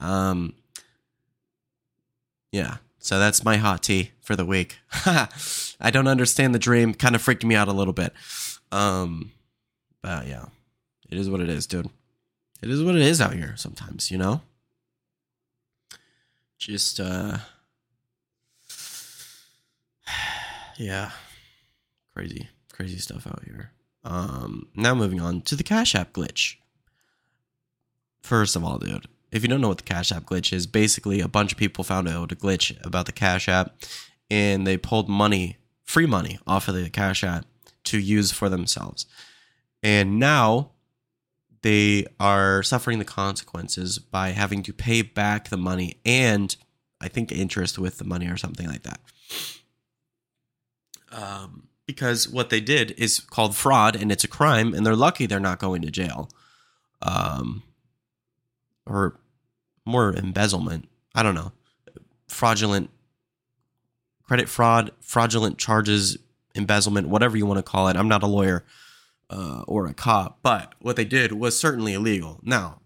Um, 0.00 0.54
yeah. 2.52 2.76
So 2.98 3.18
that's 3.18 3.44
my 3.44 3.56
hot 3.56 3.82
tea 3.82 4.10
for 4.20 4.36
the 4.36 4.44
week. 4.44 4.78
I 5.06 5.90
don't 5.90 6.08
understand 6.08 6.54
the 6.54 6.58
dream. 6.58 6.94
Kind 6.94 7.14
of 7.14 7.22
freaked 7.22 7.44
me 7.44 7.54
out 7.54 7.68
a 7.68 7.72
little 7.72 7.92
bit. 7.92 8.12
Um, 8.72 9.32
but 10.02 10.26
yeah, 10.26 10.46
it 11.08 11.16
is 11.16 11.30
what 11.30 11.40
it 11.40 11.48
is, 11.48 11.66
dude. 11.66 11.88
It 12.60 12.70
is 12.70 12.82
what 12.82 12.96
it 12.96 13.02
is 13.02 13.20
out 13.20 13.34
here 13.34 13.54
sometimes, 13.56 14.10
you 14.10 14.18
know? 14.18 14.42
Just, 16.58 16.98
uh, 16.98 17.38
yeah, 20.76 21.12
crazy, 22.14 22.48
crazy 22.72 22.98
stuff 22.98 23.26
out 23.26 23.44
here. 23.44 23.70
Um, 24.04 24.68
now 24.74 24.94
moving 24.94 25.20
on 25.20 25.42
to 25.42 25.54
the 25.54 25.62
Cash 25.62 25.94
App 25.94 26.12
glitch. 26.12 26.56
First 28.22 28.56
of 28.56 28.64
all, 28.64 28.78
dude, 28.78 29.06
if 29.30 29.42
you 29.42 29.48
don't 29.48 29.60
know 29.60 29.68
what 29.68 29.78
the 29.78 29.84
Cash 29.84 30.12
App 30.12 30.24
glitch 30.24 30.52
is, 30.52 30.66
basically 30.66 31.20
a 31.20 31.28
bunch 31.28 31.52
of 31.52 31.58
people 31.58 31.84
found 31.84 32.08
out 32.08 32.32
a 32.32 32.36
glitch 32.36 32.74
about 32.84 33.06
the 33.06 33.12
Cash 33.12 33.48
App 33.48 33.76
and 34.30 34.66
they 34.66 34.76
pulled 34.76 35.08
money 35.08 35.56
free 35.84 36.06
money 36.06 36.38
off 36.46 36.68
of 36.68 36.74
the 36.74 36.90
Cash 36.90 37.24
App 37.24 37.46
to 37.84 37.98
use 37.98 38.30
for 38.30 38.48
themselves. 38.48 39.06
And 39.82 40.18
now 40.18 40.72
they 41.62 42.06
are 42.20 42.62
suffering 42.62 42.98
the 42.98 43.04
consequences 43.04 43.98
by 43.98 44.30
having 44.30 44.62
to 44.64 44.72
pay 44.72 45.02
back 45.02 45.48
the 45.48 45.56
money 45.56 46.00
and 46.04 46.54
I 47.00 47.08
think 47.08 47.32
interest 47.32 47.78
with 47.78 47.98
the 47.98 48.04
money 48.04 48.28
or 48.28 48.36
something 48.36 48.66
like 48.66 48.82
that. 48.82 49.00
Um, 51.10 51.68
because 51.86 52.28
what 52.28 52.50
they 52.50 52.60
did 52.60 52.90
is 52.98 53.20
called 53.20 53.56
fraud 53.56 53.96
and 53.96 54.12
it's 54.12 54.24
a 54.24 54.28
crime 54.28 54.74
and 54.74 54.84
they're 54.84 54.96
lucky 54.96 55.26
they're 55.26 55.40
not 55.40 55.58
going 55.58 55.82
to 55.82 55.90
jail. 55.90 56.28
Um, 57.00 57.62
or 58.88 59.18
more 59.84 60.12
embezzlement. 60.14 60.88
I 61.14 61.22
don't 61.22 61.34
know. 61.34 61.52
Fraudulent 62.28 62.90
credit 64.28 64.48
fraud, 64.48 64.92
fraudulent 65.00 65.58
charges, 65.58 66.18
embezzlement, 66.54 67.08
whatever 67.08 67.36
you 67.36 67.46
want 67.46 67.58
to 67.58 67.62
call 67.62 67.88
it. 67.88 67.96
I'm 67.96 68.08
not 68.08 68.22
a 68.22 68.26
lawyer 68.26 68.64
uh, 69.30 69.62
or 69.66 69.86
a 69.86 69.94
cop, 69.94 70.40
but 70.42 70.74
what 70.80 70.96
they 70.96 71.04
did 71.04 71.32
was 71.32 71.58
certainly 71.58 71.94
illegal. 71.94 72.38
Now, 72.42 72.80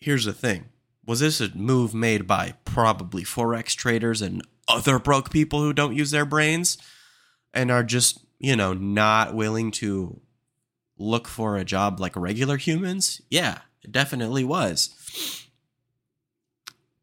here's 0.00 0.24
the 0.24 0.32
thing 0.32 0.66
was 1.06 1.20
this 1.20 1.40
a 1.40 1.54
move 1.56 1.94
made 1.94 2.26
by 2.26 2.54
probably 2.64 3.22
Forex 3.24 3.74
traders 3.74 4.22
and 4.22 4.42
other 4.68 4.98
broke 4.98 5.30
people 5.30 5.60
who 5.60 5.72
don't 5.72 5.96
use 5.96 6.10
their 6.10 6.24
brains 6.24 6.78
and 7.52 7.70
are 7.70 7.82
just, 7.82 8.24
you 8.38 8.56
know, 8.56 8.72
not 8.72 9.34
willing 9.34 9.70
to 9.72 10.20
look 10.96 11.26
for 11.26 11.56
a 11.56 11.64
job 11.64 11.98
like 11.98 12.16
regular 12.16 12.56
humans? 12.56 13.20
Yeah, 13.30 13.58
it 13.82 13.92
definitely 13.92 14.44
was. 14.44 15.48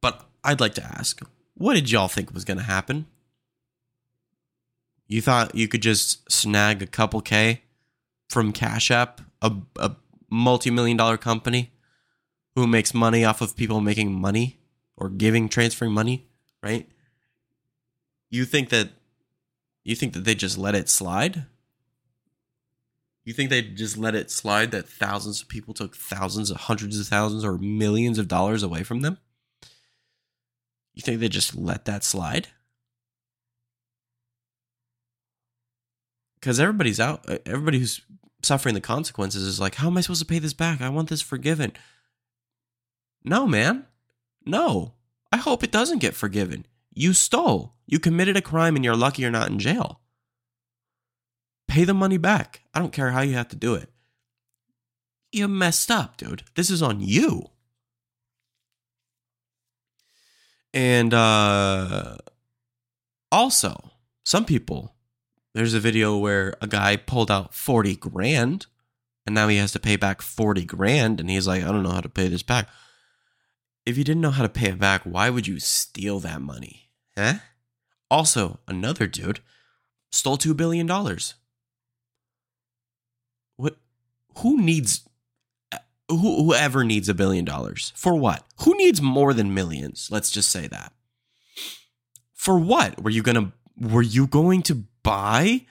But 0.02 0.26
I'd 0.44 0.62
like 0.62 0.74
to 0.76 0.84
ask, 0.84 1.22
what 1.56 1.74
did 1.74 1.92
y'all 1.92 2.08
think 2.08 2.34
was 2.34 2.46
going 2.46 2.58
to 2.58 2.64
happen? 2.64 3.06
You 5.08 5.22
thought 5.22 5.56
you 5.56 5.68
could 5.68 5.82
just 5.82 6.32
snag 6.32 6.82
a 6.82 6.88
couple 6.88 7.22
K 7.22 7.64
from 8.30 8.54
Cash 8.54 8.92
App, 8.92 9.22
a, 9.42 9.52
a 9.78 9.96
multi 10.30 10.70
million 10.70 10.98
dollar 10.98 11.18
company 11.18 11.72
who 12.56 12.68
makes 12.68 12.94
money 12.94 13.26
off 13.26 13.42
of 13.42 13.56
people 13.56 13.82
making 13.82 14.14
money 14.14 14.60
or 14.96 15.10
giving, 15.10 15.50
transferring 15.50 15.92
money, 15.92 16.28
right? 16.62 16.88
You 18.30 18.46
think 18.46 18.70
that 18.70 18.90
you 19.84 19.96
think 19.96 20.14
that 20.14 20.24
they 20.24 20.36
just 20.36 20.58
let 20.58 20.76
it 20.76 20.90
slide? 20.90 21.46
You 23.30 23.36
think 23.36 23.52
they 23.52 23.62
just 23.62 23.96
let 23.96 24.16
it 24.16 24.32
slide 24.32 24.72
that 24.72 24.90
thousands 24.90 25.40
of 25.40 25.50
people 25.50 25.76
took 25.76 25.96
thousands, 25.96 26.50
hundreds 26.50 27.00
of 27.00 27.06
thousands, 27.06 27.46
or 27.46 27.60
millions 27.60 28.18
of 28.18 28.28
dollars 28.28 28.64
away 28.64 28.82
from 28.82 29.02
them? 29.02 29.20
You 30.96 31.04
think 31.04 31.20
they 31.20 31.30
just 31.30 31.56
let 31.56 31.86
that 31.86 32.04
slide? 32.04 32.48
Because 36.40 36.60
everybody's 36.60 37.00
out, 37.00 37.24
everybody 37.46 37.78
who's 37.78 38.02
suffering 38.42 38.74
the 38.74 38.82
consequences 38.82 39.44
is 39.44 39.60
like, 39.60 39.76
how 39.76 39.90
am 39.90 39.98
I 40.00 40.02
supposed 40.02 40.22
to 40.22 40.26
pay 40.26 40.40
this 40.40 40.54
back? 40.54 40.82
I 40.82 40.90
want 40.90 41.10
this 41.10 41.22
forgiven. 41.22 41.74
No, 43.24 43.46
man. 43.46 43.86
No. 44.44 44.96
I 45.32 45.38
hope 45.38 45.64
it 45.64 45.72
doesn't 45.72 46.00
get 46.00 46.16
forgiven. 46.16 46.66
You 46.96 47.14
stole. 47.14 47.76
You 47.86 48.00
committed 48.00 48.38
a 48.38 48.42
crime 48.42 48.76
and 48.76 48.84
you're 48.84 48.96
lucky 48.96 49.22
you're 49.22 49.30
not 49.30 49.52
in 49.52 49.60
jail. 49.60 50.02
Pay 51.70 51.86
the 51.86 51.94
money 51.94 52.18
back. 52.18 52.62
I 52.74 52.80
don't 52.80 52.92
care 52.92 53.12
how 53.12 53.22
you 53.22 53.36
have 53.36 53.48
to 53.50 53.56
do 53.56 53.76
it. 53.76 53.90
You 55.32 55.48
messed 55.48 55.92
up, 55.92 56.18
dude. 56.18 56.44
This 56.56 56.70
is 56.70 56.82
on 56.82 57.00
you. 57.00 57.52
And 60.74 61.14
uh 61.14 62.18
also, 63.32 63.92
some 64.26 64.46
people 64.46 64.96
there's 65.54 65.74
a 65.74 65.80
video 65.80 66.18
where 66.18 66.56
a 66.62 66.68
guy 66.68 66.96
pulled 66.96 67.32
out 67.32 67.54
40 67.54 67.96
grand 67.96 68.68
and 69.26 69.34
now 69.34 69.48
he 69.48 69.58
has 69.58 69.72
to 69.72 69.80
pay 69.80 69.96
back 69.96 70.22
40 70.22 70.66
grand 70.66 71.20
and 71.20 71.30
he's 71.30 71.48
like, 71.48 71.64
I 71.64 71.68
don't 71.72 71.84
know 71.84 71.92
how 71.92 72.02
to 72.02 72.10
pay 72.10 72.28
this 72.28 72.44
back 72.44 72.68
if 73.90 73.98
you 73.98 74.04
didn't 74.04 74.22
know 74.22 74.32
how 74.32 74.44
to 74.44 74.50
pay 74.50 74.70
it 74.70 74.80
back, 74.80 75.02
why 75.04 75.30
would 75.30 75.48
you 75.48 75.60
steal 75.60 76.20
that 76.20 76.42
money? 76.42 76.90
Huh? 77.18 77.36
Also, 78.10 78.60
another 78.68 79.08
dude 79.08 79.40
stole 80.12 80.38
$2 80.38 80.56
billion. 80.56 80.88
What? 83.58 83.78
Who 84.40 84.62
needs. 84.62 85.08
Who, 86.10 86.44
whoever 86.44 86.84
needs 86.84 87.08
a 87.08 87.14
billion 87.14 87.46
dollars? 87.46 87.94
For 87.96 88.16
what? 88.16 88.44
Who 88.62 88.76
needs 88.76 89.02
more 89.02 89.34
than 89.34 89.54
millions? 89.54 90.10
Let's 90.12 90.32
just 90.32 90.50
say 90.50 90.68
that. 90.68 90.92
For 92.34 92.58
what? 92.58 93.04
Were 93.04 93.12
you 93.12 93.22
gonna 93.22 93.54
were 93.80 94.02
you 94.02 94.28
going 94.28 94.64
to 94.64 94.84
buy 95.04 95.66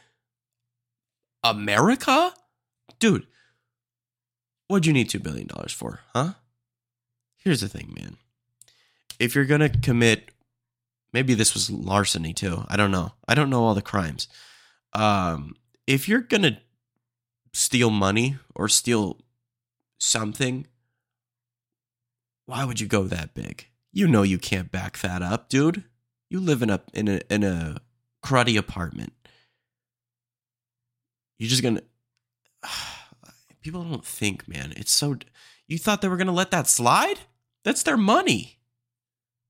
America? 1.45 2.33
Dude, 2.99 3.27
what'd 4.67 4.87
you 4.87 4.93
need 4.93 5.09
two 5.09 5.21
billion 5.21 5.47
dollars 5.47 5.73
for, 5.73 6.01
huh? 6.15 6.35
Here's 7.37 7.61
the 7.61 7.69
thing, 7.69 7.93
man. 7.97 8.17
If 9.19 9.35
you're 9.35 9.45
going 9.45 9.61
to 9.61 9.69
commit, 9.69 10.31
maybe 11.13 11.35
this 11.35 11.55
was 11.55 11.71
larceny 11.71 12.33
too. 12.33 12.65
I 12.69 12.77
don't 12.77 12.91
know. 12.91 13.13
I 13.27 13.35
don't 13.35 13.51
know 13.51 13.65
all 13.65 13.75
the 13.75 13.83
crimes. 13.83 14.29
Um, 14.93 15.57
if 15.87 16.09
you're 16.09 16.21
going 16.21 16.43
to 16.43 16.59
steal 17.59 17.91
money 17.91 18.37
or 18.55 18.69
steal 18.69 19.19
something, 19.99 20.67
why 22.47 22.65
would 22.65 22.81
you 22.81 22.87
go 22.87 23.03
that 23.05 23.35
big? 23.35 23.67
You 23.93 24.07
know 24.07 24.23
you 24.23 24.39
can't 24.39 24.71
back 24.71 24.99
that 24.99 25.23
up, 25.23 25.49
dude. 25.49 25.83
You 26.31 26.41
live 26.41 26.63
in 26.63 26.71
a 26.71 26.81
in 26.95 27.09
a 27.09 27.21
in 27.29 27.43
a 27.43 27.81
cruddy 28.25 28.57
apartment. 28.57 29.13
You're 31.39 31.51
just 31.51 31.63
gonna. 31.63 31.83
People 33.63 33.83
don't 33.83 34.05
think, 34.05 34.47
man. 34.47 34.73
It's 34.77 34.93
so. 34.93 35.17
You 35.67 35.79
thought 35.79 36.01
they 36.01 36.09
were 36.09 36.17
gonna 36.17 36.33
let 36.33 36.53
that 36.53 36.69
slide? 36.69 37.21
That's 37.65 37.83
their 37.83 37.97
money. 37.97 38.61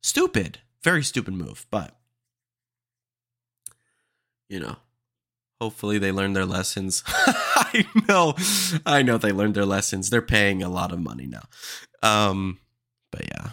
Stupid. 0.03 0.61
Very 0.83 1.03
stupid 1.03 1.35
move, 1.35 1.67
but 1.71 1.97
you 4.49 4.61
know, 4.61 4.77
hopefully 5.61 5.99
they 5.99 6.13
learned 6.13 6.37
their 6.37 6.47
lessons. 6.47 7.03
I 7.07 7.87
know. 8.09 8.35
I 8.87 9.03
know 9.03 9.19
they 9.19 9.33
learned 9.33 9.55
their 9.55 9.65
lessons. 9.65 10.11
They're 10.11 10.23
paying 10.23 10.63
a 10.63 10.69
lot 10.69 10.93
of 10.93 11.01
money 11.01 11.27
now. 11.27 11.45
Um 12.03 12.61
but 13.11 13.27
yeah. 13.27 13.51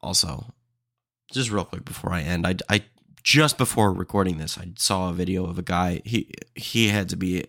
Also, 0.00 0.46
just 1.32 1.50
real 1.50 1.64
quick 1.64 1.84
before 1.84 2.12
I 2.12 2.22
end, 2.22 2.46
I 2.46 2.56
I 2.68 2.84
just 3.22 3.58
before 3.58 3.92
recording 3.92 4.38
this, 4.38 4.56
I 4.56 4.70
saw 4.78 5.10
a 5.10 5.12
video 5.12 5.46
of 5.46 5.58
a 5.58 5.62
guy. 5.62 6.02
He 6.04 6.30
he 6.54 6.88
had 6.88 7.08
to 7.08 7.16
be 7.16 7.44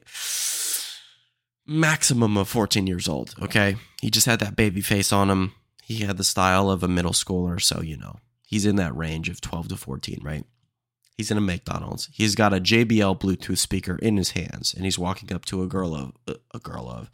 maximum 1.68 2.38
of 2.38 2.48
14 2.48 2.88
years 2.88 3.08
old, 3.08 3.36
okay? 3.42 3.76
He 4.02 4.10
just 4.10 4.26
had 4.26 4.40
that 4.40 4.56
baby 4.56 4.82
face 4.82 5.12
on 5.12 5.30
him 5.30 5.54
he 5.88 6.04
had 6.04 6.18
the 6.18 6.24
style 6.26 6.70
of 6.70 6.84
a 6.84 6.88
middle 6.90 7.14
schooler, 7.14 7.62
so 7.62 7.82
you 7.82 7.96
know 7.96 8.18
he's 8.46 8.66
in 8.66 8.76
that 8.76 8.94
range 8.94 9.30
of 9.30 9.40
12 9.40 9.70
to 9.70 9.78
14, 9.78 10.20
right? 10.22 10.44
He's 11.18 11.32
in 11.32 11.38
a 11.38 11.42
McDonald's. 11.42 12.10
He's 12.14 12.36
got 12.36 12.54
a 12.54 12.60
JBL 12.60 13.20
Bluetooth 13.20 13.58
speaker 13.58 13.98
in 13.98 14.18
his 14.18 14.32
hands, 14.32 14.74
and 14.74 14.86
he's 14.86 15.00
walking 15.00 15.34
up 15.34 15.46
to 15.46 15.64
a 15.64 15.68
girl 15.68 15.96
of 15.96 16.14
a 16.54 16.60
girl 16.60 16.88
of 16.90 17.10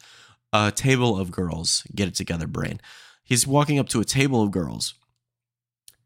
a 0.52 0.70
table 0.70 1.18
of 1.18 1.30
girls. 1.30 1.84
Get 1.94 2.08
it 2.08 2.14
together, 2.14 2.46
brain. 2.46 2.80
He's 3.24 3.46
walking 3.46 3.78
up 3.78 3.88
to 3.90 4.00
a 4.00 4.04
table 4.04 4.42
of 4.42 4.50
girls. 4.50 4.94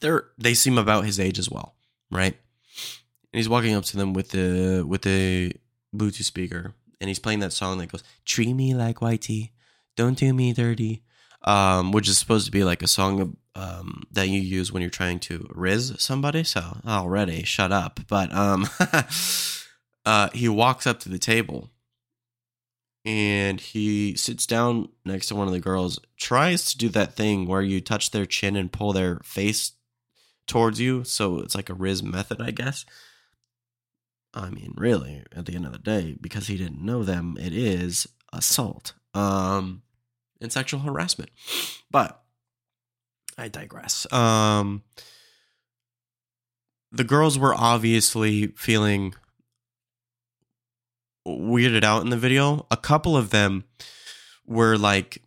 They're 0.00 0.26
they 0.38 0.54
seem 0.54 0.78
about 0.78 1.06
his 1.06 1.18
age 1.18 1.40
as 1.40 1.50
well, 1.50 1.74
right? 2.10 2.36
And 3.32 3.38
he's 3.38 3.48
walking 3.48 3.74
up 3.74 3.84
to 3.86 3.96
them 3.96 4.12
with 4.12 4.30
the 4.30 4.84
with 4.86 5.02
the 5.02 5.52
Bluetooth 5.94 6.22
speaker, 6.22 6.74
and 7.00 7.08
he's 7.08 7.18
playing 7.18 7.40
that 7.40 7.52
song 7.52 7.78
that 7.78 7.90
goes 7.90 8.04
"Treat 8.24 8.54
me 8.54 8.74
like 8.74 8.98
whitey, 8.98 9.50
don't 9.96 10.16
do 10.16 10.32
me 10.32 10.52
dirty." 10.52 11.02
um, 11.42 11.92
which 11.92 12.08
is 12.08 12.18
supposed 12.18 12.46
to 12.46 12.52
be 12.52 12.64
like 12.64 12.82
a 12.82 12.86
song 12.88 13.20
of, 13.20 13.34
um, 13.58 14.04
that 14.12 14.28
you 14.28 14.40
use 14.40 14.72
when 14.72 14.82
you're 14.82 14.90
trying 14.90 15.18
to 15.20 15.46
riz 15.50 15.94
somebody. 15.98 16.44
So 16.44 16.78
already, 16.86 17.42
shut 17.42 17.72
up. 17.72 18.00
But 18.08 18.32
um, 18.32 18.68
uh, 20.04 20.30
he 20.32 20.48
walks 20.48 20.86
up 20.86 21.00
to 21.00 21.08
the 21.08 21.18
table 21.18 21.70
and 23.04 23.60
he 23.60 24.14
sits 24.16 24.46
down 24.46 24.88
next 25.04 25.26
to 25.26 25.34
one 25.34 25.48
of 25.48 25.52
the 25.52 25.60
girls, 25.60 25.98
tries 26.16 26.70
to 26.70 26.78
do 26.78 26.88
that 26.90 27.14
thing 27.14 27.46
where 27.46 27.62
you 27.62 27.80
touch 27.80 28.10
their 28.10 28.26
chin 28.26 28.54
and 28.54 28.72
pull 28.72 28.92
their 28.92 29.18
face 29.24 29.72
towards 30.46 30.80
you. 30.80 31.04
So 31.04 31.40
it's 31.40 31.54
like 31.54 31.68
a 31.68 31.74
riz 31.74 32.02
method, 32.02 32.40
I 32.40 32.52
guess. 32.52 32.84
I 34.34 34.50
mean, 34.50 34.74
really, 34.76 35.24
at 35.34 35.46
the 35.46 35.54
end 35.54 35.66
of 35.66 35.72
the 35.72 35.78
day, 35.78 36.16
because 36.20 36.46
he 36.46 36.56
didn't 36.56 36.84
know 36.84 37.02
them, 37.02 37.36
it 37.40 37.52
is 37.52 38.06
assault. 38.32 38.92
Um, 39.14 39.82
and 40.40 40.52
sexual 40.52 40.80
harassment. 40.80 41.30
But 41.90 42.22
I 43.38 43.48
digress. 43.48 44.10
Um, 44.12 44.82
the 46.90 47.04
girls 47.04 47.38
were 47.38 47.54
obviously 47.54 48.48
feeling 48.48 49.14
weirded 51.26 51.84
out 51.84 52.02
in 52.02 52.10
the 52.10 52.16
video. 52.16 52.66
A 52.70 52.76
couple 52.76 53.16
of 53.16 53.30
them 53.30 53.64
were 54.46 54.76
like 54.76 55.22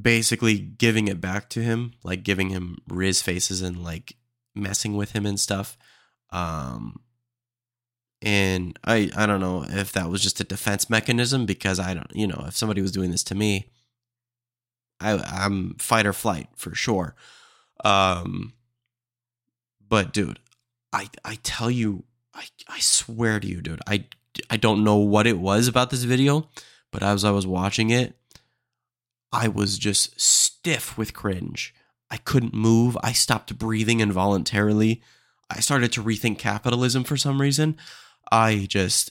basically 0.00 0.58
giving 0.58 1.08
it 1.08 1.20
back 1.20 1.48
to 1.50 1.62
him, 1.62 1.92
like 2.02 2.22
giving 2.22 2.48
him 2.48 2.78
Riz 2.88 3.20
faces 3.22 3.62
and 3.62 3.82
like 3.82 4.16
messing 4.54 4.96
with 4.96 5.12
him 5.12 5.26
and 5.26 5.38
stuff. 5.38 5.76
Um, 6.30 7.00
and 8.22 8.78
I 8.84 9.10
I 9.16 9.26
don't 9.26 9.40
know 9.40 9.64
if 9.68 9.92
that 9.92 10.08
was 10.08 10.22
just 10.22 10.40
a 10.40 10.44
defense 10.44 10.88
mechanism 10.88 11.44
because 11.46 11.78
I 11.78 11.94
don't 11.94 12.10
you 12.14 12.26
know 12.26 12.44
if 12.48 12.56
somebody 12.56 12.80
was 12.80 12.92
doing 12.92 13.10
this 13.10 13.24
to 13.24 13.34
me, 13.34 13.70
I 15.00 15.18
I'm 15.18 15.74
fight 15.76 16.06
or 16.06 16.12
flight 16.12 16.48
for 16.56 16.74
sure. 16.74 17.14
Um, 17.84 18.54
but 19.86 20.12
dude, 20.12 20.38
I 20.92 21.08
I 21.24 21.38
tell 21.42 21.70
you, 21.70 22.04
I 22.34 22.44
I 22.68 22.78
swear 22.80 23.40
to 23.40 23.46
you, 23.46 23.60
dude, 23.60 23.80
I 23.86 24.06
I 24.50 24.56
don't 24.56 24.84
know 24.84 24.96
what 24.96 25.26
it 25.26 25.38
was 25.38 25.68
about 25.68 25.90
this 25.90 26.04
video, 26.04 26.48
but 26.90 27.02
as 27.02 27.24
I 27.24 27.30
was 27.30 27.46
watching 27.46 27.90
it, 27.90 28.16
I 29.32 29.48
was 29.48 29.78
just 29.78 30.20
stiff 30.20 30.96
with 30.96 31.14
cringe. 31.14 31.74
I 32.10 32.18
couldn't 32.18 32.54
move. 32.54 32.96
I 33.02 33.12
stopped 33.12 33.58
breathing 33.58 34.00
involuntarily. 34.00 35.02
I 35.50 35.60
started 35.60 35.92
to 35.92 36.02
rethink 36.02 36.38
capitalism 36.38 37.04
for 37.04 37.16
some 37.16 37.40
reason. 37.40 37.76
I 38.30 38.66
just 38.68 39.10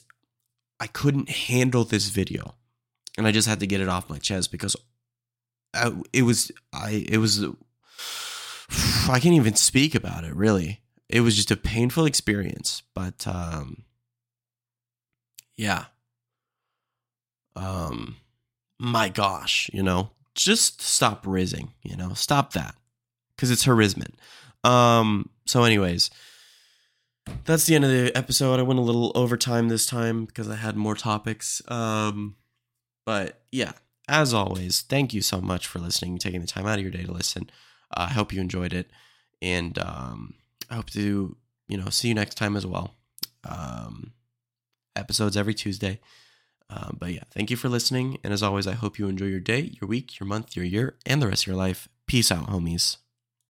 I 0.80 0.86
couldn't 0.86 1.28
handle 1.28 1.84
this 1.84 2.08
video. 2.08 2.54
And 3.16 3.26
I 3.26 3.32
just 3.32 3.46
had 3.46 3.60
to 3.60 3.66
get 3.66 3.80
it 3.80 3.88
off 3.88 4.10
my 4.10 4.18
chest 4.18 4.50
because 4.50 4.74
It 6.12 6.22
was 6.22 6.50
I 6.72 7.04
it 7.08 7.18
was 7.18 7.44
I 9.08 9.20
can't 9.20 9.34
even 9.34 9.54
speak 9.54 9.94
about 9.94 10.24
it 10.24 10.34
really. 10.34 10.80
It 11.08 11.20
was 11.20 11.36
just 11.36 11.50
a 11.50 11.56
painful 11.56 12.06
experience, 12.06 12.82
but 12.94 13.26
um 13.26 13.84
yeah. 15.56 15.86
Um 17.56 18.16
my 18.78 19.08
gosh, 19.08 19.70
you 19.72 19.82
know, 19.82 20.10
just 20.34 20.82
stop 20.82 21.26
rizzing, 21.26 21.72
you 21.82 21.96
know, 21.96 22.12
stop 22.14 22.52
that 22.54 22.74
because 23.36 23.50
it's 23.50 23.64
harassment. 23.64 24.14
Um, 24.62 25.28
so, 25.46 25.64
anyways, 25.64 26.10
that's 27.44 27.64
the 27.66 27.74
end 27.74 27.84
of 27.84 27.90
the 27.90 28.16
episode. 28.16 28.58
I 28.58 28.62
went 28.62 28.80
a 28.80 28.82
little 28.82 29.12
overtime 29.14 29.68
this 29.68 29.86
time 29.86 30.24
because 30.24 30.48
I 30.48 30.56
had 30.56 30.76
more 30.76 30.94
topics. 30.94 31.62
Um, 31.68 32.36
but 33.06 33.42
yeah, 33.52 33.72
as 34.08 34.34
always, 34.34 34.82
thank 34.82 35.14
you 35.14 35.22
so 35.22 35.40
much 35.40 35.66
for 35.66 35.78
listening, 35.78 36.18
taking 36.18 36.40
the 36.40 36.46
time 36.46 36.66
out 36.66 36.78
of 36.78 36.82
your 36.82 36.90
day 36.90 37.04
to 37.04 37.12
listen. 37.12 37.50
Uh, 37.96 38.06
I 38.08 38.12
hope 38.12 38.32
you 38.32 38.40
enjoyed 38.40 38.72
it, 38.72 38.90
and 39.40 39.78
um, 39.78 40.34
I 40.70 40.76
hope 40.76 40.90
to 40.90 41.36
you 41.68 41.76
know 41.76 41.88
see 41.90 42.08
you 42.08 42.14
next 42.14 42.36
time 42.36 42.56
as 42.56 42.66
well. 42.66 42.94
Um, 43.48 44.12
episodes 44.96 45.36
every 45.36 45.54
Tuesday. 45.54 46.00
Uh, 46.70 46.90
but 46.98 47.12
yeah, 47.12 47.22
thank 47.30 47.50
you 47.50 47.56
for 47.56 47.68
listening. 47.68 48.18
And 48.24 48.32
as 48.32 48.42
always, 48.42 48.66
I 48.66 48.72
hope 48.72 48.98
you 48.98 49.06
enjoy 49.06 49.26
your 49.26 49.40
day, 49.40 49.76
your 49.80 49.88
week, 49.88 50.18
your 50.18 50.26
month, 50.26 50.56
your 50.56 50.64
year, 50.64 50.96
and 51.04 51.20
the 51.20 51.28
rest 51.28 51.42
of 51.42 51.48
your 51.48 51.56
life. 51.56 51.88
Peace 52.06 52.32
out, 52.32 52.46
homies. 52.46 52.96